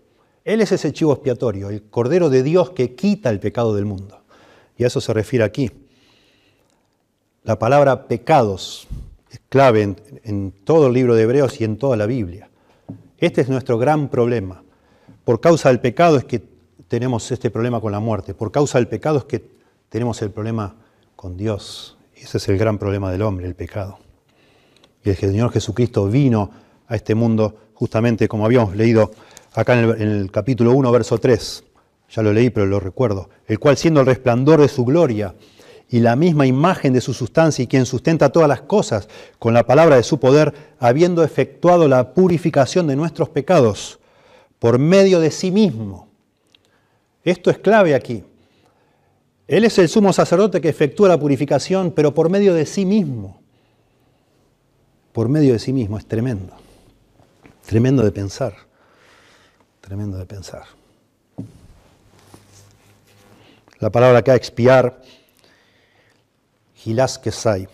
Él 0.45 0.61
es 0.61 0.71
ese 0.71 0.93
chivo 0.93 1.11
expiatorio, 1.11 1.69
el 1.69 1.83
cordero 1.83 2.29
de 2.29 2.41
Dios 2.41 2.69
que 2.69 2.95
quita 2.95 3.29
el 3.29 3.41
pecado 3.41 3.75
del 3.75 3.83
mundo. 3.83 4.21
Y 4.77 4.85
a 4.85 4.87
eso 4.87 5.01
se 5.01 5.11
refiere 5.11 5.43
aquí. 5.43 5.69
La 7.43 7.59
palabra 7.59 8.07
pecados 8.07 8.87
es 9.29 9.41
clave 9.49 9.95
en, 10.23 10.53
todo 10.63 10.87
el 10.87 10.93
libro 10.93 11.15
de 11.15 11.23
Hebreos 11.23 11.59
y 11.59 11.65
en 11.65 11.77
toda 11.77 11.97
la 11.97 12.05
Biblia. 12.05 12.49
Este 13.17 13.41
es 13.41 13.49
nuestro 13.49 13.77
gran 13.77 14.07
problema. 14.07 14.63
Por 15.25 15.41
causa 15.41 15.67
del 15.67 15.81
pecado 15.81 16.15
es 16.15 16.23
que 16.23 16.41
tenemos 16.87 17.29
este 17.29 17.51
problema 17.51 17.81
con 17.81 17.91
la 17.91 17.99
muerte. 17.99 18.33
Por 18.33 18.53
causa 18.53 18.77
del 18.77 18.87
pecado 18.87 19.17
es 19.17 19.25
que 19.25 19.45
tenemos 19.89 20.21
el 20.21 20.31
problema 20.31 20.75
con 21.17 21.35
Dios. 21.35 21.97
Ese 22.15 22.37
es 22.37 22.47
el 22.47 22.57
gran 22.57 22.77
problema 22.77 23.11
del 23.11 23.21
hombre, 23.21 23.47
el 23.47 23.55
pecado. 23.55 24.04
Y 25.05 25.11
el 25.11 25.15
Señor 25.15 25.51
Jesucristo 25.51 26.07
vino 26.07 26.49
a 26.87 26.95
este 26.95 27.13
mundo 27.13 27.55
justamente 27.75 28.27
como 28.27 28.43
habíamos 28.43 28.75
leído 28.75 29.11
acá 29.53 29.79
en 29.79 30.01
el, 30.01 30.31
capítulo 30.31 30.73
1, 30.73 30.91
verso 30.91 31.19
3, 31.19 31.63
ya 32.09 32.23
lo 32.23 32.33
leí 32.33 32.49
pero 32.49 32.65
lo 32.65 32.79
recuerdo, 32.79 33.29
el 33.45 33.59
cual 33.59 33.77
siendo 33.77 33.99
el 33.99 34.07
resplandor 34.07 34.61
de 34.61 34.67
su 34.67 34.83
gloria 34.83 35.35
y 35.89 35.99
la 35.99 36.15
misma 36.15 36.47
imagen 36.47 36.91
de 36.91 37.01
su 37.01 37.13
sustancia 37.13 37.61
y 37.61 37.67
quien 37.67 37.85
sustenta 37.85 38.31
todas 38.31 38.49
las 38.49 38.61
cosas 38.61 39.07
con 39.37 39.53
la 39.53 39.67
palabra 39.67 39.95
de 39.95 40.03
su 40.03 40.19
poder, 40.19 40.53
habiendo 40.79 41.23
efectuado 41.23 41.87
la 41.87 42.15
purificación 42.15 42.87
de 42.87 42.95
nuestros 42.95 43.29
pecados 43.29 43.99
por 44.57 44.79
medio 44.79 45.19
de 45.19 45.29
sí 45.29 45.51
mismo. 45.51 46.09
Esto 47.23 47.51
es 47.51 47.59
clave 47.59 47.93
aquí. 47.93 48.23
Él 49.47 49.65
es 49.65 49.77
el 49.77 49.87
sumo 49.87 50.11
sacerdote 50.11 50.59
que 50.59 50.69
efectúa 50.69 51.09
la 51.09 51.19
purificación, 51.19 51.91
pero 51.91 52.15
por 52.15 52.31
medio 52.31 52.55
de 52.55 52.65
sí 52.65 52.85
mismo. 52.85 53.44
Por 55.15 55.29
medio 55.29 55.53
de 55.53 55.59
sí 55.59 55.71
mismo, 55.71 55.97
es 55.97 56.05
tremendo. 56.05 56.51
Tremendo 57.65 58.03
de 58.03 58.11
pensar, 58.11 58.53
tremendo 59.79 60.17
de 60.17 60.25
pensar. 60.25 60.65
La 63.79 63.89
palabra 63.89 64.19
acá, 64.19 64.35
expiar, 64.35 65.01
gilas 66.73 67.17
kesai, 67.17 67.69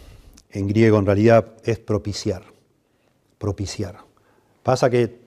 en 0.51 0.67
griego 0.67 0.99
en 0.99 1.07
realidad 1.07 1.47
es 1.63 1.79
propiciar, 1.79 2.43
propiciar. 3.39 3.97
Pasa 4.61 4.91
que 4.91 5.19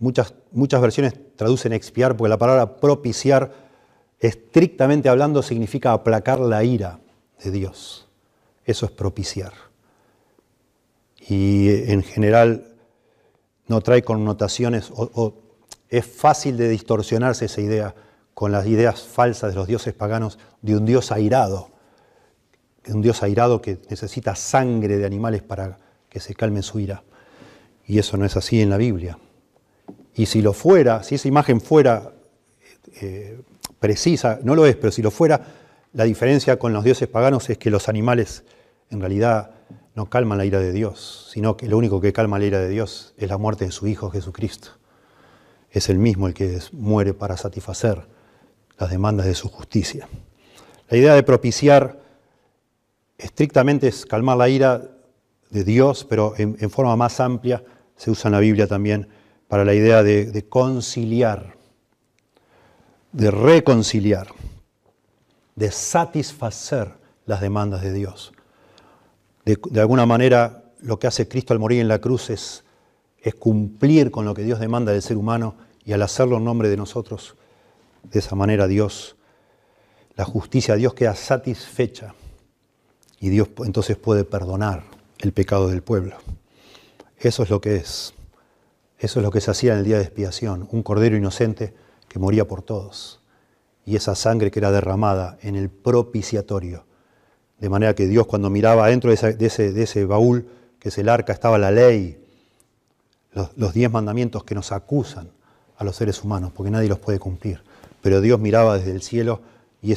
muchas, 0.00 0.34
muchas 0.50 0.80
versiones 0.80 1.14
traducen 1.36 1.72
expiar 1.72 2.16
porque 2.16 2.28
la 2.28 2.38
palabra 2.38 2.78
propiciar, 2.78 3.54
estrictamente 4.18 5.08
hablando, 5.08 5.44
significa 5.44 5.92
aplacar 5.92 6.40
la 6.40 6.64
ira 6.64 6.98
de 7.40 7.52
Dios. 7.52 8.08
Eso 8.64 8.86
es 8.86 8.90
propiciar. 8.90 9.52
Y 11.28 11.90
en 11.90 12.02
general 12.02 12.76
no 13.66 13.80
trae 13.80 14.02
connotaciones 14.02 14.90
o, 14.94 15.34
es 15.88 16.04
fácil 16.04 16.56
de 16.56 16.68
distorsionarse 16.68 17.44
esa 17.44 17.60
idea 17.60 17.94
con 18.34 18.52
las 18.52 18.66
ideas 18.66 19.02
falsas 19.02 19.50
de 19.50 19.56
los 19.56 19.68
dioses 19.68 19.94
paganos 19.94 20.38
de 20.60 20.76
un 20.76 20.84
dios 20.84 21.12
airado, 21.12 21.70
un 22.88 23.02
dios 23.02 23.22
airado 23.22 23.62
que 23.62 23.78
necesita 23.88 24.34
sangre 24.34 24.98
de 24.98 25.06
animales 25.06 25.42
para 25.42 25.78
que 26.08 26.20
se 26.20 26.34
calme 26.34 26.62
su 26.62 26.80
ira. 26.80 27.02
Y 27.86 27.98
eso 27.98 28.16
no 28.16 28.24
es 28.24 28.36
así 28.36 28.60
en 28.60 28.70
la 28.70 28.76
Biblia. 28.76 29.18
Y 30.14 30.26
si 30.26 30.42
lo 30.42 30.52
fuera, 30.52 31.02
si 31.02 31.14
esa 31.14 31.28
imagen 31.28 31.60
fuera 31.60 32.12
eh, 33.00 33.40
precisa, 33.78 34.40
no 34.42 34.54
lo 34.54 34.66
es, 34.66 34.76
pero 34.76 34.90
si 34.90 35.02
lo 35.02 35.10
fuera, 35.10 35.40
la 35.92 36.04
diferencia 36.04 36.58
con 36.58 36.72
los 36.72 36.84
dioses 36.84 37.08
paganos 37.08 37.48
es 37.48 37.58
que 37.58 37.70
los 37.70 37.88
animales 37.88 38.44
en 38.90 39.00
realidad 39.00 39.50
no 39.96 40.10
calma 40.10 40.36
la 40.36 40.44
ira 40.44 40.60
de 40.60 40.72
Dios, 40.72 41.30
sino 41.32 41.56
que 41.56 41.68
lo 41.68 41.78
único 41.78 42.02
que 42.02 42.12
calma 42.12 42.38
la 42.38 42.44
ira 42.44 42.60
de 42.60 42.68
Dios 42.68 43.14
es 43.16 43.28
la 43.30 43.38
muerte 43.38 43.64
de 43.64 43.72
su 43.72 43.86
Hijo 43.86 44.10
Jesucristo. 44.10 44.68
Es 45.70 45.88
el 45.88 45.98
mismo 45.98 46.28
el 46.28 46.34
que 46.34 46.60
muere 46.72 47.14
para 47.14 47.38
satisfacer 47.38 48.06
las 48.78 48.90
demandas 48.90 49.24
de 49.24 49.34
su 49.34 49.48
justicia. 49.48 50.06
La 50.90 50.98
idea 50.98 51.14
de 51.14 51.22
propiciar 51.22 51.98
estrictamente 53.16 53.88
es 53.88 54.04
calmar 54.04 54.36
la 54.36 54.50
ira 54.50 54.82
de 55.48 55.64
Dios, 55.64 56.04
pero 56.04 56.34
en, 56.36 56.70
forma 56.70 56.94
más 56.94 57.18
amplia 57.18 57.64
se 57.96 58.10
usa 58.10 58.28
en 58.28 58.32
la 58.32 58.40
Biblia 58.40 58.66
también 58.66 59.08
para 59.48 59.64
la 59.64 59.72
idea 59.72 60.02
de 60.02 60.46
conciliar, 60.46 61.56
de 63.12 63.30
reconciliar, 63.30 64.28
de 65.54 65.70
satisfacer 65.70 66.92
las 67.24 67.40
demandas 67.40 67.80
de 67.80 67.94
Dios. 67.94 68.34
De, 69.46 69.80
alguna 69.80 70.06
manera, 70.06 70.64
lo 70.80 70.98
que 70.98 71.06
hace 71.06 71.28
Cristo 71.28 71.54
al 71.54 71.60
morir 71.60 71.80
en 71.80 71.86
la 71.86 72.00
cruz 72.00 72.30
es, 72.30 72.64
es 73.20 73.36
cumplir 73.36 74.10
con 74.10 74.24
lo 74.24 74.34
que 74.34 74.42
Dios 74.42 74.58
demanda 74.58 74.90
del 74.90 75.02
ser 75.02 75.16
humano 75.16 75.54
y 75.84 75.92
al 75.92 76.02
hacerlo 76.02 76.38
en 76.38 76.44
nombre 76.44 76.68
de 76.68 76.76
nosotros, 76.76 77.36
de 78.02 78.18
esa 78.18 78.34
manera 78.34 78.66
Dios, 78.66 79.14
la 80.16 80.24
justicia 80.24 80.74
de 80.74 80.80
Dios 80.80 80.94
queda 80.94 81.14
satisfecha 81.14 82.14
y 83.20 83.28
Dios 83.28 83.48
entonces 83.64 83.96
puede 83.96 84.24
perdonar 84.24 84.82
el 85.20 85.32
pecado 85.32 85.68
del 85.68 85.80
pueblo. 85.82 86.16
Eso 87.16 87.44
es 87.44 87.50
lo 87.50 87.60
que 87.60 87.76
es. 87.76 88.14
Eso 88.98 89.20
es 89.20 89.24
lo 89.24 89.30
que 89.30 89.40
se 89.40 89.52
hacía 89.52 89.74
en 89.74 89.78
el 89.78 89.84
día 89.84 89.98
de 89.98 90.04
expiación, 90.04 90.66
un 90.72 90.82
cordero 90.82 91.16
inocente 91.16 91.72
que 92.08 92.18
moría 92.18 92.48
por 92.48 92.62
todos. 92.62 93.20
Y 93.84 93.94
esa 93.94 94.16
sangre 94.16 94.50
que 94.50 94.58
era 94.58 94.72
derramada 94.72 95.38
en 95.40 95.54
el 95.54 95.70
propiciatorio 95.70 96.84
de 97.58 97.68
manera 97.68 97.94
que 97.94 98.06
Dios 98.06 98.26
cuando 98.26 98.50
miraba 98.50 98.88
dentro 98.88 99.10
de 99.10 99.46
ese, 99.46 100.04
baúl, 100.04 100.46
que 100.78 100.90
es 100.90 100.98
el 100.98 101.08
arca, 101.08 101.32
estaba 101.32 101.58
la 101.58 101.70
ley, 101.70 102.22
los, 103.32 103.74
diez 103.74 103.90
mandamientos 103.90 104.44
que 104.44 104.54
nos 104.54 104.72
acusan 104.72 105.30
a 105.76 105.84
los 105.84 105.96
seres 105.96 106.22
humanos, 106.22 106.52
porque 106.54 106.70
nadie 106.70 106.88
los 106.88 106.98
puede 106.98 107.18
cumplir. 107.18 107.62
Pero 108.02 108.20
Dios 108.20 108.38
miraba 108.38 108.78
desde 108.78 108.92
el 108.92 109.02
cielo 109.02 109.40
y, 109.82 109.94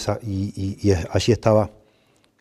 allí 1.11 1.31
estaba 1.31 1.69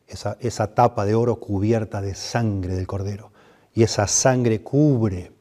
esa, 0.06 0.74
tapa 0.74 1.04
de 1.04 1.14
oro 1.14 1.36
cubierta 1.36 2.00
de 2.00 2.14
sangre 2.14 2.74
del 2.74 2.86
cordero. 2.86 3.32
Y 3.74 3.82
esa 3.82 4.06
sangre 4.06 4.62
cubre 4.62 5.32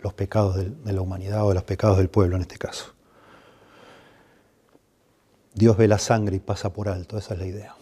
los 0.00 0.12
pecados 0.12 0.56
de 0.56 0.92
la 0.92 1.00
humanidad 1.00 1.44
o 1.46 1.52
los 1.52 1.64
pecados 1.64 1.98
del 1.98 2.08
pueblo 2.08 2.36
en 2.36 2.42
este 2.42 2.58
caso. 2.58 2.92
Dios 5.54 5.76
ve 5.76 5.88
la 5.88 5.98
sangre 5.98 6.36
y 6.36 6.40
pasa 6.40 6.72
por 6.72 6.88
alto, 6.88 7.18
esa 7.18 7.34
es 7.34 7.40
la 7.40 7.46
idea. 7.46 7.74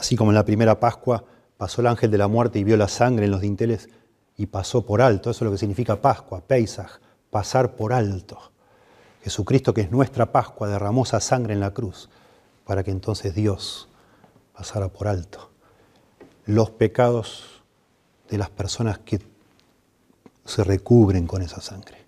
Así 0.00 0.16
como 0.16 0.30
en 0.30 0.34
la 0.34 0.46
primera 0.46 0.80
Pascua 0.80 1.22
pasó 1.58 1.82
el 1.82 1.86
ángel 1.86 2.10
de 2.10 2.16
la 2.16 2.26
muerte 2.26 2.58
y 2.58 2.64
vio 2.64 2.78
la 2.78 2.88
sangre 2.88 3.26
en 3.26 3.30
los 3.30 3.42
dinteles 3.42 3.90
y 4.38 4.46
pasó 4.46 4.86
por 4.86 5.02
alto. 5.02 5.28
Eso 5.28 5.44
es 5.44 5.46
lo 5.46 5.52
que 5.52 5.58
significa 5.58 6.00
Pascua, 6.00 6.40
Pesaj, 6.40 7.00
pasar 7.28 7.76
por 7.76 7.92
alto. 7.92 8.50
Jesucristo, 9.22 9.74
que 9.74 9.82
es 9.82 9.90
nuestra 9.90 10.32
Pascua, 10.32 10.68
derramó 10.68 11.02
esa 11.02 11.20
sangre 11.20 11.52
en 11.52 11.60
la 11.60 11.74
cruz 11.74 12.08
para 12.64 12.82
que 12.82 12.90
entonces 12.90 13.34
Dios 13.34 13.90
pasara 14.54 14.88
por 14.88 15.06
alto 15.06 15.50
los 16.46 16.70
pecados 16.70 17.62
de 18.30 18.38
las 18.38 18.48
personas 18.48 19.00
que 19.00 19.20
se 20.46 20.64
recubren 20.64 21.26
con 21.26 21.42
esa 21.42 21.60
sangre, 21.60 21.98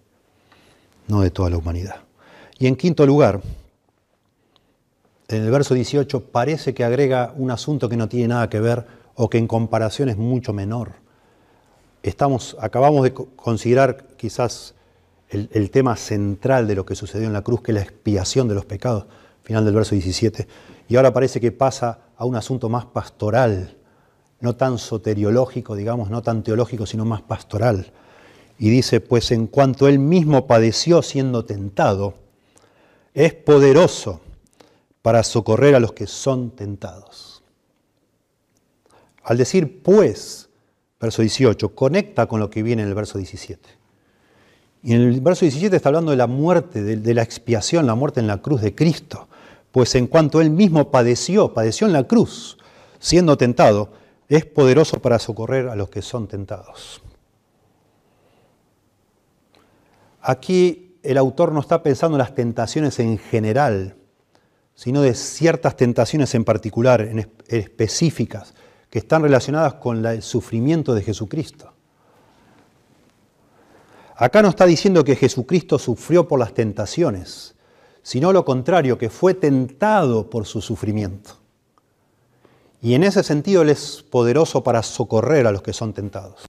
no 1.08 1.20
de 1.20 1.30
toda 1.30 1.50
la 1.50 1.58
humanidad. 1.58 1.96
Y 2.58 2.68
en 2.68 2.76
quinto 2.76 3.04
lugar, 3.04 3.42
en 5.32 5.44
el 5.44 5.50
verso 5.50 5.74
18 5.74 6.26
parece 6.26 6.74
que 6.74 6.84
agrega 6.84 7.34
un 7.36 7.50
asunto 7.50 7.88
que 7.88 7.96
no 7.96 8.08
tiene 8.08 8.28
nada 8.28 8.48
que 8.48 8.60
ver 8.60 8.86
o 9.14 9.28
que 9.28 9.38
en 9.38 9.46
comparación 9.46 10.08
es 10.08 10.16
mucho 10.16 10.52
menor. 10.52 10.92
Estamos, 12.02 12.56
acabamos 12.60 13.04
de 13.04 13.14
considerar 13.14 14.08
quizás 14.16 14.74
el, 15.28 15.48
el, 15.52 15.70
tema 15.70 15.96
central 15.96 16.66
de 16.66 16.74
lo 16.74 16.84
que 16.84 16.94
sucedió 16.94 17.26
en 17.26 17.32
la 17.32 17.42
cruz, 17.42 17.62
que 17.62 17.72
es 17.72 17.76
la 17.76 17.82
expiación 17.82 18.48
de 18.48 18.54
los 18.54 18.64
pecados, 18.64 19.06
final 19.42 19.64
del 19.64 19.74
verso 19.74 19.94
17, 19.94 20.46
y 20.88 20.96
ahora 20.96 21.12
parece 21.12 21.40
que 21.40 21.52
pasa 21.52 22.00
a 22.16 22.24
un 22.24 22.36
asunto 22.36 22.68
más 22.68 22.84
pastoral, 22.86 23.76
no 24.40 24.56
tan 24.56 24.78
soteriológico, 24.78 25.76
digamos, 25.76 26.10
no 26.10 26.22
tan 26.22 26.42
teológico, 26.42 26.86
sino 26.86 27.04
más 27.04 27.22
pastoral. 27.22 27.92
Y 28.58 28.70
dice, 28.70 29.00
pues 29.00 29.30
en 29.30 29.46
cuanto 29.46 29.88
él 29.88 29.98
mismo 29.98 30.46
padeció 30.46 31.02
siendo 31.02 31.44
tentado, 31.44 32.14
es 33.14 33.34
poderoso 33.34 34.20
para 35.02 35.24
socorrer 35.24 35.74
a 35.74 35.80
los 35.80 35.92
que 35.92 36.06
son 36.06 36.50
tentados. 36.50 37.42
Al 39.24 39.36
decir 39.36 39.82
pues, 39.82 40.48
verso 41.00 41.22
18, 41.22 41.74
conecta 41.74 42.26
con 42.26 42.40
lo 42.40 42.50
que 42.50 42.62
viene 42.62 42.82
en 42.82 42.88
el 42.88 42.94
verso 42.94 43.18
17. 43.18 43.68
Y 44.84 44.94
en 44.94 45.00
el 45.02 45.20
verso 45.20 45.44
17 45.44 45.76
está 45.76 45.88
hablando 45.90 46.10
de 46.10 46.16
la 46.16 46.26
muerte, 46.26 46.82
de, 46.82 47.14
la 47.14 47.22
expiación, 47.22 47.86
la 47.86 47.94
muerte 47.94 48.20
en 48.20 48.26
la 48.26 48.38
cruz 48.38 48.60
de 48.62 48.74
Cristo. 48.74 49.28
Pues 49.70 49.94
en 49.94 50.06
cuanto 50.06 50.40
él 50.40 50.50
mismo 50.50 50.90
padeció, 50.90 51.54
padeció 51.54 51.86
en 51.86 51.92
la 51.92 52.04
cruz, 52.04 52.58
siendo 52.98 53.36
tentado, 53.36 53.90
es 54.28 54.44
poderoso 54.44 55.00
para 55.00 55.18
socorrer 55.18 55.68
a 55.68 55.76
los 55.76 55.88
que 55.88 56.02
son 56.02 56.26
tentados. 56.26 57.00
Aquí 60.20 60.96
el 61.02 61.18
autor 61.18 61.52
no 61.52 61.60
está 61.60 61.82
pensando 61.82 62.16
en 62.16 62.20
las 62.20 62.34
tentaciones 62.34 62.98
en 62.98 63.18
general, 63.18 63.96
sino 64.82 65.00
de 65.00 65.14
ciertas 65.14 65.76
tentaciones 65.76 66.34
en 66.34 66.44
particular, 66.44 67.08
específicas, 67.46 68.52
que 68.90 68.98
están 68.98 69.22
relacionadas 69.22 69.74
con 69.74 70.04
el 70.04 70.22
sufrimiento 70.22 70.92
de 70.92 71.02
Jesucristo. 71.02 71.72
Acá 74.16 74.42
no 74.42 74.48
está 74.48 74.66
diciendo 74.66 75.04
que 75.04 75.14
Jesucristo 75.14 75.78
sufrió 75.78 76.26
por 76.26 76.40
las 76.40 76.52
tentaciones, 76.52 77.54
sino 78.02 78.32
lo 78.32 78.44
contrario, 78.44 78.98
que 78.98 79.08
fue 79.08 79.34
tentado 79.34 80.28
por 80.28 80.46
su 80.46 80.60
sufrimiento. 80.60 81.36
Y 82.80 82.94
en 82.94 83.04
ese 83.04 83.22
sentido 83.22 83.62
Él 83.62 83.68
es 83.68 84.04
poderoso 84.10 84.64
para 84.64 84.82
socorrer 84.82 85.46
a 85.46 85.52
los 85.52 85.62
que 85.62 85.72
son 85.72 85.92
tentados. 85.92 86.42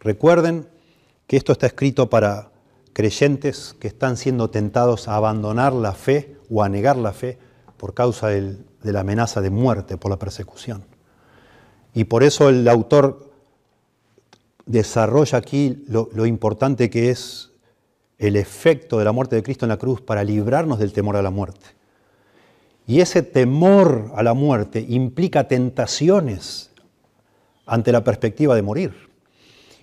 Recuerden 0.00 0.66
que 1.28 1.36
esto 1.36 1.52
está 1.52 1.68
escrito 1.68 2.10
para 2.10 2.50
creyentes 2.92 3.76
que 3.78 3.86
están 3.86 4.16
siendo 4.16 4.50
tentados 4.50 5.06
a 5.06 5.14
abandonar 5.14 5.72
la 5.72 5.92
fe 5.92 6.36
o 6.50 6.64
a 6.64 6.68
negar 6.68 6.96
la 6.96 7.12
fe 7.12 7.38
por 7.82 7.94
causa 7.94 8.28
de 8.28 8.62
la 8.84 9.00
amenaza 9.00 9.40
de 9.40 9.50
muerte, 9.50 9.96
por 9.96 10.08
la 10.08 10.16
persecución. 10.16 10.84
Y 11.92 12.04
por 12.04 12.22
eso 12.22 12.48
el 12.48 12.68
autor 12.68 13.32
desarrolla 14.66 15.38
aquí 15.38 15.82
lo, 15.88 16.08
lo 16.14 16.24
importante 16.24 16.88
que 16.90 17.10
es 17.10 17.50
el 18.18 18.36
efecto 18.36 19.00
de 19.00 19.04
la 19.04 19.10
muerte 19.10 19.34
de 19.34 19.42
Cristo 19.42 19.64
en 19.64 19.70
la 19.70 19.78
cruz 19.78 20.00
para 20.00 20.22
librarnos 20.22 20.78
del 20.78 20.92
temor 20.92 21.16
a 21.16 21.22
la 21.22 21.30
muerte. 21.30 21.66
Y 22.86 23.00
ese 23.00 23.20
temor 23.24 24.12
a 24.14 24.22
la 24.22 24.32
muerte 24.32 24.86
implica 24.88 25.48
tentaciones 25.48 26.70
ante 27.66 27.90
la 27.90 28.04
perspectiva 28.04 28.54
de 28.54 28.62
morir. 28.62 28.94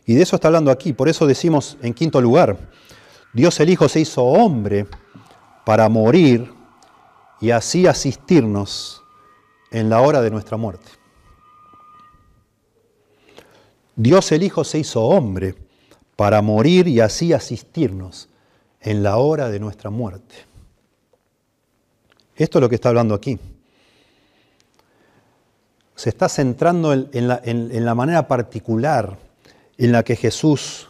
Y 0.06 0.14
de 0.14 0.22
eso 0.22 0.38
está 0.38 0.48
hablando 0.48 0.72
aquí. 0.72 0.94
Por 0.94 1.10
eso 1.10 1.28
decimos 1.28 1.78
en 1.82 1.94
quinto 1.94 2.22
lugar, 2.22 2.60
Dios 3.34 3.60
el 3.60 3.70
Hijo 3.70 3.90
se 3.90 4.00
hizo 4.00 4.24
hombre 4.24 4.88
para 5.66 5.90
morir 5.90 6.59
y 7.42 7.52
así 7.52 7.88
asistirnos 7.88 9.04
en 9.72 9.90
la 9.90 10.02
hora 10.02 10.22
de 10.22 10.32
nuestra 10.32 10.58
muerte. 10.58 10.92
Dios 13.96 14.32
el 14.32 14.44
Hijo 14.44 14.64
se 14.64 14.80
hizo 14.80 15.04
hombre 15.04 15.56
para 16.16 16.42
morir 16.42 16.88
y 16.88 17.00
así 17.00 17.34
asistirnos 17.34 18.30
en 18.82 19.04
la 19.04 19.18
hora 19.18 19.50
de 19.50 19.60
nuestra 19.60 19.90
muerte. 19.90 20.36
Esto 22.36 22.58
es 22.58 22.62
lo 22.62 22.70
que 22.70 22.76
está 22.76 22.90
hablando 22.90 23.14
aquí. 23.14 23.38
Se 25.96 26.10
está 26.10 26.30
centrando 26.30 26.94
en, 26.94 27.28
la, 27.28 27.96
manera 27.96 28.26
particular 28.30 29.18
en 29.78 29.92
la 29.92 30.04
que 30.04 30.16
Jesús 30.16 30.88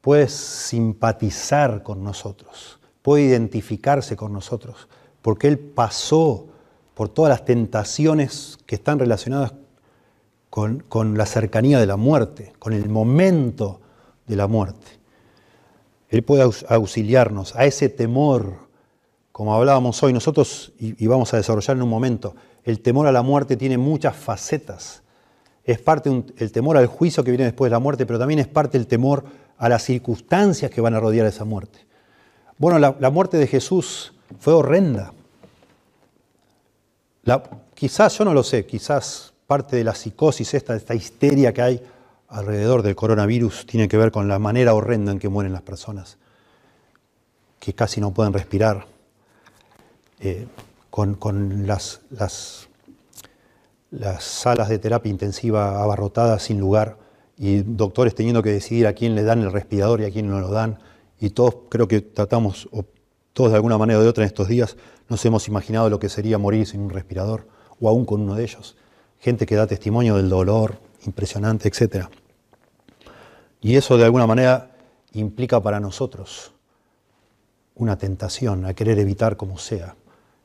puede 0.00 0.28
simpatizar 0.28 1.82
con 1.82 2.02
nosotros, 2.02 2.78
puede 3.02 3.24
identificarse 3.24 4.16
con 4.16 4.32
nosotros, 4.32 4.88
porque 5.22 5.48
Él 5.48 5.58
pasó 5.58 6.46
por 6.94 7.08
todas 7.08 7.30
las 7.30 7.44
tentaciones 7.44 8.58
que 8.66 8.74
están 8.74 8.98
relacionadas 8.98 9.54
con, 10.50 10.84
la 11.16 11.26
cercanía 11.26 11.78
de 11.78 11.86
la 11.86 11.96
muerte, 11.96 12.52
con 12.58 12.72
el 12.72 12.88
momento 12.88 13.80
de 14.26 14.36
la 14.36 14.46
muerte. 14.46 14.86
Él 16.08 16.22
puede 16.24 16.42
auxiliarnos 16.68 17.54
a 17.54 17.66
ese 17.66 17.88
temor 17.88 18.68
como 19.38 19.54
hablábamos 19.54 20.02
hoy 20.02 20.12
nosotros, 20.12 20.72
y, 20.80 21.06
vamos 21.06 21.32
a 21.32 21.36
desarrollar 21.36 21.76
en 21.76 21.84
un 21.84 21.88
momento, 21.88 22.34
el 22.64 22.80
temor 22.80 23.06
a 23.06 23.12
la 23.12 23.22
muerte 23.22 23.56
tiene 23.56 23.78
muchas 23.78 24.16
facetas. 24.16 25.04
Es 25.62 25.78
parte 25.78 26.24
el 26.38 26.50
temor 26.50 26.76
al 26.76 26.88
juicio 26.88 27.22
que 27.22 27.30
viene 27.30 27.44
después 27.44 27.70
de 27.70 27.76
la 27.76 27.78
muerte, 27.78 28.04
pero 28.04 28.18
también 28.18 28.40
es 28.40 28.48
parte 28.48 28.78
del 28.78 28.88
temor 28.88 29.22
a 29.56 29.68
las 29.68 29.84
circunstancias 29.84 30.72
que 30.72 30.80
van 30.80 30.94
a 30.94 30.98
rodear 30.98 31.24
esa 31.24 31.44
muerte. 31.44 31.86
Bueno, 32.56 32.80
la, 32.80 33.10
muerte 33.10 33.36
de 33.36 33.46
Jesús 33.46 34.12
fue 34.38 34.54
horrenda. 34.54 35.12
quizás, 37.74 38.18
yo 38.18 38.24
no 38.24 38.34
lo 38.34 38.42
sé, 38.42 38.66
quizás 38.66 39.34
parte 39.46 39.76
de 39.76 39.84
la 39.84 39.94
psicosis, 39.94 40.54
esta, 40.54 40.76
esta 40.76 40.94
histeria 40.94 41.52
que 41.52 41.62
hay 41.62 41.82
alrededor 42.28 42.82
del 42.82 42.94
coronavirus 42.94 43.66
tiene 43.66 43.88
que 43.88 43.96
ver 43.96 44.10
con 44.10 44.28
la 44.28 44.38
manera 44.38 44.74
horrenda 44.74 45.12
en 45.12 45.18
que 45.18 45.28
mueren 45.28 45.52
las 45.52 45.62
personas, 45.62 46.18
que 47.58 47.72
casi 47.74 48.00
no 48.00 48.12
pueden 48.12 48.32
respirar 48.32 48.86
eh, 50.20 50.46
con, 50.90 51.66
las, 51.66 52.00
las, 52.10 52.68
las, 53.90 54.24
salas 54.24 54.68
de 54.68 54.78
terapia 54.78 55.10
intensiva 55.10 55.82
abarrotadas 55.82 56.42
sin 56.42 56.58
lugar 56.58 56.96
y 57.36 57.60
doctores 57.60 58.14
teniendo 58.14 58.42
que 58.42 58.50
decidir 58.50 58.86
a 58.86 58.94
quién 58.94 59.14
le 59.14 59.22
dan 59.22 59.42
el 59.42 59.52
respirador 59.52 60.00
y 60.00 60.04
a 60.04 60.10
quién 60.10 60.28
no 60.28 60.40
lo 60.40 60.50
dan. 60.50 60.78
Y 61.20 61.30
todos 61.30 61.54
creo 61.68 61.86
que 61.86 62.00
tratamos, 62.00 62.68
todos 63.38 63.52
de 63.52 63.56
alguna 63.56 63.78
manera 63.78 64.00
o 64.00 64.02
de 64.02 64.08
otra 64.08 64.24
en 64.24 64.26
estos 64.26 64.48
días, 64.48 64.76
nos 65.08 65.24
hemos 65.24 65.46
imaginado 65.46 65.88
lo 65.88 66.00
que 66.00 66.08
sería 66.08 66.38
morir 66.38 66.66
sin 66.66 66.80
un 66.80 66.90
respirador 66.90 67.46
o 67.78 67.88
aún 67.88 68.04
con 68.04 68.20
uno 68.20 68.34
de 68.34 68.42
ellos. 68.42 68.76
Gente 69.20 69.46
que 69.46 69.54
da 69.54 69.68
testimonio 69.68 70.16
del 70.16 70.28
dolor 70.28 70.80
impresionante, 71.06 71.68
etc. 71.68 72.06
Y 73.60 73.76
eso 73.76 73.96
de 73.96 74.04
alguna 74.04 74.26
manera 74.26 74.72
implica 75.12 75.62
para 75.62 75.78
nosotros 75.78 76.50
una 77.76 77.96
tentación 77.96 78.64
a 78.64 78.74
querer 78.74 78.98
evitar 78.98 79.36
como 79.36 79.56
sea 79.56 79.94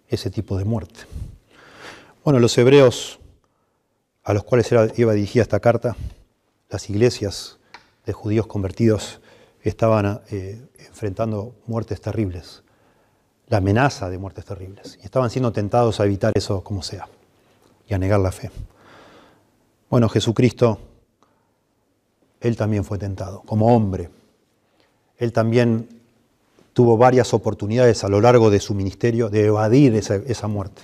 ese 0.08 0.30
tipo 0.30 0.60
de 0.60 0.66
muerte. 0.66 1.00
Bueno, 2.24 2.40
los 2.40 2.56
hebreos 2.60 3.20
a 4.24 4.36
los 4.36 4.44
cuales 4.44 4.72
iba 4.98 5.14
dirigida 5.14 5.42
esta 5.42 5.60
carta, 5.60 5.96
las 6.70 6.92
iglesias 6.92 7.58
de 8.06 8.14
judíos 8.14 8.46
convertidos 8.46 9.20
estaban 9.64 10.22
eh, 10.30 10.62
enfrentando 10.78 11.56
muertes 11.66 12.00
terribles, 12.00 12.63
la 13.48 13.58
amenaza 13.58 14.10
de 14.10 14.18
muertes 14.18 14.46
terribles, 14.46 14.98
y 15.02 15.06
estaban 15.06 15.30
siendo 15.30 15.52
tentados 15.52 16.00
a 16.00 16.06
evitar 16.06 16.34
eso 16.36 16.64
como 16.64 16.82
sea 16.82 17.08
y 17.88 17.94
a 17.94 17.98
negar 17.98 18.20
la 18.20 18.32
fe. 18.32 18.50
Bueno, 19.90 20.10
Jesucristo, 20.10 20.80
Él 22.42 22.58
también 22.58 22.84
fue 22.84 22.98
tentado 22.98 23.42
como 23.42 23.76
hombre. 23.76 24.10
Él 25.18 25.32
también 25.32 25.88
tuvo 26.74 26.98
varias 26.98 27.34
oportunidades 27.34 28.04
a 28.04 28.10
lo 28.10 28.20
largo 28.20 28.50
de 28.50 28.60
su 28.60 28.74
ministerio 28.74 29.30
de 29.30 29.46
evadir 29.46 29.96
esa, 29.96 30.48
muerte. 30.48 30.82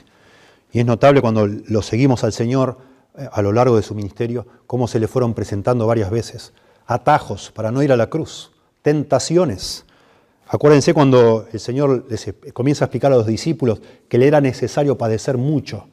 Y 0.72 0.80
es 0.80 0.86
notable 0.86 1.22
cuando 1.22 1.48
lo 1.48 1.82
seguimos 1.82 2.24
al 2.24 2.34
Señor 2.34 2.78
eh, 3.18 3.28
a 3.32 3.42
lo 3.42 3.52
largo 3.52 3.76
de 3.76 3.82
su 3.82 3.96
ministerio, 3.96 4.46
cómo 4.68 4.88
se 4.88 5.00
le 5.00 5.08
fueron 5.08 5.34
presentando 5.34 5.88
varias 5.88 6.12
veces 6.12 6.54
atajos 6.86 7.52
para 7.52 7.72
no 7.72 7.82
ir 7.82 7.92
a 7.92 7.98
la 7.98 8.08
cruz, 8.08 8.52
tentaciones. 8.82 9.86
Acuérdense 10.52 10.96
cuando 10.96 11.46
el 11.54 11.60
Señor 11.60 12.08
comienza 12.54 12.84
a 12.84 12.88
explicar 12.88 13.14
a 13.14 13.18
los 13.18 13.28
discípulos 13.28 13.82
que 14.08 14.18
le 14.18 14.28
era 14.28 14.42
necesario 14.42 14.98
padecer 14.98 15.38
mucho 15.38 15.86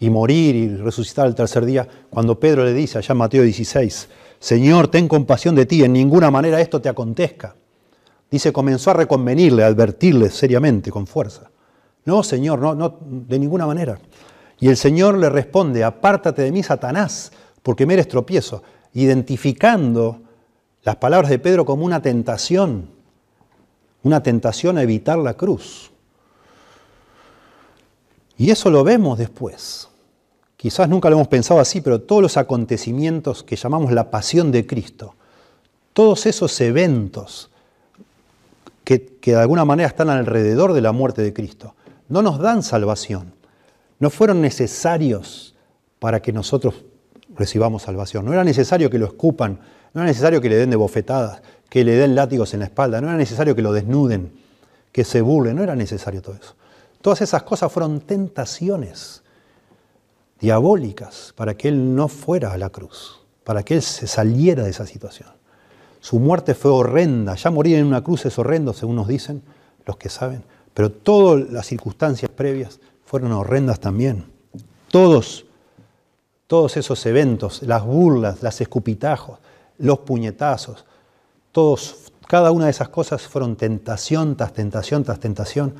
y 0.00 0.10
morir 0.10 0.56
y 0.56 0.76
resucitar 0.76 1.26
al 1.26 1.36
tercer 1.36 1.64
día, 1.64 1.86
cuando 2.10 2.40
Pedro 2.40 2.64
le 2.64 2.74
dice 2.74 2.98
allá 2.98 3.12
en 3.12 3.18
Mateo 3.18 3.44
16, 3.44 4.08
Señor, 4.40 4.88
ten 4.88 5.06
compasión 5.06 5.54
de 5.54 5.64
ti, 5.64 5.84
en 5.84 5.92
ninguna 5.92 6.32
manera 6.32 6.60
esto 6.60 6.80
te 6.80 6.88
acontezca. 6.88 7.54
Dice, 8.28 8.52
comenzó 8.52 8.90
a 8.90 8.94
reconvenirle, 8.94 9.62
a 9.62 9.68
advertirle 9.68 10.28
seriamente, 10.28 10.90
con 10.90 11.06
fuerza. 11.06 11.52
No, 12.04 12.24
Señor, 12.24 12.58
no, 12.58 12.74
no, 12.74 12.98
de 13.00 13.38
ninguna 13.38 13.64
manera. 13.64 14.00
Y 14.58 14.68
el 14.68 14.76
Señor 14.76 15.18
le 15.18 15.30
responde, 15.30 15.84
apártate 15.84 16.42
de 16.42 16.50
mí, 16.50 16.64
Satanás, 16.64 17.30
porque 17.62 17.86
me 17.86 17.94
eres 17.94 18.08
tropiezo, 18.08 18.64
identificando 18.92 20.20
las 20.82 20.96
palabras 20.96 21.30
de 21.30 21.38
Pedro 21.38 21.64
como 21.64 21.84
una 21.84 22.02
tentación, 22.02 22.93
una 24.04 24.22
tentación 24.22 24.78
a 24.78 24.82
evitar 24.82 25.18
la 25.18 25.34
cruz. 25.34 25.90
Y 28.36 28.50
eso 28.50 28.70
lo 28.70 28.84
vemos 28.84 29.18
después. 29.18 29.88
Quizás 30.56 30.88
nunca 30.88 31.10
lo 31.10 31.16
hemos 31.16 31.28
pensado 31.28 31.60
así, 31.60 31.80
pero 31.80 32.00
todos 32.00 32.22
los 32.22 32.36
acontecimientos 32.36 33.42
que 33.42 33.56
llamamos 33.56 33.92
la 33.92 34.10
pasión 34.10 34.52
de 34.52 34.66
Cristo, 34.66 35.14
todos 35.92 36.26
esos 36.26 36.58
eventos 36.60 37.50
que, 38.82 39.06
que, 39.20 39.32
de 39.32 39.40
alguna 39.40 39.64
manera 39.64 39.88
están 39.88 40.10
alrededor 40.10 40.72
de 40.72 40.80
la 40.80 40.92
muerte 40.92 41.22
de 41.22 41.32
Cristo, 41.32 41.74
no 42.08 42.22
nos 42.22 42.38
dan 42.38 42.62
salvación, 42.62 43.34
no 43.98 44.10
fueron 44.10 44.40
necesarios 44.40 45.54
para 45.98 46.20
que 46.20 46.32
nosotros 46.32 46.84
recibamos 47.36 47.82
salvación, 47.82 48.24
no 48.24 48.32
era 48.32 48.44
necesario 48.44 48.90
que 48.90 48.98
lo 48.98 49.06
escupan, 49.06 49.60
no 49.92 50.00
era 50.00 50.08
necesario 50.08 50.40
que 50.40 50.48
le 50.48 50.56
den 50.56 50.70
de 50.70 50.76
bofetadas, 50.76 51.42
que 51.68 51.84
le 51.84 51.92
den 51.92 52.14
látigos 52.14 52.54
en 52.54 52.60
la 52.60 52.66
espalda, 52.66 53.00
no 53.00 53.08
era 53.08 53.16
necesario 53.16 53.54
que 53.54 53.62
lo 53.62 53.72
desnuden, 53.72 54.32
que 54.92 55.04
se 55.04 55.20
burlen, 55.20 55.56
no 55.56 55.62
era 55.62 55.74
necesario 55.74 56.22
todo 56.22 56.36
eso. 56.36 56.54
Todas 57.00 57.20
esas 57.20 57.42
cosas 57.42 57.70
fueron 57.70 58.00
tentaciones 58.00 59.22
diabólicas 60.40 61.32
para 61.36 61.54
que 61.54 61.68
Él 61.68 61.94
no 61.94 62.08
fuera 62.08 62.52
a 62.52 62.58
la 62.58 62.70
cruz, 62.70 63.20
para 63.44 63.62
que 63.62 63.74
Él 63.74 63.82
se 63.82 64.06
saliera 64.06 64.62
de 64.62 64.70
esa 64.70 64.86
situación. 64.86 65.28
Su 66.00 66.18
muerte 66.18 66.54
fue 66.54 66.70
horrenda, 66.70 67.34
ya 67.34 67.50
morir 67.50 67.76
en 67.76 67.86
una 67.86 68.04
cruz 68.04 68.26
es 68.26 68.38
horrendo, 68.38 68.72
según 68.72 68.96
nos 68.96 69.08
dicen 69.08 69.42
los 69.86 69.96
que 69.96 70.08
saben, 70.08 70.44
pero 70.74 70.90
todas 70.90 71.50
las 71.50 71.66
circunstancias 71.66 72.30
previas 72.30 72.80
fueron 73.04 73.32
horrendas 73.32 73.80
también. 73.80 74.26
Todos, 74.90 75.46
todos 76.46 76.76
esos 76.76 77.04
eventos, 77.06 77.62
las 77.62 77.84
burlas, 77.84 78.42
las 78.42 78.60
escupitajos, 78.60 79.38
los 79.78 80.00
puñetazos, 80.00 80.84
todos, 81.54 82.10
cada 82.26 82.50
una 82.50 82.64
de 82.64 82.72
esas 82.72 82.88
cosas 82.88 83.22
fueron 83.22 83.54
tentación 83.54 84.36
tras 84.36 84.52
tentación 84.52 85.04
tras 85.04 85.20
tentación 85.20 85.72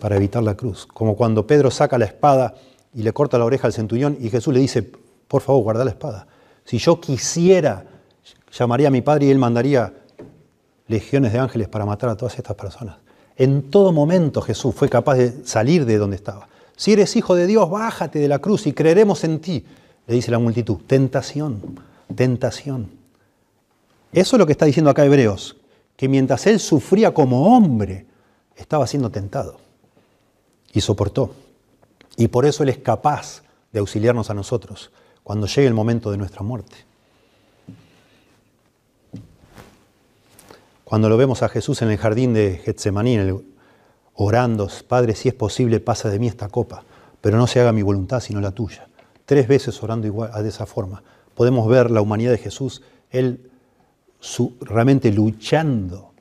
para 0.00 0.16
evitar 0.16 0.42
la 0.42 0.56
cruz. 0.56 0.84
Como 0.84 1.14
cuando 1.14 1.46
Pedro 1.46 1.70
saca 1.70 1.96
la 1.96 2.06
espada 2.06 2.56
y 2.92 3.04
le 3.04 3.12
corta 3.12 3.38
la 3.38 3.44
oreja 3.44 3.68
al 3.68 3.72
centurión 3.72 4.18
y 4.20 4.28
Jesús 4.28 4.52
le 4.52 4.58
dice, 4.58 4.82
por 4.82 5.42
favor, 5.42 5.62
guarda 5.62 5.84
la 5.84 5.92
espada. 5.92 6.26
Si 6.64 6.78
yo 6.78 7.00
quisiera, 7.00 7.84
llamaría 8.52 8.88
a 8.88 8.90
mi 8.90 9.00
padre 9.00 9.26
y 9.26 9.30
él 9.30 9.38
mandaría 9.38 9.94
legiones 10.88 11.32
de 11.32 11.38
ángeles 11.38 11.68
para 11.68 11.86
matar 11.86 12.10
a 12.10 12.16
todas 12.16 12.36
estas 12.36 12.56
personas. 12.56 12.96
En 13.36 13.70
todo 13.70 13.92
momento 13.92 14.42
Jesús 14.42 14.74
fue 14.74 14.88
capaz 14.88 15.14
de 15.14 15.46
salir 15.46 15.86
de 15.86 15.98
donde 15.98 16.16
estaba. 16.16 16.48
Si 16.74 16.92
eres 16.92 17.14
hijo 17.14 17.36
de 17.36 17.46
Dios, 17.46 17.70
bájate 17.70 18.18
de 18.18 18.26
la 18.26 18.40
cruz 18.40 18.66
y 18.66 18.72
creeremos 18.72 19.22
en 19.22 19.38
ti, 19.38 19.64
le 20.08 20.14
dice 20.16 20.32
la 20.32 20.40
multitud. 20.40 20.78
Tentación, 20.88 21.78
tentación. 22.16 22.99
Eso 24.12 24.36
es 24.36 24.38
lo 24.38 24.46
que 24.46 24.52
está 24.52 24.66
diciendo 24.66 24.90
acá 24.90 25.04
Hebreos, 25.04 25.56
que 25.96 26.08
mientras 26.08 26.46
él 26.46 26.58
sufría 26.58 27.14
como 27.14 27.56
hombre, 27.56 28.06
estaba 28.56 28.86
siendo 28.86 29.10
tentado 29.10 29.58
y 30.72 30.80
soportó. 30.80 31.34
Y 32.16 32.28
por 32.28 32.44
eso 32.46 32.62
Él 32.62 32.68
es 32.68 32.78
capaz 32.78 33.42
de 33.72 33.80
auxiliarnos 33.80 34.30
a 34.30 34.34
nosotros 34.34 34.90
cuando 35.22 35.46
llegue 35.46 35.66
el 35.66 35.74
momento 35.74 36.10
de 36.10 36.18
nuestra 36.18 36.42
muerte. 36.42 36.76
Cuando 40.84 41.08
lo 41.08 41.16
vemos 41.16 41.42
a 41.42 41.48
Jesús 41.48 41.82
en 41.82 41.90
el 41.90 41.98
jardín 41.98 42.34
de 42.34 42.60
Getsemaní, 42.64 43.18
orando, 44.14 44.68
Padre, 44.88 45.14
si 45.14 45.28
es 45.28 45.34
posible, 45.34 45.78
pasa 45.78 46.10
de 46.10 46.18
mí 46.18 46.26
esta 46.26 46.48
copa, 46.48 46.84
pero 47.20 47.38
no 47.38 47.46
se 47.46 47.60
haga 47.60 47.72
mi 47.72 47.82
voluntad 47.82 48.20
sino 48.20 48.40
la 48.40 48.50
tuya. 48.50 48.88
Tres 49.24 49.46
veces 49.46 49.80
orando 49.82 50.08
igual, 50.08 50.30
de 50.42 50.48
esa 50.48 50.66
forma. 50.66 51.02
Podemos 51.34 51.68
ver 51.68 51.90
la 51.90 52.00
humanidad 52.00 52.32
de 52.32 52.38
Jesús, 52.38 52.82
Él 53.10 53.49
realmente 54.60 55.12
luchando, 55.12 56.12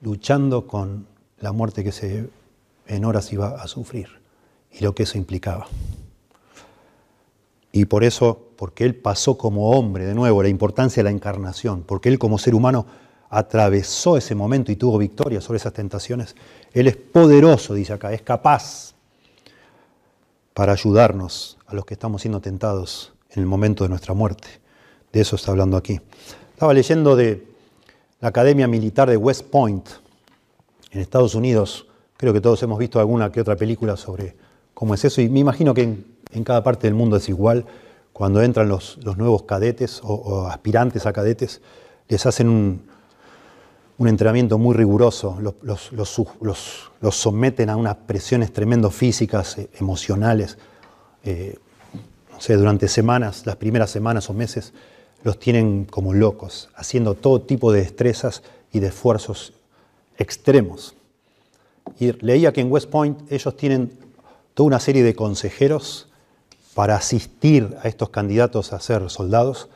luchando 0.00 0.66
con 0.66 1.06
la 1.40 1.52
muerte 1.52 1.82
que 1.82 1.92
se 1.92 2.28
en 2.86 3.04
horas 3.04 3.32
iba 3.32 3.62
a 3.62 3.68
sufrir 3.68 4.08
y 4.72 4.82
lo 4.82 4.94
que 4.94 5.04
eso 5.04 5.18
implicaba. 5.18 5.66
Y 7.70 7.84
por 7.84 8.02
eso, 8.02 8.48
porque 8.56 8.84
Él 8.84 8.94
pasó 8.94 9.36
como 9.36 9.70
hombre, 9.70 10.04
de 10.06 10.14
nuevo, 10.14 10.42
la 10.42 10.48
importancia 10.48 11.02
de 11.02 11.04
la 11.04 11.14
encarnación, 11.14 11.82
porque 11.82 12.08
Él 12.08 12.18
como 12.18 12.38
ser 12.38 12.54
humano 12.54 12.86
atravesó 13.30 14.16
ese 14.16 14.34
momento 14.34 14.72
y 14.72 14.76
tuvo 14.76 14.96
victoria 14.96 15.40
sobre 15.40 15.58
esas 15.58 15.74
tentaciones, 15.74 16.34
Él 16.72 16.88
es 16.88 16.96
poderoso, 16.96 17.74
dice 17.74 17.92
acá, 17.92 18.12
es 18.12 18.22
capaz 18.22 18.94
para 20.54 20.72
ayudarnos 20.72 21.58
a 21.66 21.74
los 21.74 21.84
que 21.84 21.94
estamos 21.94 22.22
siendo 22.22 22.40
tentados 22.40 23.12
en 23.30 23.42
el 23.42 23.46
momento 23.46 23.84
de 23.84 23.90
nuestra 23.90 24.14
muerte. 24.14 24.48
De 25.12 25.20
eso 25.20 25.36
está 25.36 25.50
hablando 25.50 25.76
aquí. 25.76 26.00
Estaba 26.58 26.74
leyendo 26.74 27.14
de 27.14 27.46
la 28.18 28.30
Academia 28.30 28.66
Militar 28.66 29.08
de 29.08 29.16
West 29.16 29.44
Point, 29.44 29.88
en 30.90 31.00
Estados 31.00 31.36
Unidos, 31.36 31.86
creo 32.16 32.32
que 32.32 32.40
todos 32.40 32.60
hemos 32.64 32.80
visto 32.80 32.98
alguna 32.98 33.30
que 33.30 33.40
otra 33.40 33.54
película 33.54 33.96
sobre 33.96 34.34
cómo 34.74 34.92
es 34.94 35.04
eso, 35.04 35.20
y 35.20 35.28
me 35.28 35.38
imagino 35.38 35.72
que 35.72 35.82
en, 35.82 36.42
cada 36.42 36.64
parte 36.64 36.88
del 36.88 36.94
mundo 36.94 37.16
es 37.16 37.28
igual. 37.28 37.64
Cuando 38.12 38.42
entran 38.42 38.68
los, 38.68 38.98
nuevos 39.16 39.44
cadetes 39.44 40.00
o, 40.02 40.48
aspirantes 40.48 41.06
a 41.06 41.12
cadetes, 41.12 41.60
les 42.08 42.26
hacen 42.26 42.48
un, 42.48 42.82
entrenamiento 44.08 44.58
muy 44.58 44.74
riguroso, 44.74 45.38
los, 45.62 47.14
someten 47.14 47.70
a 47.70 47.76
unas 47.76 47.94
presiones 47.94 48.52
tremendas 48.52 48.92
físicas, 48.92 49.58
eh, 49.58 49.70
emocionales. 49.78 50.58
Eh, 51.22 51.56
no 52.32 52.40
sé, 52.40 52.56
durante 52.56 52.88
semanas, 52.88 53.46
las 53.46 53.54
primeras 53.54 53.90
semanas 53.90 54.28
o 54.28 54.34
meses, 54.34 54.72
los 55.22 55.38
tienen 55.38 55.84
como 55.84 56.14
locos, 56.14 56.68
haciendo 56.74 57.14
todo 57.14 57.40
tipo 57.40 57.72
de 57.72 57.80
destrezas 57.80 58.42
y 58.72 58.80
de 58.80 58.88
esfuerzos 58.88 59.52
extremos. 60.16 60.94
Y 61.98 62.12
leía 62.24 62.52
que 62.52 62.60
en 62.60 62.70
West 62.70 62.90
Point 62.90 63.32
ellos 63.32 63.56
tienen 63.56 63.92
toda 64.54 64.66
una 64.66 64.80
serie 64.80 65.02
de 65.02 65.14
consejeros 65.14 66.08
para 66.74 66.96
asistir 66.96 67.76
a 67.82 67.88
estos 67.88 68.10
candidatos 68.10 68.72
a 68.72 68.80
ser 68.80 69.08
soldados 69.10 69.68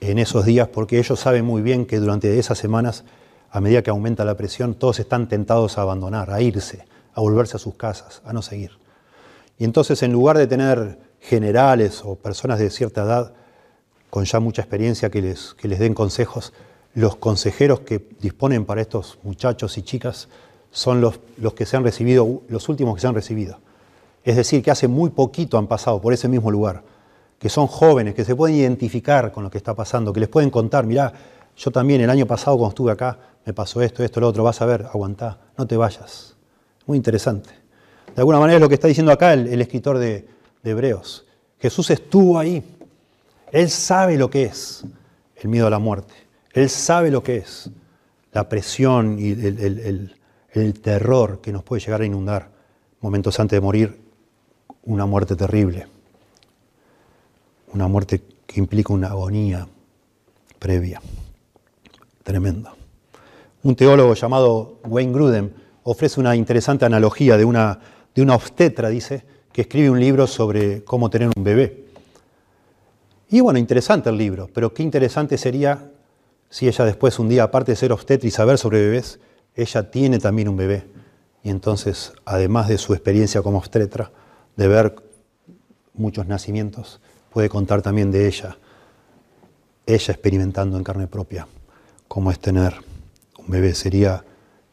en 0.00 0.18
esos 0.18 0.44
días, 0.44 0.68
porque 0.68 0.98
ellos 0.98 1.20
saben 1.20 1.44
muy 1.44 1.62
bien 1.62 1.86
que 1.86 1.98
durante 1.98 2.38
esas 2.38 2.58
semanas, 2.58 3.04
a 3.50 3.60
medida 3.60 3.82
que 3.82 3.90
aumenta 3.90 4.24
la 4.24 4.36
presión, 4.36 4.74
todos 4.74 4.98
están 4.98 5.28
tentados 5.28 5.78
a 5.78 5.82
abandonar, 5.82 6.30
a 6.30 6.40
irse, 6.40 6.84
a 7.14 7.20
volverse 7.20 7.56
a 7.56 7.60
sus 7.60 7.74
casas, 7.74 8.22
a 8.24 8.32
no 8.32 8.42
seguir. 8.42 8.72
Y 9.58 9.64
entonces, 9.64 10.02
en 10.02 10.12
lugar 10.12 10.36
de 10.36 10.46
tener 10.46 10.98
generales 11.20 12.02
o 12.04 12.16
personas 12.16 12.58
de 12.58 12.70
cierta 12.70 13.02
edad 13.04 13.32
con 14.16 14.24
ya 14.24 14.40
mucha 14.40 14.62
experiencia 14.62 15.10
que 15.10 15.20
les, 15.20 15.52
que 15.52 15.68
les 15.68 15.78
den 15.78 15.92
consejos, 15.92 16.54
los 16.94 17.16
consejeros 17.16 17.80
que 17.80 18.02
disponen 18.18 18.64
para 18.64 18.80
estos 18.80 19.18
muchachos 19.22 19.76
y 19.76 19.82
chicas 19.82 20.28
son 20.70 21.02
los, 21.02 21.20
los 21.36 21.52
que 21.52 21.66
se 21.66 21.76
han 21.76 21.84
recibido, 21.84 22.40
los 22.48 22.70
últimos 22.70 22.94
que 22.94 23.02
se 23.02 23.08
han 23.08 23.14
recibido. 23.14 23.58
Es 24.24 24.36
decir, 24.36 24.62
que 24.62 24.70
hace 24.70 24.88
muy 24.88 25.10
poquito 25.10 25.58
han 25.58 25.66
pasado 25.66 26.00
por 26.00 26.14
ese 26.14 26.28
mismo 26.28 26.50
lugar, 26.50 26.82
que 27.38 27.50
son 27.50 27.66
jóvenes, 27.66 28.14
que 28.14 28.24
se 28.24 28.34
pueden 28.34 28.56
identificar 28.56 29.32
con 29.32 29.44
lo 29.44 29.50
que 29.50 29.58
está 29.58 29.74
pasando, 29.74 30.14
que 30.14 30.20
les 30.20 30.30
pueden 30.30 30.48
contar, 30.48 30.86
mirá, 30.86 31.12
yo 31.54 31.70
también 31.70 32.00
el 32.00 32.08
año 32.08 32.24
pasado 32.24 32.56
cuando 32.56 32.70
estuve 32.70 32.92
acá 32.92 33.18
me 33.44 33.52
pasó 33.52 33.82
esto, 33.82 34.02
esto, 34.02 34.18
lo 34.20 34.28
otro, 34.28 34.44
vas 34.44 34.62
a 34.62 34.64
ver, 34.64 34.86
aguantá, 34.86 35.40
no 35.58 35.66
te 35.66 35.76
vayas. 35.76 36.36
Muy 36.86 36.96
interesante. 36.96 37.50
De 38.14 38.22
alguna 38.22 38.40
manera 38.40 38.56
es 38.56 38.62
lo 38.62 38.68
que 38.70 38.76
está 38.76 38.88
diciendo 38.88 39.12
acá 39.12 39.34
el, 39.34 39.60
escritor 39.60 39.98
de, 39.98 40.26
de 40.62 40.70
Hebreos. 40.70 41.26
Jesús 41.58 41.90
estuvo 41.90 42.38
ahí. 42.38 42.64
Él 43.52 43.70
sabe 43.70 44.16
lo 44.16 44.28
que 44.30 44.44
es 44.44 44.84
el 45.36 45.48
miedo 45.48 45.66
a 45.66 45.70
la 45.70 45.78
muerte. 45.78 46.14
Él 46.52 46.68
sabe 46.70 47.10
lo 47.10 47.22
que 47.22 47.36
es 47.36 47.70
la 48.32 48.48
presión 48.48 49.18
y 49.18 49.30
el, 49.32 50.80
terror 50.82 51.40
que 51.40 51.52
nos 51.52 51.62
puede 51.62 51.80
llegar 51.82 52.00
a 52.00 52.06
inundar 52.06 52.50
momentos 53.00 53.38
antes 53.40 53.56
de 53.56 53.60
morir, 53.60 54.00
una 54.84 55.06
muerte 55.06 55.36
terrible, 55.36 55.86
una 57.72 57.88
muerte 57.88 58.22
que 58.46 58.60
implica 58.60 58.92
una 58.92 59.08
agonía 59.08 59.66
previa, 60.58 61.00
tremenda. 62.22 62.74
Un 63.62 63.76
teólogo 63.76 64.14
llamado 64.14 64.80
Wayne 64.84 65.12
Grudem 65.12 65.50
ofrece 65.82 66.20
una 66.20 66.34
interesante 66.36 66.84
analogía 66.84 67.36
de 67.36 67.44
una, 67.44 67.80
de 68.14 68.22
una 68.22 68.34
obstetra, 68.34 68.88
dice, 68.88 69.24
que 69.52 69.62
escribe 69.62 69.90
un 69.90 70.00
libro 70.00 70.26
sobre 70.26 70.84
cómo 70.84 71.10
tener 71.10 71.30
un 71.36 71.44
bebé. 71.44 71.85
Y 73.28 73.40
bueno, 73.40 73.58
interesante 73.58 74.08
el 74.08 74.18
libro, 74.18 74.48
pero 74.52 74.72
qué 74.72 74.82
interesante 74.82 75.36
sería 75.36 75.90
si 76.48 76.68
ella 76.68 76.84
después 76.84 77.18
un 77.18 77.28
día, 77.28 77.42
aparte 77.42 77.72
de 77.72 77.76
ser 77.76 77.92
obstetra 77.92 78.28
y 78.28 78.30
saber 78.30 78.56
sobre 78.56 78.80
bebés, 78.80 79.18
ella 79.54 79.90
tiene 79.90 80.18
también 80.18 80.48
un 80.48 80.56
bebé. 80.56 80.86
Y 81.42 81.50
entonces, 81.50 82.12
además 82.24 82.68
de 82.68 82.78
su 82.78 82.94
experiencia 82.94 83.42
como 83.42 83.58
obstetra, 83.58 84.12
de 84.56 84.68
ver 84.68 84.94
muchos 85.94 86.26
nacimientos, 86.26 87.00
puede 87.30 87.48
contar 87.48 87.82
también 87.82 88.10
de 88.10 88.26
ella, 88.28 88.58
ella 89.86 90.12
experimentando 90.12 90.76
en 90.76 90.84
carne 90.84 91.06
propia 91.06 91.46
cómo 92.08 92.30
es 92.30 92.38
tener 92.38 92.74
un 93.38 93.48
bebé. 93.48 93.74
Sería, 93.74 94.24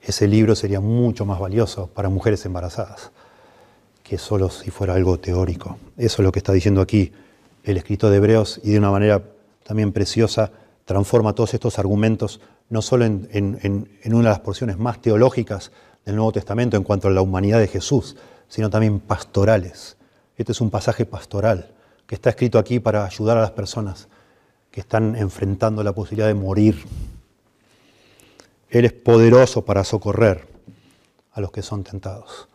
ese 0.02 0.28
libro 0.28 0.56
sería 0.56 0.80
mucho 0.80 1.26
más 1.26 1.40
valioso 1.40 1.88
para 1.88 2.10
mujeres 2.10 2.46
embarazadas 2.46 3.12
que 4.04 4.18
solo 4.18 4.50
si 4.50 4.70
fuera 4.70 4.94
algo 4.94 5.20
teórico. 5.20 5.78
Eso 5.98 6.22
es 6.22 6.26
lo 6.26 6.32
que 6.32 6.40
está 6.40 6.54
diciendo 6.54 6.82
aquí 6.82 7.12
el 7.64 7.78
escritor 7.78 8.12
de 8.12 8.18
Hebreos 8.18 8.60
y 8.64 8.72
de 8.72 8.80
una 8.80 8.92
manera 8.92 9.24
también 9.64 9.92
preciosa 9.92 10.52
transforma 10.86 11.34
todos 11.34 11.54
estos 11.54 11.80
argumentos 11.80 12.42
no 12.70 12.82
solo 12.82 13.06
en, 13.06 13.28
en, 13.32 14.14
una 14.14 14.30
de 14.30 14.30
las 14.30 14.40
porciones 14.40 14.78
más 14.78 15.02
teológicas 15.02 15.72
del 16.06 16.16
Nuevo 16.16 16.32
Testamento 16.32 16.76
en 16.76 16.84
cuanto 16.84 17.08
a 17.08 17.12
la 17.12 17.22
humanidad 17.22 17.60
de 17.60 17.68
Jesús, 17.68 18.18
sino 18.48 18.70
también 18.70 19.00
pastorales. 19.00 19.98
Este 20.38 20.52
es 20.52 20.62
un 20.62 20.70
pasaje 20.70 21.06
pastoral 21.06 21.72
que 22.08 22.16
está 22.16 22.30
escrito 22.30 22.60
aquí 22.60 22.80
para 22.80 23.06
ayudar 23.06 23.38
a 23.38 23.42
las 23.42 23.52
personas 23.52 24.08
que 24.72 24.82
están 24.82 25.16
enfrentando 25.16 25.84
la 25.84 25.94
posibilidad 25.94 26.28
de 26.28 26.34
morir. 26.34 26.84
Él 28.70 28.86
es 28.86 28.94
poderoso 28.94 29.64
para 29.64 29.84
socorrer 29.84 30.48
a 31.32 31.42
los 31.42 31.52
que 31.52 31.62
son 31.62 31.84
tentados. 31.84 32.50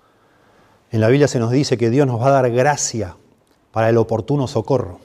En 0.90 1.00
la 1.00 1.08
Biblia 1.08 1.28
se 1.28 1.38
nos 1.38 1.52
dice 1.52 1.78
que 1.78 1.90
Dios 1.90 2.06
nos 2.06 2.20
va 2.20 2.28
a 2.28 2.42
dar 2.42 2.50
gracia 2.50 3.16
para 3.78 3.90
el 3.90 3.96
oportuno 3.96 4.48
socorro. 4.48 4.98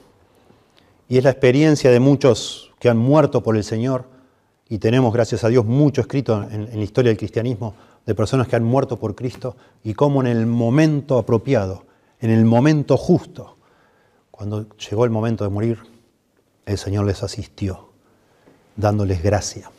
Y 1.08 1.16
es 1.16 1.22
la 1.22 1.30
experiencia 1.30 1.92
de 1.92 2.00
muchos 2.00 2.72
que 2.80 2.88
han 2.88 2.98
muerto 2.98 3.40
por 3.40 3.56
el 3.56 3.62
Señor, 3.62 4.06
y 4.68 4.78
tenemos, 4.78 5.14
gracias 5.14 5.44
a 5.44 5.48
Dios, 5.48 5.64
mucho 5.64 6.00
escrito 6.00 6.42
en, 6.50 6.76
la 6.76 6.82
historia 6.82 7.10
del 7.10 7.16
cristianismo 7.16 7.76
de 8.04 8.16
personas 8.16 8.48
que 8.48 8.56
han 8.56 8.64
muerto 8.64 8.98
por 8.98 9.14
Cristo, 9.14 9.54
y 9.84 9.94
cómo 9.94 10.22
en 10.22 10.26
el 10.26 10.46
momento 10.46 11.18
apropiado, 11.18 11.84
en 12.18 12.30
el 12.30 12.44
momento 12.44 12.96
justo, 12.96 13.58
cuando 14.32 14.66
llegó 14.76 15.04
el 15.04 15.12
momento 15.12 15.44
de 15.44 15.50
morir, 15.50 15.78
el 16.66 16.76
Señor 16.76 17.06
les 17.06 17.22
asistió, 17.22 17.90
dándoles 18.74 19.22
gracia, 19.22 19.70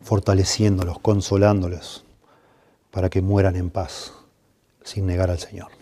fortaleciéndolos, 0.00 1.00
consolándoles, 1.00 2.04
para 2.92 3.10
que 3.10 3.20
mueran 3.20 3.56
en 3.56 3.68
paz 3.68 4.12
sin 4.84 5.06
negar 5.06 5.28
al 5.28 5.40
Señor. 5.40 5.79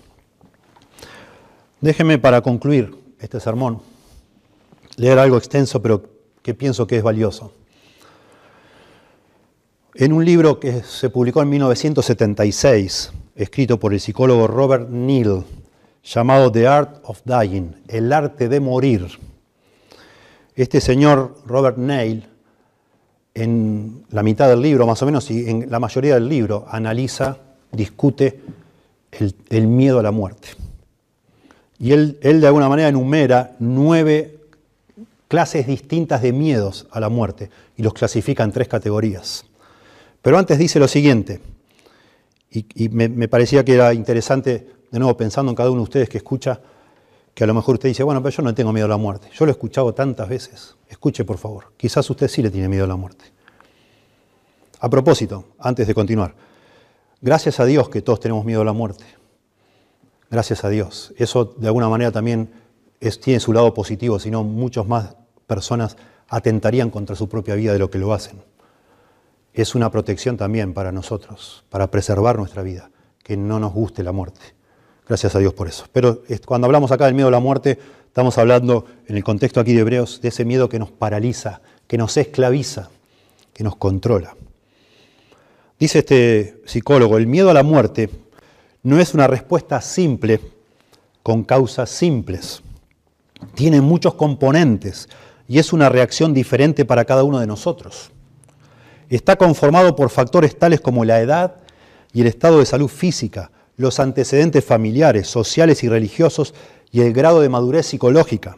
Déjeme 1.81 2.18
para 2.18 2.41
concluir 2.41 2.97
este 3.20 3.41
sermón 3.41 3.81
leer 4.99 5.18
algo 5.18 5.39
extenso, 5.39 5.81
pero 5.81 6.03
que 6.43 6.55
pienso 6.55 6.87
que 6.87 6.97
es 6.97 7.03
valioso. 7.03 7.53
En 9.95 10.12
un 10.12 10.24
libro 10.24 10.61
que 10.61 10.83
se 10.83 11.09
publicó 11.11 11.43
en 11.43 11.49
1976, 11.49 13.12
escrito 13.35 13.79
por 13.79 13.95
el 13.95 14.01
psicólogo 14.01 14.47
Robert 14.47 14.89
Neal, 14.91 15.45
llamado 16.05 16.53
The 16.53 16.66
Art 16.66 17.01
of 17.05 17.22
Dying, 17.24 17.74
el 17.89 18.12
arte 18.12 18.49
de 18.49 18.61
morir, 18.61 19.07
este 20.55 20.81
señor 20.81 21.37
Robert 21.47 21.79
Neal, 21.79 22.29
en 23.35 24.05
la 24.11 24.24
mitad 24.24 24.49
del 24.49 24.61
libro, 24.61 24.87
más 24.87 25.01
o 25.03 25.07
menos, 25.07 25.31
y 25.31 25.49
en 25.49 25.70
la 25.70 25.79
mayoría 25.79 26.14
del 26.14 26.29
libro, 26.29 26.66
analiza, 26.68 27.39
discute 27.70 28.41
el, 29.51 29.66
miedo 29.68 30.01
a 30.01 30.03
la 30.03 30.11
muerte. 30.11 30.49
Y 31.79 31.93
él, 31.93 32.18
él, 32.22 32.41
de 32.41 32.47
alguna 32.47 32.68
manera 32.68 32.89
enumera 32.89 33.57
nueve 33.59 34.39
clases 35.29 35.66
distintas 35.66 36.22
de 36.22 36.33
miedos 36.33 36.87
a 36.91 37.01
la 37.01 37.09
muerte 37.09 37.51
y 37.76 37.83
los 37.83 37.93
clasifica 37.93 38.43
en 38.43 38.53
tres 38.53 38.68
categorías. 38.68 39.45
Pero 40.22 40.39
antes 40.39 40.59
dice 40.59 40.81
lo 40.81 40.89
siguiente, 40.89 41.41
y, 42.51 42.89
me, 42.89 43.09
me, 43.09 43.29
parecía 43.29 43.64
que 43.64 43.74
era 43.74 43.93
interesante, 43.93 44.66
de 44.91 44.99
nuevo 44.99 45.16
pensando 45.16 45.51
en 45.51 45.57
cada 45.57 45.70
uno 45.70 45.81
de 45.81 45.85
ustedes 45.85 46.09
que 46.09 46.18
escucha, 46.18 46.61
que 47.35 47.45
a 47.45 47.47
lo 47.47 47.55
mejor 47.55 47.74
usted 47.74 47.91
dice, 47.91 48.03
bueno, 48.03 48.22
pero 48.22 48.35
yo 48.35 48.43
no 48.43 48.55
tengo 48.55 48.72
miedo 48.72 48.87
a 48.87 48.89
la 48.89 48.97
muerte. 48.97 49.29
Yo 49.33 49.45
lo 49.45 49.51
he 49.51 49.53
escuchado 49.53 49.95
tantas 49.95 50.29
veces. 50.29 50.74
Escuche, 50.89 51.24
por 51.24 51.39
favor. 51.39 51.72
Quizás 51.76 52.09
usted 52.11 52.26
sí 52.26 52.43
le 52.43 52.51
tiene 52.51 52.68
miedo 52.68 52.85
a 52.85 52.89
la 52.89 52.97
muerte. 52.97 53.26
A 54.81 54.89
propósito, 54.89 55.45
antes 55.59 55.87
de 55.87 55.95
continuar, 55.95 56.35
Gracias 57.20 57.59
a 57.59 57.64
Dios 57.64 57.89
que 57.89 58.01
todos 58.01 58.20
tenemos 58.20 58.45
miedo 58.45 58.62
a 58.62 58.64
la 58.64 58.72
muerte. 58.72 59.05
Gracias 60.31 60.64
a 60.64 60.68
Dios. 60.68 61.14
Eso 61.16 61.45
de 61.57 61.66
alguna 61.66 61.89
manera 61.89 62.12
también 62.12 62.51
tiene 63.22 63.41
su 63.41 63.53
lado 63.53 63.72
positivo, 63.72 64.18
si 64.18 64.31
no 64.31 64.45
muchas 64.45 64.87
más 64.87 65.16
personas 65.47 65.97
atentarían 66.29 66.91
contra 66.91 67.16
su 67.16 67.29
propia 67.29 67.55
vida 67.55 67.72
de 67.72 67.79
lo 67.79 67.91
que 67.91 67.99
lo 67.99 68.12
hacen. 68.12 68.43
Es 69.55 69.74
una 69.74 69.91
protección 69.91 70.37
también 70.37 70.74
para 70.74 70.93
nosotros, 70.93 71.64
para 71.70 71.91
preservar 71.91 72.37
nuestra 72.37 72.62
vida, 72.62 72.91
que 73.22 73.37
no 73.37 73.59
nos 73.59 73.72
guste 73.72 74.03
la 74.03 74.12
muerte. 74.12 74.41
Gracias 75.09 75.35
a 75.35 75.39
Dios 75.39 75.55
por 75.55 75.68
eso. 75.68 75.87
Pero 75.93 76.22
cuando 76.45 76.66
hablamos 76.66 76.93
acá 76.93 77.07
del 77.07 77.14
miedo 77.14 77.29
a 77.29 77.33
la 77.33 77.41
muerte, 77.41 77.79
estamos 78.07 78.37
hablando 78.37 78.85
en 79.07 79.16
el 79.16 79.24
contexto 79.24 79.59
aquí 79.59 79.72
de 79.72 79.81
Hebreos 79.81 80.20
de 80.20 80.29
ese 80.29 80.45
miedo 80.45 80.68
que 80.68 80.79
nos 80.79 80.91
paraliza, 80.91 81.62
que 81.87 81.97
nos 81.97 82.16
esclaviza, 82.18 82.91
que 83.55 83.64
nos 83.64 83.76
controla. 83.76 84.37
Dice 85.79 86.01
este 86.01 86.61
psicólogo, 86.66 87.16
el 87.16 87.26
miedo 87.26 87.49
a 87.49 87.55
la 87.55 87.62
muerte 87.62 88.11
no 88.89 88.99
es 88.99 89.12
una 89.12 89.26
respuesta 89.26 89.82
simple 89.82 90.41
con 91.22 91.45
causas 91.45 91.91
simples. 91.91 92.62
Tiene 93.55 93.82
muchos 93.82 94.14
componentes 94.14 95.11
y 95.47 95.59
es 95.59 95.74
una 95.74 95.91
reacción 95.91 96.32
diferente 96.32 96.86
para 96.86 97.05
cada 97.05 97.22
uno 97.22 97.39
de 97.39 97.47
nosotros. 97.47 98.11
Está 99.11 99.36
conformado 99.36 99.95
por 99.95 100.09
factores 100.09 100.59
tales 100.59 100.80
como 100.80 101.05
la 101.05 101.20
edad 101.20 101.57
y 102.14 102.22
el 102.22 102.28
estado 102.28 102.61
de 102.61 102.66
salud 102.66 102.89
física, 102.89 103.51
los 103.76 104.01
antecedentes 104.01 104.64
familiares, 104.64 105.28
sociales 105.28 105.84
y 105.84 105.89
religiosos 105.91 106.55
y 106.91 107.03
el 107.03 107.12
grado 107.12 107.43
de 107.43 107.51
madurez 107.51 107.86
psicológica. 107.86 108.57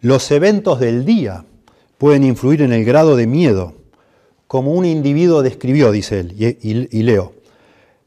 Los 0.00 0.30
eventos 0.30 0.80
del 0.80 1.04
día 1.04 1.44
pueden 1.98 2.24
influir 2.24 2.62
en 2.62 2.72
el 2.72 2.86
grado 2.86 3.16
de 3.16 3.26
miedo 3.26 3.74
como 4.46 4.72
un 4.72 4.86
individuo 4.86 5.42
describió, 5.42 5.92
dice 5.92 6.20
él, 6.20 6.34
y, 6.38 7.02
leo, 7.02 7.34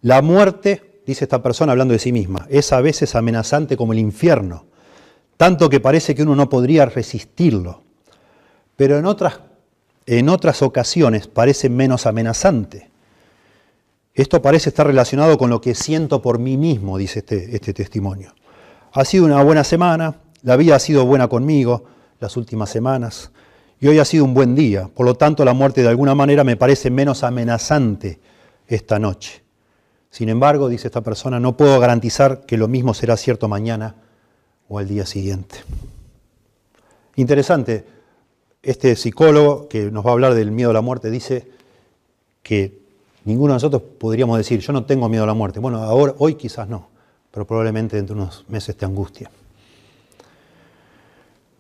la 0.02 0.22
muerte, 0.22 0.93
dice 1.06 1.26
esta 1.26 1.42
persona 1.42 1.72
hablando 1.72 1.94
de 1.94 2.00
sí 2.00 2.12
misma, 2.12 2.48
es 2.50 2.72
a 2.74 2.82
veces 2.82 3.16
amenazante 3.16 3.78
como 3.78 3.94
el 3.94 4.00
infierno, 4.00 4.66
tanto 5.38 5.70
que 5.70 5.80
parece 5.80 6.16
que 6.16 6.24
uno 6.24 6.36
no 6.36 6.50
podría 6.50 6.86
resistirlo, 6.86 7.84
pero 8.76 8.98
en 8.98 9.06
otras, 9.06 9.40
en 10.06 10.30
otras 10.30 10.62
ocasiones 10.62 11.28
parece 11.28 11.70
menos 11.70 12.06
amenazante. 12.06 12.90
Esto 14.14 14.42
parece 14.42 14.70
estar 14.70 14.86
relacionado 14.86 15.38
con 15.38 15.50
lo 15.50 15.60
que 15.60 15.74
siento 15.74 16.22
por 16.22 16.40
mí 16.40 16.56
mismo, 16.56 16.98
dice 16.98 17.20
este, 17.20 17.56
este 17.56 17.74
testimonio. 17.74 18.34
Ha 18.92 19.06
sido 19.06 19.26
una 19.26 19.42
buena 19.44 19.64
semana, 19.64 20.22
la 20.44 20.56
vida 20.56 20.76
ha 20.76 20.80
sido 20.80 21.06
buena 21.06 21.28
conmigo 21.28 21.86
las 22.20 22.38
últimas 22.38 22.70
semanas, 22.70 23.32
y 23.80 23.88
hoy 23.88 24.00
ha 24.00 24.06
sido 24.06 24.24
un 24.24 24.34
buen 24.34 24.56
día, 24.56 24.88
por 24.88 25.06
lo 25.06 25.16
tanto 25.16 25.44
la 25.44 25.54
muerte 25.54 25.82
de 25.82 25.90
alguna 25.90 26.16
manera 26.16 26.44
me 26.44 26.56
parece 26.56 26.90
menos 26.90 27.24
amenazante 27.24 28.20
esta 28.68 28.98
noche. 28.98 29.43
Sin 30.14 30.30
embargo, 30.30 30.70
dice 30.70 30.90
esta 30.90 31.02
persona, 31.02 31.40
no 31.40 31.58
puedo 31.58 31.80
garantizar 31.80 32.46
que 32.46 32.56
lo 32.56 32.68
mismo 32.68 32.94
será 32.94 33.18
cierto 33.18 33.48
mañana 33.48 33.96
o 34.70 34.78
al 34.78 34.88
día 34.88 35.08
siguiente. 35.08 35.56
Interesante, 37.16 37.84
este 38.62 38.96
psicólogo 38.96 39.68
que 39.68 39.90
nos 39.90 40.06
va 40.06 40.12
a 40.12 40.14
hablar 40.14 40.36
del 40.36 40.52
miedo 40.52 40.70
a 40.70 40.74
la 40.74 40.82
muerte 40.82 41.10
dice 41.10 41.50
que 42.44 42.78
ninguno 43.26 43.54
de 43.54 43.56
nosotros 43.56 43.82
podríamos 43.82 44.38
decir, 44.38 44.60
yo 44.60 44.72
no 44.72 44.86
tengo 44.86 45.10
miedo 45.10 45.24
a 45.24 45.28
la 45.28 45.34
muerte. 45.34 45.60
Bueno, 45.60 45.80
ahora, 45.80 46.14
hoy 46.20 46.36
quizás 46.36 46.70
no, 46.70 46.90
pero 47.32 47.48
probablemente 47.48 47.96
dentro 47.96 48.16
de 48.16 48.22
unos 48.22 48.46
meses 48.48 48.78
te 48.78 48.86
angustia. 48.86 49.32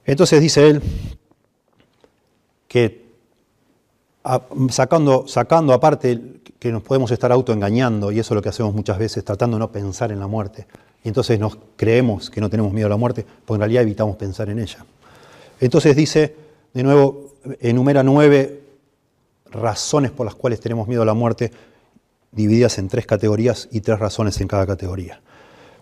Entonces 0.05 0.39
dice 0.39 0.69
él, 0.69 0.81
que 2.67 3.03
sacando, 4.69 5.27
sacando 5.27 5.73
aparte 5.73 6.42
que 6.63 6.71
nos 6.71 6.81
podemos 6.81 7.11
estar 7.11 7.29
autoengañando, 7.29 8.09
y 8.09 8.19
eso 8.19 8.33
es 8.33 8.35
lo 8.37 8.41
que 8.41 8.47
hacemos 8.47 8.73
muchas 8.73 8.97
veces, 8.97 9.25
tratando 9.25 9.57
de 9.57 9.59
no 9.59 9.69
pensar 9.69 10.13
en 10.13 10.19
la 10.21 10.27
muerte. 10.27 10.65
Y 11.03 11.09
entonces 11.09 11.37
nos 11.37 11.57
creemos 11.75 12.29
que 12.29 12.39
no 12.39 12.49
tenemos 12.49 12.71
miedo 12.71 12.87
a 12.87 12.89
la 12.89 12.95
muerte, 12.95 13.25
porque 13.43 13.55
en 13.55 13.59
realidad 13.59 13.83
evitamos 13.83 14.15
pensar 14.15 14.47
en 14.49 14.59
ella. 14.59 14.85
Entonces 15.59 15.93
dice, 15.93 16.33
de 16.73 16.83
nuevo, 16.83 17.33
enumera 17.59 18.01
nueve 18.01 18.61
razones 19.51 20.11
por 20.11 20.25
las 20.25 20.35
cuales 20.35 20.61
tenemos 20.61 20.87
miedo 20.87 21.01
a 21.01 21.05
la 21.05 21.13
muerte, 21.13 21.51
divididas 22.31 22.77
en 22.77 22.87
tres 22.87 23.05
categorías 23.05 23.67
y 23.69 23.81
tres 23.81 23.99
razones 23.99 24.39
en 24.39 24.47
cada 24.47 24.65
categoría. 24.65 25.19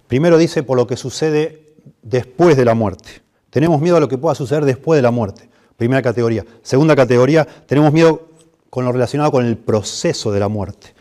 Primero 0.07 0.39
dice 0.39 0.63
por 0.63 0.77
lo 0.77 0.87
que 0.87 0.97
sucede 0.97 1.75
después 2.01 2.57
de 2.57 2.65
la 2.65 2.73
muerte. 2.73 3.21
Tenemos 3.51 3.79
miedo 3.81 3.97
a 3.97 3.99
lo 3.99 4.07
que 4.07 4.17
pueda 4.17 4.33
suceder 4.33 4.65
después 4.65 4.97
de 4.97 5.03
la 5.03 5.11
muerte. 5.11 5.47
Primera 5.77 6.01
categoría. 6.01 6.43
Segunda 6.63 6.95
categoría, 6.95 7.47
tenemos 7.67 7.93
miedo 7.93 8.30
con 8.71 8.85
lo 8.85 8.93
relacionado 8.93 9.31
con 9.31 9.45
el 9.45 9.57
proceso 9.57 10.31
de 10.31 10.39
la 10.39 10.47
muerte. 10.47 10.93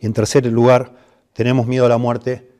Y 0.00 0.06
en 0.06 0.12
tercer 0.12 0.44
lugar, 0.46 0.92
tenemos 1.32 1.66
miedo 1.66 1.86
a 1.86 1.88
la 1.88 1.96
muerte 1.96 2.50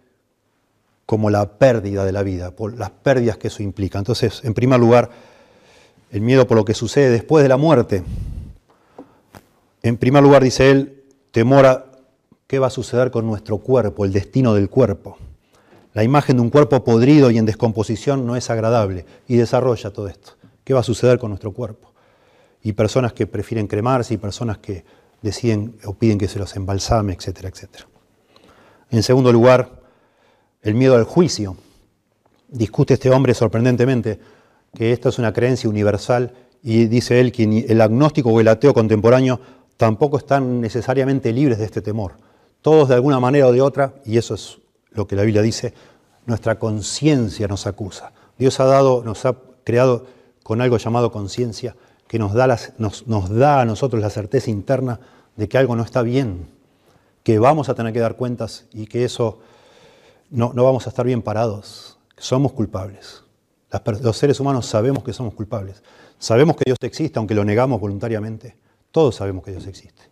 como 1.07 1.29
la 1.29 1.59
pérdida 1.59 2.05
de 2.05 2.13
la 2.13 2.23
vida, 2.23 2.53
por 2.53 2.79
las 2.79 2.91
pérdidas 2.91 3.37
que 3.37 3.49
eso 3.49 3.65
implica. 3.65 3.99
Entonces, 3.99 4.43
en 4.45 4.55
primer 4.55 4.79
lugar, 4.79 5.11
el 6.13 6.21
miedo 6.21 6.47
por 6.47 6.57
lo 6.57 6.65
que 6.65 6.73
sucede 6.73 7.11
después 7.11 7.43
de 7.43 7.49
la 7.49 7.57
muerte. 7.57 8.05
En 9.83 9.97
primer 9.97 10.23
lugar, 10.23 10.45
dice 10.45 10.71
él, 10.71 11.03
temor 11.33 11.67
a 11.67 11.87
qué 12.47 12.61
va 12.61 12.69
a 12.69 12.71
suceder 12.71 13.11
con 13.11 13.27
nuestro 13.27 13.59
cuerpo, 13.59 14.05
el 14.05 14.13
destino 14.13 14.55
del 14.55 14.71
cuerpo. 14.71 15.19
La 15.95 16.05
imagen 16.05 16.37
de 16.37 16.43
un 16.43 16.51
cuerpo 16.51 16.85
podrido 16.85 17.33
y 17.33 17.39
en 17.39 17.45
descomposición 17.45 18.25
no 18.25 18.37
es 18.37 18.51
agradable 18.51 19.05
y 19.27 19.37
desarrolla 19.37 19.93
todo 19.93 20.07
esto. 20.07 20.35
¿Qué 20.63 20.75
va 20.75 20.81
a 20.81 20.85
suceder 20.85 21.19
con 21.19 21.31
nuestro 21.31 21.53
cuerpo? 21.53 21.94
Y 22.65 22.73
personas 22.73 23.13
que 23.13 23.29
prefieren 23.29 23.69
cremarse 23.69 24.15
y 24.15 24.17
personas 24.17 24.59
que 24.59 24.85
deciden 25.23 25.77
o 25.85 25.95
piden 25.95 26.19
que 26.19 26.27
se 26.27 26.41
los 26.41 26.57
embalsame, 26.57 27.13
etcétera, 27.13 27.49
etcétera. 27.49 27.87
En 28.91 29.03
segundo 29.03 29.33
lugar, 29.33 29.71
el 30.63 30.75
miedo 30.75 30.97
al 30.97 31.05
juicio. 31.05 31.57
Discute 32.49 32.95
este 32.95 33.11
hombre 33.11 33.35
sorprendentemente 33.35 34.19
que 34.75 34.93
esta 34.93 35.11
es 35.11 35.19
una 35.19 35.33
creencia 35.33 35.71
universal 35.71 36.33
y 36.63 36.87
dice 36.87 37.21
él 37.21 37.31
que 37.31 37.67
el 37.69 37.81
agnóstico 37.81 38.31
o 38.31 38.41
el 38.41 38.49
ateo 38.49 38.75
contemporáneo 38.75 39.41
tampoco 39.77 40.19
están 40.19 40.61
necesariamente 40.61 41.33
libres 41.33 41.59
de 41.59 41.67
este 41.67 41.83
temor. 41.83 42.15
Todos 42.63 42.89
de 42.89 42.95
alguna 42.95 43.21
manera 43.21 43.47
o 43.47 43.53
de 43.53 43.61
otra, 43.61 43.95
y 44.07 44.17
eso 44.17 44.35
es 44.35 44.59
lo 44.91 45.07
que 45.07 45.17
la 45.17 45.23
Biblia 45.23 45.43
dice, 45.43 45.75
nuestra 46.27 46.59
conciencia 46.59 47.47
nos 47.47 47.67
acusa. 47.67 48.13
Dios 48.39 48.59
ha 48.61 48.65
dado, 48.65 49.05
nos 49.05 49.27
ha 49.27 49.37
creado 49.65 50.07
con 50.43 50.61
algo 50.63 50.79
llamado 50.79 51.13
conciencia, 51.13 51.77
que 52.15 52.19
nos 52.21 52.33
da, 52.33 52.57
nos, 52.79 53.29
da 53.29 53.63
a 53.63 53.65
nosotros 53.65 54.01
la 54.01 54.09
certeza 54.09 54.49
interna 54.49 55.01
de 55.35 55.49
que 55.49 55.59
algo 55.59 55.75
no 55.75 55.83
está 55.83 56.01
bien, 56.01 56.47
que 57.25 57.41
vamos 57.41 57.69
a 57.69 57.75
tener 57.75 57.93
que 57.93 57.99
dar 57.99 58.15
cuentas 58.15 58.67
y 58.73 58.87
que 58.87 59.05
eso 59.05 59.41
no, 60.31 60.53
no 60.53 60.63
vamos 60.63 60.87
a 60.87 60.91
estar 60.91 61.05
bien 61.05 61.23
parados. 61.23 61.99
Somos 62.17 62.53
culpables. 62.53 63.25
los 64.01 64.17
seres 64.17 64.39
humanos 64.39 64.67
sabemos 64.67 65.03
que 65.03 65.13
somos 65.13 65.35
culpables. 65.35 65.83
Sabemos 66.21 66.55
que 66.55 66.63
Dios 66.67 66.79
existe, 66.83 67.19
aunque 67.19 67.35
lo 67.35 67.45
negamos 67.45 67.81
voluntariamente. 67.81 68.57
Todos 68.93 69.17
sabemos 69.17 69.43
que 69.43 69.51
Dios 69.51 69.67
existe. 69.67 70.05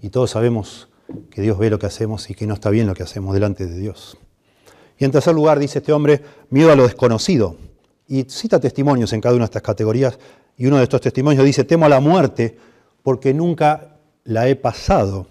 Y 0.00 0.10
todos 0.10 0.30
sabemos 0.30 0.90
que 1.28 1.42
Dios 1.42 1.58
ve 1.58 1.70
lo 1.70 1.80
que 1.80 1.86
hacemos 1.86 2.30
y 2.30 2.36
que 2.36 2.46
no 2.46 2.54
está 2.54 2.70
bien 2.70 2.86
lo 2.86 2.94
que 2.94 3.02
hacemos 3.02 3.34
delante 3.34 3.66
de 3.66 3.80
Dios. 3.80 4.16
Y 4.96 5.04
en 5.04 5.10
tercer 5.10 5.34
lugar, 5.34 5.58
dice 5.58 5.80
este 5.80 5.92
hombre, 5.92 6.22
miedo 6.50 6.70
a 6.70 6.76
lo 6.76 6.84
desconocido. 6.84 7.56
Y 8.06 8.26
cita 8.28 8.60
testimonios 8.60 9.12
en 9.12 9.20
cada 9.20 9.34
una 9.34 9.42
de 9.42 9.46
estas 9.46 9.62
categorías. 9.62 10.20
Y 10.56 10.66
uno 10.66 10.78
de 10.78 10.84
estos 10.84 11.00
testimonios 11.00 11.44
dice, 11.44 11.64
temo 11.64 11.86
a 11.86 11.88
la 11.88 12.00
muerte 12.00 12.56
porque 13.02 13.34
nunca 13.34 13.96
la 14.24 14.48
he 14.48 14.56
pasado 14.56 15.26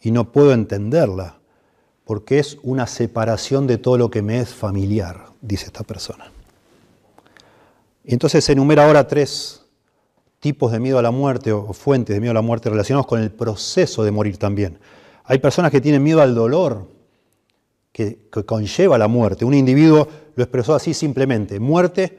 y 0.00 0.10
no 0.10 0.32
puedo 0.32 0.52
entenderla, 0.52 1.36
porque 2.04 2.38
es 2.38 2.58
una 2.62 2.86
separación 2.86 3.66
de 3.66 3.78
todo 3.78 3.96
lo 3.96 4.10
que 4.10 4.20
me 4.20 4.40
es 4.40 4.52
familiar, 4.52 5.26
dice 5.40 5.66
esta 5.66 5.84
persona. 5.84 6.30
Y 8.04 8.12
entonces 8.12 8.44
se 8.44 8.52
enumera 8.52 8.84
ahora 8.84 9.06
tres 9.06 9.64
tipos 10.40 10.72
de 10.72 10.80
miedo 10.80 10.98
a 10.98 11.02
la 11.02 11.12
muerte 11.12 11.52
o 11.52 11.72
fuentes 11.72 12.14
de 12.14 12.20
miedo 12.20 12.32
a 12.32 12.34
la 12.34 12.42
muerte 12.42 12.68
relacionados 12.68 13.06
con 13.06 13.20
el 13.22 13.30
proceso 13.30 14.02
de 14.02 14.10
morir 14.10 14.38
también. 14.38 14.78
Hay 15.24 15.38
personas 15.38 15.70
que 15.70 15.80
tienen 15.80 16.02
miedo 16.02 16.20
al 16.20 16.34
dolor 16.34 16.88
que, 17.92 18.28
conlleva 18.44 18.98
la 18.98 19.06
muerte. 19.06 19.44
Un 19.44 19.54
individuo 19.54 20.08
lo 20.34 20.42
expresó 20.42 20.74
así 20.74 20.94
simplemente, 20.94 21.60
muerte 21.60 22.18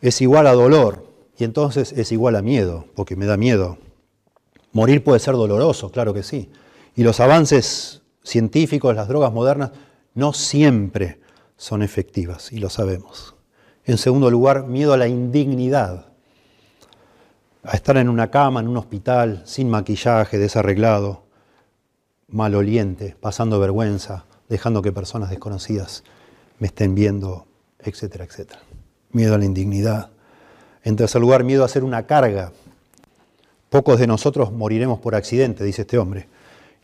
es 0.00 0.20
igual 0.20 0.46
a 0.46 0.52
dolor 0.52 1.07
y 1.38 1.44
entonces 1.44 1.92
es 1.92 2.10
igual 2.10 2.36
a 2.36 2.42
miedo, 2.42 2.86
porque 2.96 3.16
me 3.16 3.26
da 3.26 3.36
miedo. 3.36 3.78
Morir 4.72 5.04
puede 5.04 5.20
ser 5.20 5.34
doloroso, 5.34 5.90
claro 5.90 6.12
que 6.12 6.22
sí. 6.24 6.50
Y 6.96 7.04
los 7.04 7.20
avances 7.20 8.02
científicos, 8.24 8.94
las 8.94 9.08
drogas 9.08 9.32
modernas, 9.32 9.70
no 10.14 10.32
siempre 10.32 11.20
son 11.56 11.82
efectivas, 11.82 12.52
y 12.52 12.58
lo 12.58 12.68
sabemos. 12.70 13.36
En 13.84 13.98
segundo 13.98 14.30
lugar, 14.30 14.66
miedo 14.66 14.92
a 14.92 14.96
la 14.96 15.06
indignidad 15.06 16.06
a 17.62 17.76
estar 17.76 17.96
en 17.96 18.08
una 18.08 18.30
cama, 18.30 18.60
en 18.60 18.68
un 18.68 18.76
hospital, 18.76 19.42
sin 19.44 19.70
maquillaje, 19.70 20.38
desarreglado, 20.38 21.24
maloliente, 22.28 23.16
pasando 23.20 23.60
vergüenza, 23.60 24.24
dejando 24.48 24.82
que 24.82 24.92
personas 24.92 25.30
desconocidas 25.30 26.02
me 26.58 26.66
estén 26.66 26.94
viendo, 26.94 27.46
etcétera, 27.78 28.24
etcétera. 28.24 28.60
Miedo 29.12 29.34
a 29.34 29.38
la 29.38 29.44
indignidad. 29.44 30.10
En 30.88 30.96
tercer 30.96 31.20
lugar, 31.20 31.44
miedo 31.44 31.64
a 31.64 31.68
ser 31.68 31.84
una 31.84 32.06
carga. 32.06 32.50
Pocos 33.68 34.00
de 34.00 34.06
nosotros 34.06 34.52
moriremos 34.52 34.98
por 35.00 35.14
accidente, 35.14 35.62
dice 35.62 35.82
este 35.82 35.98
hombre, 35.98 36.28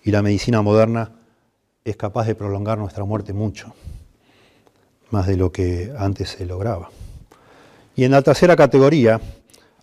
y 0.02 0.10
la 0.10 0.20
medicina 0.20 0.60
moderna 0.60 1.12
es 1.86 1.96
capaz 1.96 2.26
de 2.26 2.34
prolongar 2.34 2.76
nuestra 2.76 3.04
muerte 3.04 3.32
mucho, 3.32 3.72
más 5.08 5.26
de 5.26 5.38
lo 5.38 5.50
que 5.52 5.90
antes 5.96 6.28
se 6.28 6.44
lograba. 6.44 6.90
Y 7.96 8.04
en 8.04 8.10
la 8.10 8.20
tercera 8.20 8.56
categoría, 8.56 9.22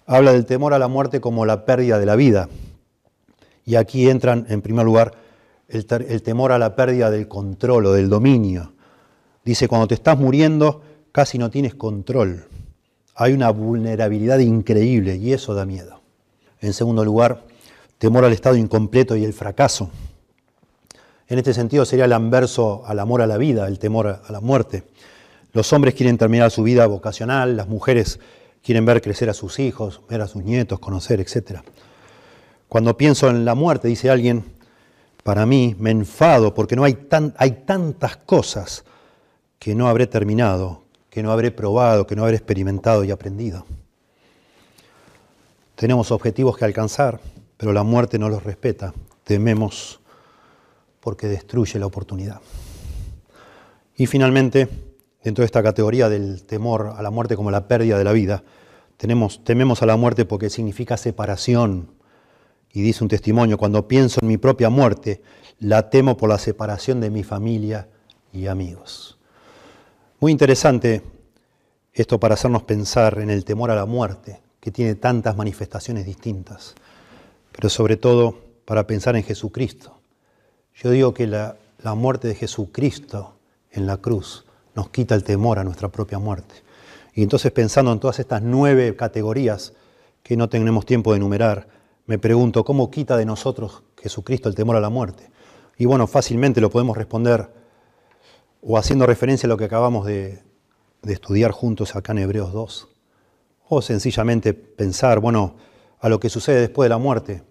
habla 0.06 0.34
del 0.34 0.46
temor 0.46 0.76
a 0.76 0.78
la 0.78 0.88
muerte 0.88 1.20
como 1.20 1.48
la 1.48 1.66
pérdida 1.66 1.98
de 1.98 2.06
la 2.06 2.16
vida. 2.16 2.48
Y 3.66 3.74
aquí 3.74 4.08
entran, 4.08 4.46
en 4.50 4.62
primer 4.62 4.86
lugar, 4.86 5.14
el, 5.68 5.88
temor 6.22 6.52
a 6.52 6.60
la 6.60 6.76
pérdida 6.76 7.10
del 7.10 7.28
control 7.28 7.88
o 7.88 7.94
del 7.94 8.08
dominio. 8.08 8.74
Dice, 9.44 9.68
cuando 9.68 9.88
te 9.88 9.96
estás 9.96 10.20
muriendo, 10.20 10.84
casi 11.12 11.40
no 11.40 11.50
tienes 11.50 11.74
control. 11.74 12.51
Hay 13.22 13.34
una 13.34 13.52
vulnerabilidad 13.52 14.40
increíble 14.40 15.16
y 15.16 15.32
eso 15.32 15.54
da 15.54 15.64
miedo. 15.64 16.02
En 16.60 16.74
segundo 16.74 17.06
lugar, 17.06 17.44
temor 18.00 18.26
al 18.26 18.34
estado 18.34 18.56
incompleto 18.56 19.16
y 19.16 19.24
el 19.24 19.34
fracaso. 19.34 19.92
En 21.28 21.38
este 21.38 21.54
sentido 21.54 21.86
sería 21.86 22.06
el 22.06 22.14
anverso 22.14 22.82
al 22.88 22.98
amor 22.98 23.22
a 23.22 23.28
la 23.28 23.38
vida, 23.38 23.68
el 23.68 23.78
temor 23.78 24.08
a 24.28 24.32
la 24.32 24.42
muerte. 24.42 24.86
Los 25.54 25.72
hombres 25.72 25.94
quieren 25.94 26.18
terminar 26.18 26.50
su 26.50 26.64
vida 26.64 26.88
vocacional, 26.88 27.56
las 27.56 27.68
mujeres 27.68 28.20
quieren 28.64 28.88
ver 28.88 29.04
crecer 29.04 29.30
a 29.30 29.36
sus 29.36 29.60
hijos, 29.60 30.02
ver 30.10 30.22
a 30.22 30.28
sus 30.28 30.44
nietos, 30.44 30.80
conocer, 30.80 31.20
etc. 31.20 31.60
Cuando 32.68 32.98
pienso 32.98 33.30
en 33.30 33.46
la 33.46 33.54
muerte, 33.54 33.88
dice 33.88 34.10
alguien, 34.10 34.46
para 35.24 35.46
mí 35.46 35.76
me 35.78 35.92
enfado 35.92 36.56
porque 36.56 36.76
no 36.76 36.86
hay, 36.86 36.96
tan, 36.96 37.36
hay 37.38 37.52
tantas 37.68 38.18
cosas 38.18 38.84
que 39.60 39.76
no 39.76 39.88
habré 39.88 40.08
terminado, 40.08 40.81
que 41.12 41.22
no 41.22 41.32
habré 41.32 41.52
probado, 41.52 42.08
que 42.08 42.16
no 42.16 42.24
habré 42.24 42.38
experimentado 42.38 43.04
y 43.04 43.12
aprendido. 43.12 43.66
Tenemos 45.76 46.10
objetivos 46.10 46.58
que 46.58 46.64
alcanzar, 46.64 47.20
pero 47.58 47.74
la 47.74 47.84
muerte 47.84 48.18
no 48.18 48.30
los 48.30 48.44
respeta. 48.44 48.94
Tememos 49.26 50.00
porque 51.02 51.28
destruye 51.28 51.78
la 51.80 51.86
oportunidad. 51.86 52.40
Y 53.98 54.08
finalmente, 54.08 54.70
dentro 55.22 55.42
de 55.42 55.48
esta 55.48 55.62
categoría 55.62 56.08
del 56.08 56.44
temor 56.44 56.94
a 56.96 57.02
la 57.04 57.12
muerte 57.12 57.36
como 57.36 57.52
la 57.52 57.68
pérdida 57.68 57.98
de 57.98 58.04
la 58.06 58.14
vida, 58.14 58.44
tenemos, 58.96 59.44
tememos 59.44 59.82
a 59.82 59.86
la 59.88 59.98
muerte 59.98 60.24
porque 60.24 60.50
significa 60.50 60.96
separación. 60.96 61.90
Y 62.72 62.82
dice 62.84 63.04
un 63.04 63.10
testimonio, 63.10 63.58
cuando 63.58 63.86
pienso 63.86 64.20
en 64.22 64.30
mi 64.30 64.38
propia 64.38 64.70
muerte, 64.70 65.22
la 65.60 65.90
temo 65.90 66.16
por 66.16 66.30
la 66.30 66.38
separación 66.38 67.02
de 67.02 67.10
mi 67.10 67.24
familia 67.24 67.90
y 68.32 68.48
amigos. 68.48 69.18
Muy 70.22 70.32
interesante 70.32 71.02
esto 71.94 72.20
para 72.20 72.36
hacernos 72.36 72.62
pensar 72.62 73.18
en 73.18 73.32
el 73.32 73.44
temor 73.44 73.72
a 73.72 73.76
la 73.76 73.88
muerte, 73.88 74.40
que 74.60 74.70
tiene 74.70 74.94
tantas 74.94 75.36
manifestaciones 75.36 76.06
distintas, 76.06 76.76
pero 77.52 77.70
sobre 77.70 77.98
todo 77.98 78.38
para 78.66 78.86
pensar 78.86 79.16
en 79.16 79.24
Jesucristo. 79.24 80.00
Yo 80.76 80.92
digo 80.92 81.16
que 81.16 81.26
la, 81.26 81.58
muerte 81.96 82.28
de 82.28 82.36
Jesucristo 82.36 83.34
en 83.72 83.88
la 83.88 83.98
cruz 83.98 84.46
nos 84.76 84.90
quita 84.90 85.16
el 85.16 85.24
temor 85.24 85.58
a 85.58 85.64
nuestra 85.64 85.90
propia 85.90 86.20
muerte. 86.20 86.54
Y 87.16 87.24
entonces 87.24 87.52
pensando 87.52 87.92
en 87.92 88.00
todas 88.00 88.20
estas 88.20 88.44
nueve 88.44 88.96
categorías 88.96 89.74
que 90.22 90.38
no 90.38 90.50
tenemos 90.50 90.86
tiempo 90.86 91.14
de 91.14 91.18
enumerar, 91.18 91.68
me 92.06 92.20
pregunto, 92.20 92.64
¿cómo 92.64 92.92
quita 92.92 93.18
de 93.18 93.26
nosotros 93.26 93.82
Jesucristo 94.00 94.50
el 94.50 94.54
temor 94.54 94.76
a 94.76 94.82
la 94.82 94.92
muerte? 94.92 95.32
Y 95.80 95.86
bueno, 95.86 96.06
fácilmente 96.06 96.62
lo 96.62 96.70
podemos 96.70 96.96
responder 96.96 97.61
o 98.62 98.78
haciendo 98.78 99.06
referencia 99.06 99.48
a 99.48 99.50
lo 99.50 99.58
que 99.58 99.66
acabamos 99.66 100.06
de, 100.06 100.44
estudiar 101.04 101.52
juntos 101.52 101.96
acá 101.96 102.12
en 102.12 102.20
Hebreos 102.20 102.54
2, 102.54 102.88
o 103.70 103.82
sencillamente 103.82 104.54
pensar, 104.54 105.20
bueno, 105.20 105.56
a 106.00 106.10
lo 106.10 106.20
que 106.20 106.30
sucede 106.30 106.62
después 106.62 106.86
de 106.86 106.90
la 106.90 107.00
muerte, 107.00 107.44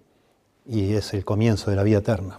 y 0.67 0.95
es 0.95 1.13
el 1.15 1.25
comienzo 1.25 1.71
de 1.71 1.77
la 1.77 1.83
vida 1.83 1.99
eterna, 1.99 2.39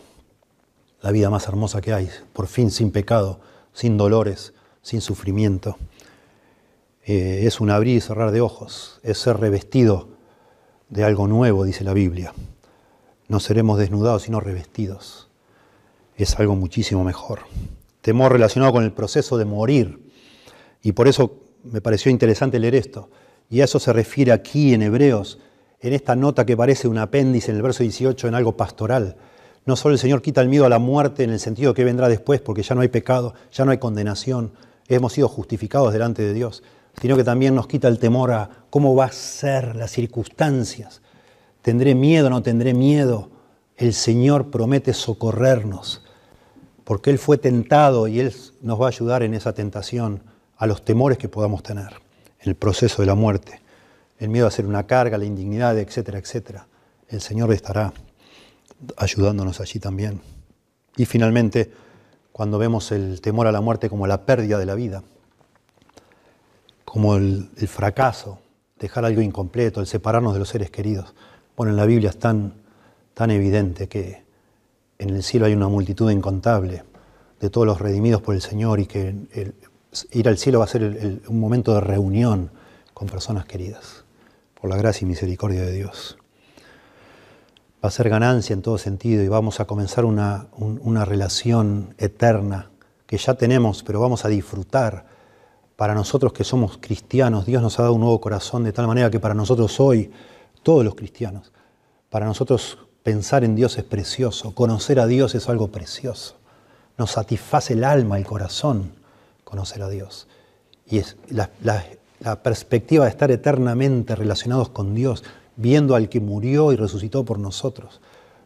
la 1.02 1.11
vida 1.11 1.30
más 1.30 1.48
hermosa 1.48 1.81
que 1.81 1.93
hay, 1.93 2.10
por 2.31 2.48
fin 2.48 2.72
sin 2.72 2.91
pecado, 2.91 3.41
sin 3.73 3.98
dolores, 3.98 4.53
sin 4.81 5.02
sufrimiento. 5.02 5.77
Eh, 7.03 7.41
es 7.45 7.60
un 7.60 7.72
abrir 7.72 7.98
y 7.98 8.02
cerrar 8.02 8.31
de 8.31 8.39
ojos, 8.39 8.99
es 9.03 9.18
ser 9.18 9.38
revestido 9.38 10.10
de 10.89 11.03
algo 11.03 11.27
nuevo, 11.27 11.65
dice 11.65 11.84
la 11.84 11.93
Biblia. 11.93 12.34
No 13.27 13.39
seremos 13.39 13.80
desnudados, 13.80 14.23
sino 14.23 14.39
revestidos. 14.39 15.30
Es 16.15 16.38
algo 16.39 16.56
muchísimo 16.56 17.03
mejor. 17.03 17.39
Temor 18.02 18.32
relacionado 18.32 18.73
con 18.73 18.84
el 18.84 18.91
proceso 18.91 19.38
de 19.38 19.45
morir. 19.45 20.11
Y 20.82 20.91
por 20.94 21.07
eso 21.07 21.40
me 21.64 21.82
pareció 21.82 22.11
interesante 22.11 22.60
leer 22.60 22.76
esto. 22.76 23.10
Y 23.49 23.61
a 23.61 23.65
eso 23.65 23.80
se 23.80 23.94
refiere 23.94 24.32
aquí 24.32 24.73
en 24.73 24.82
Hebreos, 24.82 25.40
en 25.80 25.94
esta 25.94 26.15
nota 26.15 26.45
que 26.45 26.57
parece 26.57 26.88
un 26.88 26.98
apéndice 26.98 27.52
en 27.52 27.57
el 27.57 27.64
verso 27.64 27.84
18 27.84 28.28
en 28.28 28.36
algo 28.36 28.56
pastoral. 28.56 29.18
No 29.65 29.76
solo 29.76 29.94
el 29.94 29.99
Señor 29.99 30.22
quita 30.22 30.41
el 30.41 30.49
miedo 30.49 30.65
a 30.65 30.69
la 30.69 30.80
muerte 30.80 31.23
en 31.23 31.30
el 31.30 31.40
sentido 31.40 31.73
que 31.73 31.84
vendrá 31.84 32.10
después, 32.10 32.41
porque 32.41 32.64
ya 32.64 32.73
no 32.73 32.82
hay 32.82 32.88
pecado, 32.88 33.34
ya 33.52 33.65
no 33.65 33.72
hay 33.72 33.78
condenación, 33.78 34.53
hemos 34.88 35.14
sido 35.14 35.28
justificados 35.28 35.94
delante 35.94 36.23
de 36.23 36.34
Dios, 36.34 36.64
sino 36.99 37.15
que 37.15 37.23
también 37.23 37.56
nos 37.56 37.68
quita 37.68 37.88
el 37.88 37.99
temor 37.99 38.32
a 38.32 38.49
cómo 38.69 38.95
va 38.95 39.06
a 39.06 39.11
ser 39.11 39.76
las 39.76 39.91
circunstancias. 39.91 41.02
¿Tendré 41.61 41.94
miedo 41.94 42.28
o 42.28 42.30
no 42.30 42.41
tendré 42.41 42.73
miedo? 42.73 43.30
El 43.78 43.94
Señor 43.94 44.49
promete 44.49 44.94
socorrernos. 44.94 46.03
Porque 46.84 47.10
Él 47.10 47.20
fue 47.20 47.38
tentado 47.38 48.08
y 48.08 48.20
Él 48.20 48.34
nos 48.62 48.80
va 48.80 48.86
a 48.86 48.90
ayudar 48.90 49.24
en 49.24 49.34
esa 49.34 49.53
tentación 49.53 50.22
a 50.58 50.68
los 50.68 50.84
temores 50.84 51.18
que 51.18 51.30
podamos 51.30 51.64
tener 51.64 51.94
en 52.40 52.49
el 52.49 52.56
proceso 52.56 53.02
de 53.02 53.06
la 53.06 53.16
muerte, 53.16 53.62
el 54.20 54.30
miedo 54.30 54.48
a 54.48 54.52
ser 54.52 54.66
una 54.66 54.86
carga, 54.86 55.18
la 55.18 55.26
indignidad, 55.26 55.78
etcétera, 55.78 56.20
etcétera. 56.20 56.68
El 57.08 57.22
Señor 57.22 57.52
estará 57.52 57.94
ayudándonos 58.98 59.60
allí 59.60 59.80
también. 59.80 60.22
Y 60.98 61.06
finalmente, 61.06 61.72
cuando 62.32 62.58
vemos 62.58 62.91
el 62.91 63.22
temor 63.22 63.48
a 63.48 63.52
la 63.52 63.62
muerte 63.62 63.90
como 63.90 64.08
la 64.08 64.26
pérdida 64.26 64.58
de 64.58 64.66
la 64.66 64.76
vida, 64.76 65.03
como 66.86 67.16
el, 67.16 67.49
fracaso, 67.68 68.40
dejar 68.78 69.06
algo 69.06 69.22
incompleto, 69.22 69.80
el 69.80 69.88
separarnos 69.88 70.34
de 70.34 70.40
los 70.40 70.49
seres 70.49 70.70
queridos. 70.72 71.14
Bueno, 71.56 71.72
en 71.72 71.78
la 71.78 71.86
Biblia 71.86 72.10
es 72.10 72.20
tan, 72.20 72.53
tan 73.14 73.32
evidente 73.32 73.88
que 73.88 74.24
en 75.03 75.10
el 75.10 75.23
cielo 75.23 75.45
hay 75.45 75.53
una 75.53 75.68
multitud 75.68 76.10
incontable 76.11 76.84
de 77.40 77.49
todos 77.49 77.65
los 77.68 77.80
redimidos 77.80 78.22
por 78.22 78.36
el 78.36 78.41
Señor 78.41 78.80
y 78.80 78.86
que 78.86 79.15
ir 80.11 80.28
al 80.28 80.38
cielo 80.38 80.60
va 80.60 80.65
a 80.65 80.68
ser 80.68 81.22
un 81.28 81.40
momento 81.40 81.73
de 81.73 81.82
reunión 81.82 82.52
con 82.94 83.07
personas 83.07 83.45
queridas, 83.45 84.06
por 84.60 84.69
la 84.69 84.78
gracia 84.78 85.06
y 85.06 85.10
misericordia 85.10 85.61
de 85.61 85.72
Dios 85.72 86.18
va 87.84 87.88
a 87.88 87.91
ser 87.91 88.10
ganancia 88.10 88.53
en 88.53 88.61
todo 88.61 88.78
sentido 88.78 89.23
y 89.23 89.28
vamos 89.28 89.60
a 89.60 89.65
comenzar 89.65 90.06
una, 90.06 90.48
una 90.57 91.03
relación 91.03 91.95
eterna 91.98 92.69
que 93.07 93.18
ya 93.18 93.34
tenemos, 93.34 93.84
pero 93.84 93.99
vamos 93.99 94.23
a 94.23 94.30
disfrutar. 94.30 95.06
Para 95.76 95.95
nosotros 95.95 96.32
que 96.32 96.44
somos 96.44 96.78
cristianos, 96.80 97.48
Dios 97.48 97.61
nos 97.61 97.80
ha 97.80 97.84
dado 97.84 97.95
un 97.95 98.02
nuevo 98.02 98.22
corazón 98.22 98.64
de 98.64 98.72
tal 98.72 98.86
manera 98.86 99.10
que 99.10 99.19
para 99.19 99.34
nosotros 99.34 99.80
hoy, 99.80 100.11
todos 100.61 100.86
los 100.86 100.94
cristianos, 100.94 101.52
para 102.11 102.28
nosotros 102.28 102.78
pensar 103.03 103.44
en 103.44 103.56
Dios 103.56 103.78
es 103.78 103.84
precioso, 103.84 104.53
conocer 104.53 104.99
a 104.99 105.07
Dios 105.07 105.36
es 105.36 105.49
algo 105.49 105.69
precioso. 105.69 106.36
Nos 106.98 107.11
satisface 107.11 107.73
el 107.73 107.84
alma, 107.84 108.18
el 108.18 108.26
corazón, 108.26 108.91
conocer 109.44 109.82
a 109.82 109.90
Dios. 109.90 110.28
Y 110.86 110.99
es 110.99 111.18
la, 111.30 111.49
la 112.19 112.44
perspectiva 112.44 113.06
de 113.06 113.11
estar 113.11 113.32
eternamente 113.32 114.15
relacionados 114.15 114.69
con 114.69 114.94
Dios 114.94 115.23
viendo 115.56 115.95
al 115.95 116.10
que 116.10 116.19
murió 116.19 116.72
y 116.72 116.76
resucitó 116.76 117.23
por 117.23 117.40
nosotros, 117.40 118.02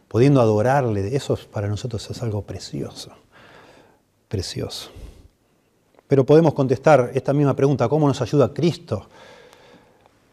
pudiendo 0.08 0.42
adorarle, 0.42 1.16
eso 1.16 1.38
para 1.52 1.68
nosotros 1.68 2.10
es 2.10 2.22
algo 2.22 2.42
precioso, 2.44 3.12
precioso. 4.28 4.90
Pero 6.08 6.26
podemos 6.26 6.54
contestar 6.54 7.12
esta 7.14 7.34
misma 7.34 7.56
pregunta, 7.56 7.90
¿cómo 7.90 8.08
nos 8.08 8.22
ayuda 8.22 8.54
Cristo 8.54 9.08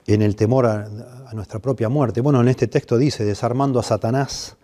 en 0.06 0.22
el 0.22 0.36
temor 0.36 0.66
a, 0.66 0.88
nuestra 1.32 1.60
propia 1.60 1.88
muerte? 1.88 2.20
Bueno, 2.20 2.40
en 2.40 2.48
este 2.48 2.66
texto 2.66 2.98
dice, 2.98 3.24
desarmando 3.24 3.80
a 3.80 3.82
Satanás, 3.82 4.56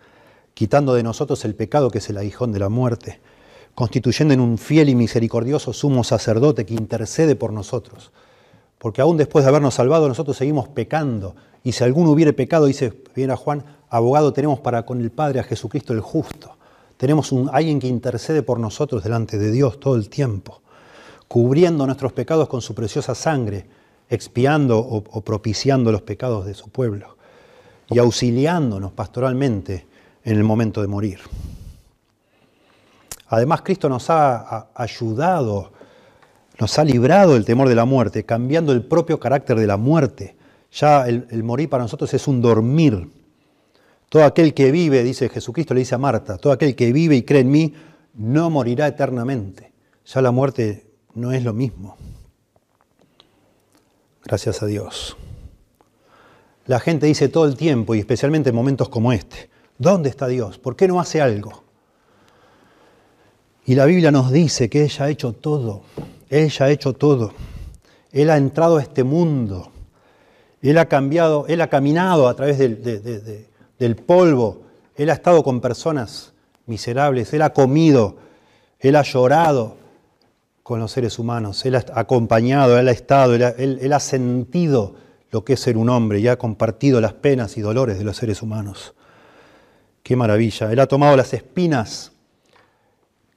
quitando 0.53 0.93
de 0.93 1.03
nosotros 1.03 1.43
el 1.45 1.55
pecado 1.55 1.89
que 1.89 1.97
es 1.97 2.09
el 2.09 2.17
aguijón 2.17 2.51
de 2.51 2.59
la 2.59 2.69
muerte, 2.69 3.19
constituyendo 3.73 4.33
en 4.33 4.39
un 4.39 4.57
fiel 4.57 4.89
y 4.89 4.95
misericordioso 4.95 5.73
sumo 5.73 6.03
sacerdote 6.03 6.65
que 6.65 6.73
intercede 6.73 7.35
por 7.35 7.53
nosotros. 7.53 8.11
Porque 8.77 9.01
aún 9.01 9.17
después 9.17 9.45
de 9.45 9.49
habernos 9.49 9.73
salvado, 9.73 10.07
nosotros 10.07 10.37
seguimos 10.37 10.67
pecando 10.67 11.35
y 11.63 11.73
si 11.73 11.83
alguno 11.83 12.11
hubiere 12.11 12.33
pecado, 12.33 12.65
dice 12.65 12.93
bien 13.15 13.31
a 13.31 13.35
Juan, 13.35 13.63
abogado 13.89 14.33
tenemos 14.33 14.59
para 14.59 14.85
con 14.85 15.01
el 15.01 15.11
Padre 15.11 15.39
a 15.39 15.43
Jesucristo 15.43 15.93
el 15.93 16.01
justo. 16.01 16.55
Tenemos 16.97 17.31
un, 17.31 17.49
alguien 17.51 17.79
que 17.79 17.87
intercede 17.87 18.43
por 18.43 18.59
nosotros 18.59 19.03
delante 19.03 19.37
de 19.37 19.51
Dios 19.51 19.79
todo 19.79 19.95
el 19.95 20.09
tiempo, 20.09 20.61
cubriendo 21.27 21.85
nuestros 21.85 22.13
pecados 22.13 22.47
con 22.49 22.61
su 22.61 22.75
preciosa 22.75 23.15
sangre, 23.15 23.67
expiando 24.09 24.79
o, 24.79 25.21
propiciando 25.21 25.91
los 25.91 26.01
pecados 26.01 26.45
de 26.45 26.53
su 26.53 26.69
pueblo 26.69 27.17
y 27.89 27.99
auxiliándonos 27.99 28.91
pastoralmente 28.91 29.87
en 30.23 30.35
el 30.37 30.43
momento 30.43 30.81
de 30.81 30.87
morir. 30.87 31.19
Además, 33.27 33.61
Cristo 33.61 33.89
nos 33.89 34.09
ha 34.09 34.69
ayudado, 34.73 35.71
nos 36.59 36.79
ha 36.79 36.83
librado 36.83 37.35
del 37.35 37.45
temor 37.45 37.69
de 37.69 37.75
la 37.75 37.85
muerte, 37.85 38.25
cambiando 38.25 38.73
el 38.73 38.83
propio 38.83 39.19
carácter 39.19 39.59
de 39.59 39.67
la 39.67 39.77
muerte 39.77 40.35
ya 40.71 41.07
el, 41.07 41.43
morir 41.43 41.69
para 41.69 41.83
nosotros 41.83 42.13
es 42.13 42.27
un 42.27 42.41
dormir. 42.41 43.09
Todo 44.09 44.23
aquel 44.23 44.53
que 44.53 44.71
vive, 44.71 45.03
dice 45.03 45.29
Jesucristo, 45.29 45.73
le 45.73 45.81
dice 45.81 45.95
a 45.95 45.99
Marta, 45.99 46.37
todo 46.37 46.53
aquel 46.53 46.75
que 46.75 46.91
vive 46.91 47.15
y 47.15 47.23
cree 47.23 47.41
en 47.41 47.51
mí, 47.51 47.73
no 48.15 48.49
morirá 48.49 48.87
eternamente. 48.87 49.71
Ya 50.05 50.21
la 50.21 50.31
muerte 50.31 50.87
no 51.13 51.31
es 51.31 51.43
lo 51.43 51.53
mismo. 51.53 51.95
Gracias 54.29 54.63
a 54.63 54.67
Dios. 54.67 55.17
La 56.67 56.79
gente 56.79 57.07
dice 57.07 57.27
todo 57.27 57.45
el 57.45 57.57
tiempo, 57.57 57.95
y 57.95 57.99
especialmente 57.99 58.49
en 58.49 58.55
momentos 58.55 58.87
como 58.87 59.11
este, 59.11 59.49
¿dónde 59.77 60.07
está 60.07 60.27
Dios? 60.27 60.57
¿Por 60.57 60.77
qué 60.77 60.87
no 60.87 61.01
hace 61.01 61.19
algo? 61.19 61.63
Y 63.65 63.75
la 63.75 63.83
Biblia 63.85 64.11
nos 64.11 64.31
dice 64.31 64.69
que 64.69 64.83
ella 64.83 65.05
ha 65.05 65.09
hecho 65.09 65.33
todo, 65.33 65.81
ella 66.29 66.65
ha 66.65 66.69
hecho 66.69 66.93
todo. 66.93 67.33
Él 68.11 68.29
ha 68.29 68.37
entrado 68.37 68.77
a 68.77 68.81
este 68.81 69.03
mundo 69.03 69.71
él 70.61 70.77
ha 70.77 70.87
cambiado, 70.87 71.45
Él 71.47 71.61
ha 71.61 71.69
caminado 71.69 72.27
a 72.27 72.33
través 72.35 72.57
del, 72.57 73.95
polvo, 73.95 74.63
Él 74.95 75.09
ha 75.09 75.13
estado 75.13 75.43
con 75.43 75.61
personas 75.61 76.33
miserables, 76.65 77.33
Él 77.33 77.41
ha 77.41 77.53
comido, 77.53 78.17
Él 78.79 78.95
ha 78.95 79.03
llorado 79.03 79.77
con 80.69 80.79
los 80.79 80.91
seres 80.91 81.17
humanos, 81.17 81.65
Él 81.65 81.73
ha 81.73 81.83
acompañado, 81.95 82.77
Él 82.77 82.87
ha 82.89 82.91
estado, 82.91 83.33
él, 83.33 83.91
ha 83.91 83.99
sentido 83.99 84.93
lo 85.31 85.43
que 85.43 85.53
es 85.53 85.59
ser 85.59 85.77
un 85.77 85.89
hombre 85.89 86.19
y 86.19 86.27
ha 86.27 86.37
compartido 86.37 87.01
las 87.01 87.13
penas 87.13 87.57
y 87.57 87.61
dolores 87.61 87.97
de 87.97 88.03
los 88.03 88.15
seres 88.15 88.43
humanos. 88.43 88.93
Qué 90.03 90.15
maravilla. 90.15 90.71
Él 90.71 90.79
ha 90.79 90.85
tomado 90.85 91.17
las 91.17 91.33
espinas 91.33 92.11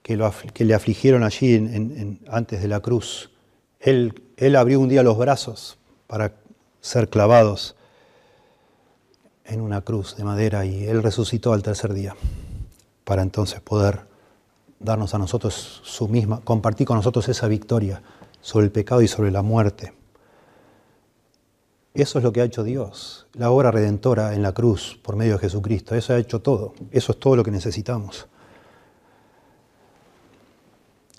que, 0.03 0.15
le 0.15 0.75
afligieron 0.75 1.23
allí 1.23 2.21
antes 2.29 2.61
de 2.61 2.69
la 2.69 2.81
cruz. 2.81 3.31
Él, 3.81 4.13
él 4.37 4.55
abrió 4.55 4.79
un 4.79 4.91
día 4.91 5.03
los 5.03 5.17
brazos 5.17 5.79
para 6.07 6.35
ser 6.83 7.09
clavados 7.09 7.77
en 9.47 9.63
una 9.63 9.81
cruz 9.81 10.19
de 10.19 10.25
madera 10.25 10.67
y 10.67 10.85
Él 10.85 11.03
resucitó 11.03 11.55
al 11.55 11.63
tercer 11.63 11.95
día 11.95 12.15
para 13.05 13.23
entonces 13.23 13.63
poder 13.63 14.12
darnos 14.83 15.15
a 15.15 15.19
nosotros 15.19 15.81
su 15.85 16.09
misma, 16.09 16.41
compartir 16.41 16.87
con 16.87 16.97
nosotros 16.97 17.29
esa 17.29 17.49
victoria 17.49 18.03
sobre 18.41 18.67
el 18.67 18.73
pecado 18.73 19.03
y 19.03 19.09
sobre 19.09 19.31
la 19.31 19.43
muerte. 19.43 19.95
Eso 21.95 22.19
es 22.19 22.25
lo 22.25 22.33
que 22.33 22.41
ha 22.41 22.45
hecho 22.45 22.65
Dios, 22.65 23.27
la 23.35 23.51
obra 23.51 23.71
redentora 23.71 24.35
en 24.35 24.43
la 24.43 24.53
cruz 24.53 24.99
por 25.03 25.15
medio 25.17 25.35
de 25.35 25.41
Jesucristo. 25.41 25.95
Eso 25.95 26.15
ha 26.15 26.19
hecho 26.19 26.41
todo. 26.41 26.73
Eso 26.91 27.13
es 27.13 27.21
todo 27.21 27.37
lo 27.37 27.45
que 27.45 27.51
necesitamos. 27.51 28.27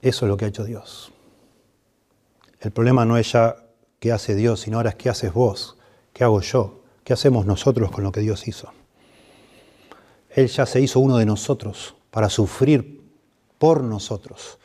Eso 0.02 0.26
es 0.26 0.30
lo 0.30 0.36
que 0.36 0.46
ha 0.46 0.48
hecho 0.48 0.64
Dios. 0.64 1.12
El 2.60 2.72
problema 2.72 3.06
no 3.06 3.18
es 3.18 3.32
ya 3.32 3.56
qué 4.00 4.12
hace 4.12 4.36
Dios, 4.36 4.62
sino 4.62 4.78
ahora 4.78 4.90
es 4.90 4.96
qué 4.96 5.10
haces 5.10 5.32
vos, 5.32 5.78
qué 6.12 6.24
hago 6.24 6.42
yo, 6.42 6.82
qué 7.04 7.14
hacemos 7.14 7.46
nosotros 7.46 7.92
con 7.92 8.04
lo 8.04 8.12
que 8.12 8.22
Dios 8.22 8.48
hizo. 8.48 8.72
Él 10.30 10.48
ya 10.48 10.66
se 10.66 10.82
hizo 10.82 11.00
uno 11.00 11.18
de 11.18 11.26
nosotros 11.26 11.96
para 12.10 12.30
sufrir 12.30 13.03
por 13.64 13.82
nosotros. 13.82 14.60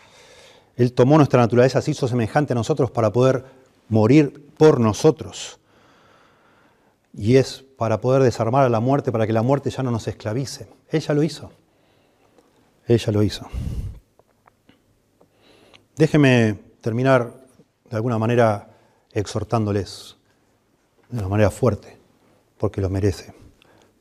Él 0.74 0.92
tomó 0.92 1.18
nuestra 1.18 1.40
naturaleza, 1.40 1.80
se 1.80 1.92
hizo 1.92 2.08
semejante 2.08 2.52
a 2.52 2.56
nosotros 2.56 2.90
para 2.90 3.12
poder 3.12 3.44
morir 3.88 4.50
por 4.56 4.80
nosotros. 4.80 5.60
Y 7.14 7.36
es 7.36 7.64
para 7.76 8.00
poder 8.00 8.24
desarmar 8.24 8.64
a 8.64 8.68
la 8.68 8.80
muerte, 8.80 9.12
para 9.12 9.24
que 9.24 9.32
la 9.32 9.42
muerte 9.42 9.70
ya 9.70 9.84
no 9.84 9.92
nos 9.92 10.08
esclavice. 10.08 10.66
Ella 10.90 11.14
lo 11.14 11.22
hizo. 11.22 11.52
Ella 12.88 13.12
lo 13.12 13.22
hizo. 13.22 13.46
Déjeme 15.94 16.58
terminar 16.80 17.34
de 17.88 17.96
alguna 17.96 18.18
manera 18.18 18.68
exhortándoles 19.12 20.16
de 21.08 21.20
una 21.20 21.28
manera 21.28 21.52
fuerte, 21.52 21.96
porque 22.56 22.80
lo 22.80 22.90
merece. 22.90 23.32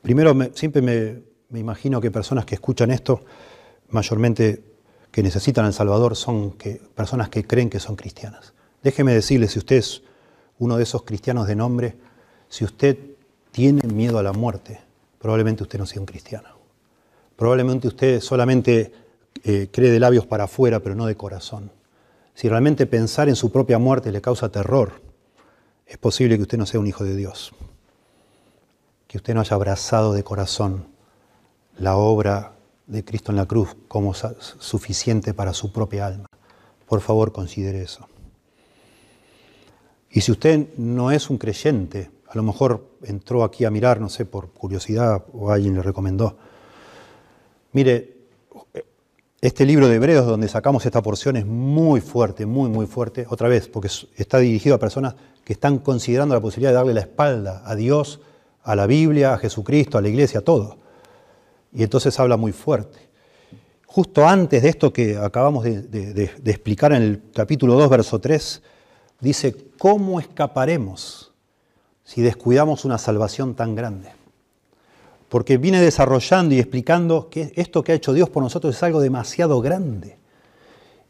Primero, 0.01 0.35
siempre 0.55 0.81
me, 0.81 1.59
imagino 1.59 2.01
que 2.01 2.09
personas 2.09 2.45
que 2.45 2.55
escuchan 2.55 2.89
esto, 2.89 3.21
mayormente 3.89 4.76
que 5.17 5.23
necesitan 5.23 5.65
al 5.65 5.73
Salvador, 5.73 6.15
son 6.15 6.55
personas 6.93 7.29
que 7.29 7.43
creen 7.43 7.71
que 7.71 7.79
son 7.79 7.95
cristianas. 7.95 8.53
Déjeme 8.83 9.15
decirle, 9.15 9.47
si 9.47 9.57
usted 9.57 9.77
es 9.77 10.03
uno 10.59 10.77
de 10.77 10.83
esos 10.83 11.01
cristianos 11.01 11.47
de 11.47 11.55
nombre, 11.55 11.95
si 12.49 12.63
usted 12.63 12.95
tiene 13.49 13.81
miedo 13.91 14.19
a 14.19 14.21
la 14.21 14.31
muerte, 14.31 14.79
probablemente 15.17 15.63
usted 15.63 15.79
no 15.79 15.87
sea 15.87 16.01
un 16.01 16.05
cristiano. 16.05 16.49
Probablemente 17.35 17.87
usted 17.87 18.21
solamente 18.21 18.91
eh, 19.43 19.69
cree 19.71 19.89
de 19.89 19.99
labios 19.99 20.27
para 20.27 20.43
afuera, 20.43 20.81
pero 20.81 20.93
no 20.93 21.07
de 21.07 21.15
corazón. 21.15 21.71
Si 22.35 22.47
realmente 22.47 22.85
pensar 22.85 23.27
en 23.27 23.35
su 23.35 23.51
propia 23.51 23.79
muerte 23.79 24.11
le 24.11 24.21
causa 24.21 24.51
terror, 24.51 25.01
es 25.87 25.97
posible 25.97 26.35
que 26.35 26.43
usted 26.43 26.59
no 26.59 26.67
sea 26.67 26.79
un 26.79 26.85
hijo 26.85 27.03
de 27.03 27.15
Dios, 27.15 27.55
que 29.07 29.17
usted 29.17 29.33
no 29.33 29.41
haya 29.41 29.55
abrazado 29.55 30.13
de 30.13 30.23
corazón 30.23 30.85
la 31.79 31.97
obra 31.97 32.56
de 32.87 33.03
Cristo 33.05 33.31
en 33.31 33.37
la 33.37 33.45
cruz 33.45 33.75
como 33.87 34.13
suficiente 34.13 35.33
para 35.33 35.53
su 35.53 35.71
propia 35.71 36.07
alma. 36.07 36.27
Por 36.87 37.01
favor, 37.01 37.31
considere 37.31 37.81
eso. 37.81 38.07
Y 40.09 40.21
si 40.21 40.31
usted 40.31 40.69
no 40.77 41.11
es 41.11 41.29
un 41.29 41.37
creyente, 41.37 42.09
a 42.27 42.35
lo 42.35 42.43
mejor 42.43 42.97
entró 43.03 43.43
aquí 43.43 43.65
a 43.65 43.69
mirar, 43.69 43.99
no 43.99 44.09
sé, 44.09 44.25
por 44.25 44.49
curiosidad 44.49 45.23
o 45.33 45.51
alguien 45.51 45.75
le 45.75 45.81
recomendó, 45.83 46.37
mire, 47.73 48.15
Este 49.39 49.67
libro 49.67 49.87
de 49.87 49.97
Hebreos 49.97 50.25
donde 50.25 50.47
sacamos 50.47 50.83
esta 50.87 51.03
porción 51.03 51.37
es 51.37 51.45
muy 51.45 52.01
fuerte, 52.01 52.47
muy, 52.47 52.69
muy 52.71 52.87
fuerte, 52.87 53.27
otra 53.29 53.47
vez, 53.47 53.67
porque 53.67 53.87
está 54.15 54.39
dirigido 54.39 54.75
a 54.75 54.79
personas 54.79 55.13
que 55.45 55.53
están 55.53 55.77
considerando 55.77 56.33
la 56.33 56.41
posibilidad 56.41 56.71
de 56.71 56.75
darle 56.77 56.95
la 56.95 57.01
espalda 57.01 57.61
a 57.63 57.75
Dios, 57.75 58.19
a 58.63 58.75
la 58.75 58.87
Biblia, 58.87 59.35
a 59.35 59.37
Jesucristo, 59.37 59.99
a 59.99 60.01
la 60.01 60.09
iglesia, 60.09 60.39
a 60.39 60.43
todo. 60.43 60.77
Y 61.77 61.83
entonces 61.83 62.19
habla 62.19 62.37
muy 62.37 62.53
fuerte. 62.53 62.97
Justo 63.85 64.27
antes 64.27 64.63
de 64.63 64.69
esto 64.69 64.91
que 64.91 65.15
acabamos 65.15 65.63
de, 65.63 66.31
explicar 66.43 66.91
en 66.91 67.03
el 67.03 67.21
capítulo 67.31 67.75
2, 67.75 67.87
verso 67.87 68.19
3, 68.19 68.63
dice, 69.19 69.55
¿cómo 69.77 70.19
escaparemos 70.19 71.33
si 72.03 72.23
descuidamos 72.23 72.83
una 72.83 72.97
salvación 72.97 73.53
tan 73.53 73.75
grande? 73.75 74.09
Porque 75.29 75.59
viene 75.59 75.79
desarrollando 75.79 76.55
y 76.55 76.59
explicando 76.59 77.29
que 77.29 77.53
esto 77.55 77.83
que 77.83 77.91
ha 77.91 77.95
hecho 77.95 78.11
Dios 78.11 78.31
por 78.31 78.41
nosotros 78.41 78.75
es 78.75 78.81
algo 78.81 78.99
demasiado 78.99 79.61
grande. 79.61 80.17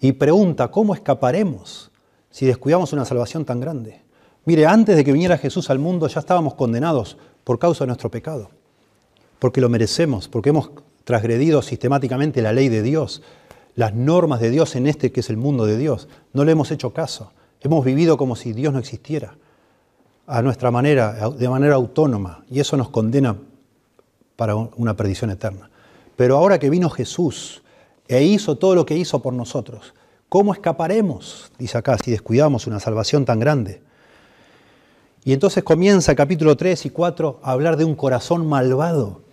Y 0.02 0.12
pregunta, 0.12 0.68
¿cómo 0.68 0.94
escaparemos 0.94 1.92
si 2.30 2.46
descuidamos 2.46 2.92
una 2.92 3.06
salvación 3.06 3.46
tan 3.46 3.62
grande? 3.62 4.02
Mire, 4.44 4.66
antes 4.66 4.98
de 4.98 5.06
que 5.06 5.14
viniera 5.14 5.38
Jesús 5.38 5.70
al 5.70 5.80
mundo 5.80 6.10
ya 6.10 6.20
estábamos 6.20 6.56
condenados 6.56 7.18
por 7.46 7.58
causa 7.58 7.86
de 7.86 7.88
nuestro 7.88 8.12
pecado, 8.12 8.50
porque 9.40 9.62
lo 9.62 9.70
merecemos, 9.70 10.28
porque 10.28 10.50
hemos 10.50 10.72
transgredido 11.04 11.62
sistemáticamente 11.62 12.42
la 12.42 12.54
ley 12.54 12.70
de 12.70 12.82
Dios, 12.82 13.22
las 13.76 13.94
normas 13.94 14.40
de 14.42 14.50
Dios 14.50 14.76
en 14.76 14.88
este 14.88 15.12
que 15.12 15.22
es 15.22 15.30
el 15.30 15.38
mundo 15.38 15.66
de 15.66 15.78
Dios. 15.78 16.08
No 16.34 16.44
le 16.44 16.52
hemos 16.52 16.72
hecho 16.72 16.94
caso. 16.94 17.32
Hemos 17.62 17.86
vivido 17.86 18.18
como 18.18 18.36
si 18.36 18.54
Dios 18.54 18.74
no 18.74 18.80
existiera, 18.80 19.36
a 20.26 20.42
nuestra 20.42 20.72
manera, 20.72 21.30
de 21.30 21.50
manera 21.50 21.76
autónoma, 21.76 22.44
y 22.50 22.60
eso 22.60 22.76
nos 22.76 22.90
condena 22.90 23.38
para 24.36 24.56
una 24.56 24.96
perdición 24.96 25.32
eterna. 25.32 25.70
Pero 26.16 26.38
ahora 26.38 26.60
que 26.60 26.70
vino 26.70 26.90
Jesús 26.90 27.64
e 28.08 28.24
hizo 28.24 28.58
todo 28.58 28.76
lo 28.76 28.86
que 28.86 28.98
hizo 28.98 29.22
por 29.22 29.34
nosotros, 29.34 29.94
¿cómo 30.30 30.54
escaparemos? 30.54 31.52
Dice 31.58 31.78
acá, 31.78 31.98
si 31.98 32.12
descuidamos 32.12 32.68
una 32.68 32.80
salvación 32.80 33.26
tan 33.26 33.40
grande. 33.40 33.82
Y 35.24 35.34
entonces 35.34 35.64
comienza 35.64 36.12
el 36.12 36.18
capítulo 36.18 36.58
3 36.58 36.86
y 36.86 36.90
4 36.90 37.40
a 37.42 37.52
hablar 37.52 37.78
de 37.78 37.86
un 37.86 37.96
corazón 37.96 38.48
malvado 38.48 39.27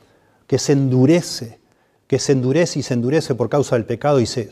que 0.46 0.58
se 0.58 0.72
endurece, 0.72 1.58
que 2.06 2.18
se 2.18 2.32
endurece 2.32 2.78
y 2.80 2.82
se 2.82 2.94
endurece 2.94 3.34
por 3.34 3.48
causa 3.48 3.76
del 3.76 3.84
pecado 3.84 4.20
y 4.20 4.26
se, 4.26 4.50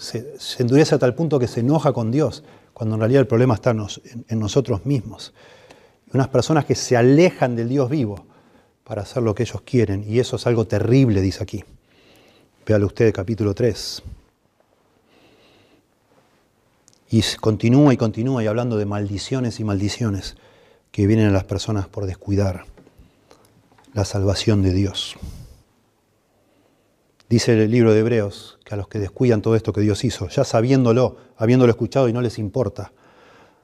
endurece 0.59 0.95
a 0.95 0.99
tal 0.99 1.15
punto 1.15 1.39
que 1.39 1.49
se 1.49 1.61
enoja 1.61 1.93
con 1.93 2.11
Dios, 2.11 2.45
cuando 2.73 2.95
en 2.95 3.01
realidad 3.01 3.21
el 3.21 3.27
problema 3.27 3.55
está 3.55 3.71
en, 3.71 4.39
nosotros 4.39 4.87
mismos. 4.87 5.35
Unas 6.13 6.29
personas 6.29 6.65
que 6.65 6.75
se 6.75 6.97
alejan 6.97 7.57
del 7.57 7.69
Dios 7.69 7.89
vivo 7.89 8.27
para 8.85 9.03
hacer 9.03 9.23
lo 9.23 9.35
que 9.35 9.45
ellos 9.45 9.63
quieren. 9.63 10.05
Y 10.07 10.19
eso 10.19 10.37
es 10.37 10.47
algo 10.47 10.67
terrible, 10.67 11.21
dice 11.21 11.43
aquí. 11.43 11.65
Véalo 12.67 12.87
usted, 12.87 13.13
capítulo 13.13 13.55
3. 13.55 14.03
Y 17.11 17.23
continúa 17.41 17.93
y 17.93 17.97
continúa 17.97 18.43
y 18.43 18.47
hablando 18.47 18.77
de 18.77 18.87
maldiciones 18.87 19.61
y 19.61 19.65
maldiciones 19.65 20.37
que 20.91 21.07
vienen 21.07 21.27
a 21.27 21.31
las 21.31 21.45
personas 21.45 21.89
por 21.89 22.07
descuidar 22.07 22.65
la 23.95 24.05
salvación 24.05 24.63
de 24.63 24.73
Dios. 24.73 25.17
Dice 27.33 27.55
el 27.55 27.71
libro 27.71 27.95
de 27.95 28.01
Hebreos 28.01 28.59
que 28.63 28.75
a 28.75 28.77
los 28.77 28.89
que 28.89 28.99
descuidan 28.99 29.41
todo 29.41 29.57
esto 29.57 29.73
que 29.73 29.81
Dios 29.81 30.05
hizo, 30.05 30.29
ya 30.29 30.45
sabiéndolo, 30.45 31.17
habiéndolo 31.39 31.71
escuchado 31.71 32.07
y 32.07 32.13
no 32.13 32.21
les 32.21 32.39
importa, 32.39 32.93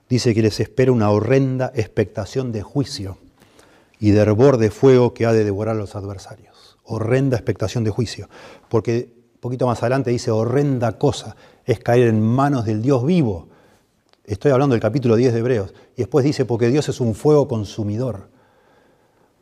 dice 0.08 0.34
que 0.34 0.40
les 0.40 0.58
espera 0.58 0.90
una 0.90 1.10
horrenda 1.10 1.70
expectación 1.74 2.50
de 2.50 2.62
juicio 2.62 3.18
y 4.00 4.12
de 4.12 4.20
hervor 4.20 4.56
de 4.56 4.70
fuego 4.70 5.12
que 5.12 5.26
ha 5.26 5.34
de 5.34 5.44
devorar 5.44 5.76
a 5.76 5.78
los 5.78 5.96
adversarios. 5.96 6.78
Horrenda 6.82 7.36
expectación 7.36 7.84
de 7.84 7.90
juicio. 7.90 8.30
Porque 8.70 9.12
poquito 9.38 9.66
más 9.66 9.82
adelante 9.82 10.12
dice, 10.12 10.30
horrenda 10.30 10.92
cosa 10.92 11.36
es 11.66 11.78
caer 11.78 12.08
en 12.08 12.22
manos 12.22 12.64
del 12.64 12.80
Dios 12.80 13.04
vivo. 13.04 13.48
Estoy 14.24 14.50
hablando 14.50 14.72
del 14.72 14.80
capítulo 14.80 15.14
10 15.14 15.34
de 15.34 15.40
Hebreos. 15.40 15.74
Y 15.94 15.98
después 15.98 16.24
dice, 16.24 16.46
porque 16.46 16.68
Dios 16.68 16.88
es 16.88 17.02
un 17.02 17.14
fuego 17.14 17.46
consumidor. 17.48 18.30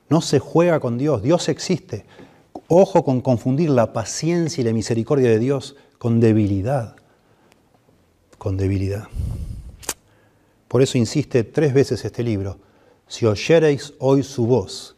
No 0.09 0.21
se 0.21 0.41
juega 0.41 0.81
con 0.81 0.99
Dios, 0.99 1.23
Dios 1.23 1.49
existe. 1.49 2.07
Ojo 2.69 3.05
con 3.05 3.21
confundir 3.21 3.71
la 3.71 3.93
paciencia 3.93 4.61
y 4.61 4.65
la 4.65 4.73
misericordia 4.73 5.31
de 5.31 5.39
Dios 5.39 5.77
con 5.99 6.21
debilidad. 6.21 6.97
Con 8.39 8.57
debilidad. 8.57 9.09
Por 10.69 10.83
eso 10.83 10.99
insiste 10.99 11.45
tres 11.45 11.73
veces 11.73 12.05
este 12.05 12.23
libro 12.23 12.59
si 13.09 13.25
oyereis 13.25 13.95
hoy 13.99 14.23
su 14.23 14.47
voz, 14.47 14.97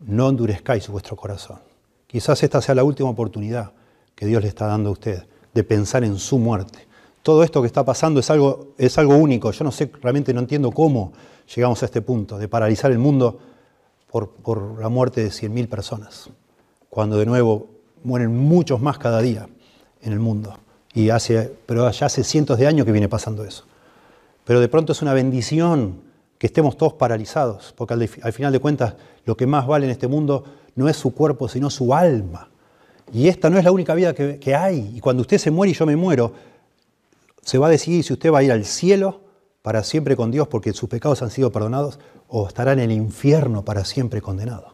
no 0.00 0.28
endurezcáis 0.28 0.88
vuestro 0.88 1.16
corazón. 1.16 1.58
Quizás 2.06 2.42
esta 2.42 2.62
sea 2.62 2.74
la 2.74 2.84
última 2.84 3.10
oportunidad 3.10 3.72
que 4.14 4.26
Dios 4.26 4.42
le 4.42 4.48
está 4.48 4.66
dando 4.66 4.90
a 4.90 4.92
usted 4.92 5.26
de 5.52 5.64
pensar 5.64 6.04
en 6.04 6.18
su 6.18 6.38
muerte. 6.38 6.86
Todo 7.22 7.42
esto 7.42 7.60
que 7.60 7.66
está 7.66 7.84
pasando 7.84 8.20
es 8.20 8.30
algo, 8.30 8.74
es 8.78 8.96
algo 8.98 9.16
único. 9.16 9.50
Yo 9.50 9.64
no 9.64 9.72
sé, 9.72 9.90
realmente 10.00 10.32
no 10.32 10.40
entiendo 10.40 10.70
cómo 10.70 11.12
llegamos 11.54 11.82
a 11.82 11.86
este 11.86 12.02
punto 12.02 12.38
de 12.38 12.48
paralizar 12.48 12.92
el 12.92 12.98
mundo 12.98 13.40
por, 14.10 14.30
por 14.30 14.80
la 14.80 14.88
muerte 14.88 15.24
de 15.24 15.30
100.000 15.30 15.68
personas, 15.68 16.30
cuando 16.94 17.18
de 17.18 17.26
nuevo 17.26 17.66
mueren 18.04 18.36
muchos 18.36 18.80
más 18.80 18.98
cada 18.98 19.20
día 19.20 19.48
en 20.00 20.12
el 20.12 20.20
mundo. 20.20 20.56
Y 20.94 21.10
hace, 21.10 21.52
pero 21.66 21.90
ya 21.90 22.06
hace 22.06 22.22
cientos 22.22 22.56
de 22.56 22.68
años 22.68 22.86
que 22.86 22.92
viene 22.92 23.08
pasando 23.08 23.42
eso. 23.42 23.64
Pero 24.44 24.60
de 24.60 24.68
pronto 24.68 24.92
es 24.92 25.02
una 25.02 25.12
bendición 25.12 26.02
que 26.38 26.46
estemos 26.46 26.76
todos 26.76 26.92
paralizados, 26.92 27.74
porque 27.76 27.94
al, 27.94 28.32
final 28.32 28.52
de 28.52 28.60
cuentas 28.60 28.94
lo 29.24 29.36
que 29.36 29.44
más 29.44 29.66
vale 29.66 29.86
en 29.86 29.90
este 29.90 30.06
mundo 30.06 30.44
no 30.76 30.88
es 30.88 30.96
su 30.96 31.12
cuerpo, 31.12 31.48
sino 31.48 31.68
su 31.68 31.92
alma. 31.92 32.48
Y 33.12 33.26
esta 33.26 33.50
no 33.50 33.58
es 33.58 33.64
la 33.64 33.72
única 33.72 33.92
vida 33.96 34.14
que, 34.14 34.38
que 34.38 34.54
hay. 34.54 34.92
Y 34.94 35.00
cuando 35.00 35.22
usted 35.22 35.38
se 35.38 35.50
muere 35.50 35.72
y 35.72 35.74
yo 35.74 35.86
me 35.86 35.96
muero, 35.96 36.32
se 37.42 37.58
va 37.58 37.66
a 37.66 37.70
decidir 37.70 38.04
si 38.04 38.12
usted 38.12 38.32
va 38.32 38.38
a 38.38 38.42
ir 38.44 38.52
al 38.52 38.64
cielo 38.64 39.20
para 39.62 39.82
siempre 39.82 40.14
con 40.14 40.30
Dios 40.30 40.46
porque 40.46 40.72
sus 40.72 40.88
pecados 40.88 41.22
han 41.22 41.30
sido 41.30 41.50
perdonados 41.50 41.98
o 42.28 42.46
estará 42.46 42.72
en 42.72 42.78
el 42.78 42.92
infierno 42.92 43.64
para 43.64 43.84
siempre 43.84 44.22
condenado. 44.22 44.73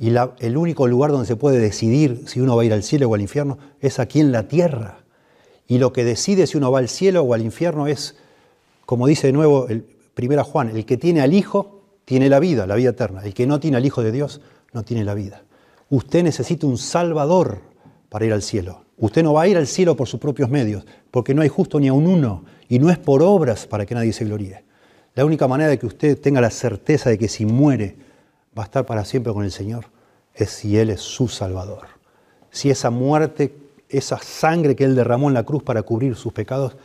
Y 0.00 0.08
el 0.08 0.56
único 0.56 0.86
lugar 0.86 1.10
donde 1.10 1.26
se 1.26 1.36
puede 1.36 1.58
decidir 1.58 2.24
si 2.26 2.40
uno 2.40 2.56
va 2.56 2.62
a 2.62 2.64
ir 2.64 2.72
al 2.72 2.82
cielo 2.82 3.08
o 3.08 3.14
al 3.14 3.20
infierno 3.20 3.58
es 3.80 3.98
aquí 3.98 4.20
en 4.20 4.32
la 4.32 4.48
tierra. 4.48 5.04
Y 5.66 5.78
lo 5.78 5.92
que 5.92 6.04
decide 6.04 6.46
si 6.46 6.56
uno 6.56 6.70
va 6.70 6.80
al 6.80 6.88
cielo 6.88 7.22
o 7.22 7.34
al 7.34 7.42
infierno 7.42 7.86
es, 7.86 8.16
como 8.86 9.06
dice 9.06 9.28
de 9.28 9.32
nuevo 9.32 9.68
el, 9.68 9.84
Primera 10.14 10.44
Juan, 10.44 10.70
el 10.70 10.86
que 10.86 10.96
tiene 10.96 11.20
al 11.20 11.34
Hijo 11.34 11.82
tiene 12.04 12.28
la 12.28 12.38
vida, 12.38 12.66
la 12.66 12.76
vida 12.76 12.90
eterna. 12.90 13.22
El 13.24 13.34
que 13.34 13.46
no 13.46 13.58
tiene 13.58 13.76
al 13.76 13.84
Hijo 13.84 14.02
de 14.02 14.12
Dios 14.12 14.40
no 14.72 14.84
tiene 14.84 15.04
la 15.04 15.14
vida. 15.14 15.42
Usted 15.90 16.22
necesita 16.22 16.66
un 16.66 16.78
Salvador 16.78 17.62
para 18.08 18.24
ir 18.24 18.32
al 18.32 18.42
cielo. 18.42 18.84
Usted 18.96 19.24
no 19.24 19.32
va 19.32 19.42
a 19.42 19.48
ir 19.48 19.56
al 19.56 19.66
cielo 19.66 19.96
por 19.96 20.06
sus 20.06 20.20
propios 20.20 20.48
medios, 20.48 20.86
porque 21.10 21.34
no 21.34 21.42
hay 21.42 21.48
justo 21.48 21.80
ni 21.80 21.88
a 21.88 21.92
un 21.92 22.06
uno, 22.06 22.44
y 22.68 22.78
no 22.78 22.90
es 22.90 22.98
por 22.98 23.22
obras 23.22 23.66
para 23.66 23.84
que 23.86 23.94
nadie 23.94 24.12
se 24.12 24.24
gloríe. 24.24 24.64
La 25.14 25.24
única 25.24 25.48
manera 25.48 25.68
de 25.68 25.78
que 25.78 25.86
usted 25.86 26.18
tenga 26.20 26.40
la 26.40 26.50
certeza 26.50 27.10
de 27.10 27.18
que 27.18 27.28
si 27.28 27.44
muere 27.44 27.96
va 28.56 28.62
a 28.62 28.66
estar 28.66 28.86
para 28.86 29.04
siempre 29.04 29.32
con 29.32 29.44
el 29.44 29.50
Señor 29.52 29.86
es 30.34 30.50
si 30.50 30.78
Él 30.78 30.90
es 30.90 31.00
su 31.00 31.28
Salvador. 31.28 31.86
Si 32.50 32.70
esa 32.70 32.90
muerte, 32.90 33.56
esa 33.88 34.18
sangre 34.18 34.76
que 34.76 34.84
Él 34.84 34.94
derramó 34.94 35.28
en 35.28 35.34
la 35.34 35.44
cruz 35.44 35.62
para 35.62 35.82
cubrir 35.82 36.16
sus 36.16 36.32
pecados, 36.32 36.76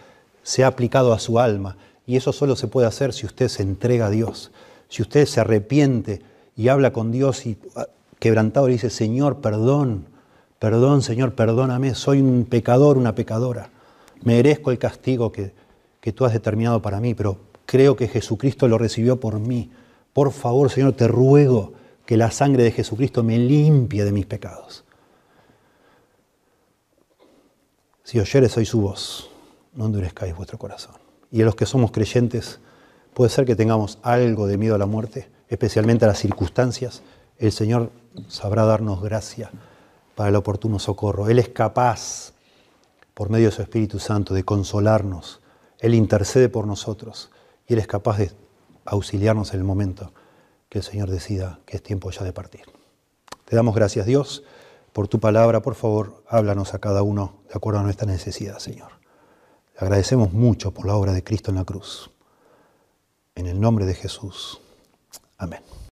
se 0.43 0.63
ha 0.63 0.67
aplicado 0.67 1.13
a 1.13 1.19
su 1.19 1.39
alma 1.39 1.77
y 2.05 2.15
eso 2.15 2.33
solo 2.33 2.55
se 2.55 2.67
puede 2.67 2.87
hacer 2.87 3.13
si 3.13 3.25
usted 3.25 3.47
se 3.47 3.63
entrega 3.63 4.07
a 4.07 4.09
Dios, 4.09 4.51
si 4.87 5.01
usted 5.01 5.25
se 5.25 5.39
arrepiente 5.39 6.21
y 6.55 6.69
habla 6.69 6.91
con 6.91 7.11
Dios 7.11 7.45
y 7.45 7.57
ah, 7.75 7.87
quebrantado 8.19 8.67
le 8.67 8.73
dice, 8.73 8.89
Señor, 8.89 9.41
perdón, 9.41 10.05
perdón, 10.57 11.01
Señor, 11.01 11.33
perdóname, 11.35 11.93
soy 11.95 12.21
un 12.21 12.45
pecador, 12.45 12.97
una 12.97 13.15
pecadora, 13.15 13.69
merezco 14.23 14.71
el 14.71 14.79
castigo 14.79 15.31
que, 15.31 15.53
que 16.01 16.11
tú 16.11 16.25
has 16.25 16.33
determinado 16.33 16.81
para 16.81 16.99
mí, 16.99 17.13
pero 17.13 17.37
creo 17.65 17.95
que 17.95 18.07
Jesucristo 18.07 18.67
lo 18.67 18.77
recibió 18.77 19.19
por 19.19 19.39
mí. 19.39 19.69
Por 20.19 20.33
favor, 20.33 20.69
Señor, 20.69 20.91
te 20.97 21.07
ruego 21.07 21.71
que 22.05 22.17
la 22.17 22.29
sangre 22.29 22.63
de 22.63 22.71
Jesucristo 22.73 23.23
me 23.23 23.37
limpie 23.37 24.03
de 24.03 24.11
mis 24.11 24.25
pecados. 24.25 24.83
Si 28.03 28.19
oyeres 28.19 28.57
hoy 28.57 28.65
su 28.65 28.81
voz, 28.81 29.29
no 29.71 29.85
endurezcáis 29.85 30.35
vuestro 30.35 30.57
corazón 30.57 30.95
y 31.31 31.41
a 31.41 31.45
los 31.45 31.55
que 31.55 31.65
somos 31.65 31.93
creyentes, 31.93 32.59
puede 33.13 33.29
ser 33.29 33.45
que 33.45 33.55
tengamos 33.55 33.97
algo 34.01 34.45
de 34.45 34.57
miedo 34.57 34.75
a 34.75 34.77
la 34.77 34.87
muerte, 34.87 35.29
especialmente 35.47 36.03
a 36.03 36.09
las 36.09 36.19
circunstancias. 36.19 37.01
El 37.37 37.53
Señor 37.53 37.89
sabrá 38.27 38.65
darnos 38.65 39.01
gracia 39.01 39.49
para 40.15 40.27
el 40.27 40.35
oportuno 40.35 40.79
socorro. 40.79 41.29
Él 41.29 41.39
es 41.39 41.47
capaz, 41.47 42.33
por 43.13 43.29
medio 43.29 43.45
de 43.45 43.55
su 43.55 43.61
Espíritu 43.61 43.99
Santo, 43.99 44.33
de 44.33 44.43
consolarnos. 44.43 45.39
Él 45.79 45.95
intercede 45.95 46.49
por 46.49 46.67
nosotros 46.67 47.31
y 47.69 47.71
Él 47.71 47.79
es 47.79 47.87
capaz 47.87 48.17
de 48.17 48.48
auxiliarnos 48.89 49.53
en 49.53 49.59
el 49.59 49.65
momento 49.65 50.13
que 50.69 50.79
el 50.79 50.83
Señor 50.83 51.09
decida 51.09 51.59
que 51.65 51.77
es 51.77 51.83
tiempo 51.83 52.11
ya 52.11 52.23
de 52.23 52.33
partir. 52.33 52.61
Te 53.45 53.55
damos 53.55 53.75
gracias, 53.75 54.05
Dios, 54.05 54.43
por 54.93 55.07
tu 55.07 55.19
palabra. 55.19 55.61
Por 55.61 55.75
favor, 55.75 56.23
háblanos 56.27 56.73
a 56.73 56.79
cada 56.79 57.01
uno 57.01 57.39
de 57.47 57.55
acuerdo 57.55 57.79
a 57.79 57.83
nuestra 57.83 58.05
necesidad, 58.05 58.59
Señor. 58.59 58.91
Agradecemos 59.77 60.33
mucho 60.33 60.71
por 60.71 60.85
la 60.85 60.95
obra 60.95 61.13
de 61.13 61.23
Cristo 61.23 61.51
en 61.51 61.57
la 61.57 61.65
cruz. 61.65 62.11
En 63.35 63.47
el 63.47 63.59
nombre 63.59 63.85
de 63.85 63.95
Jesús. 63.95 64.61
Amén. 65.37 65.61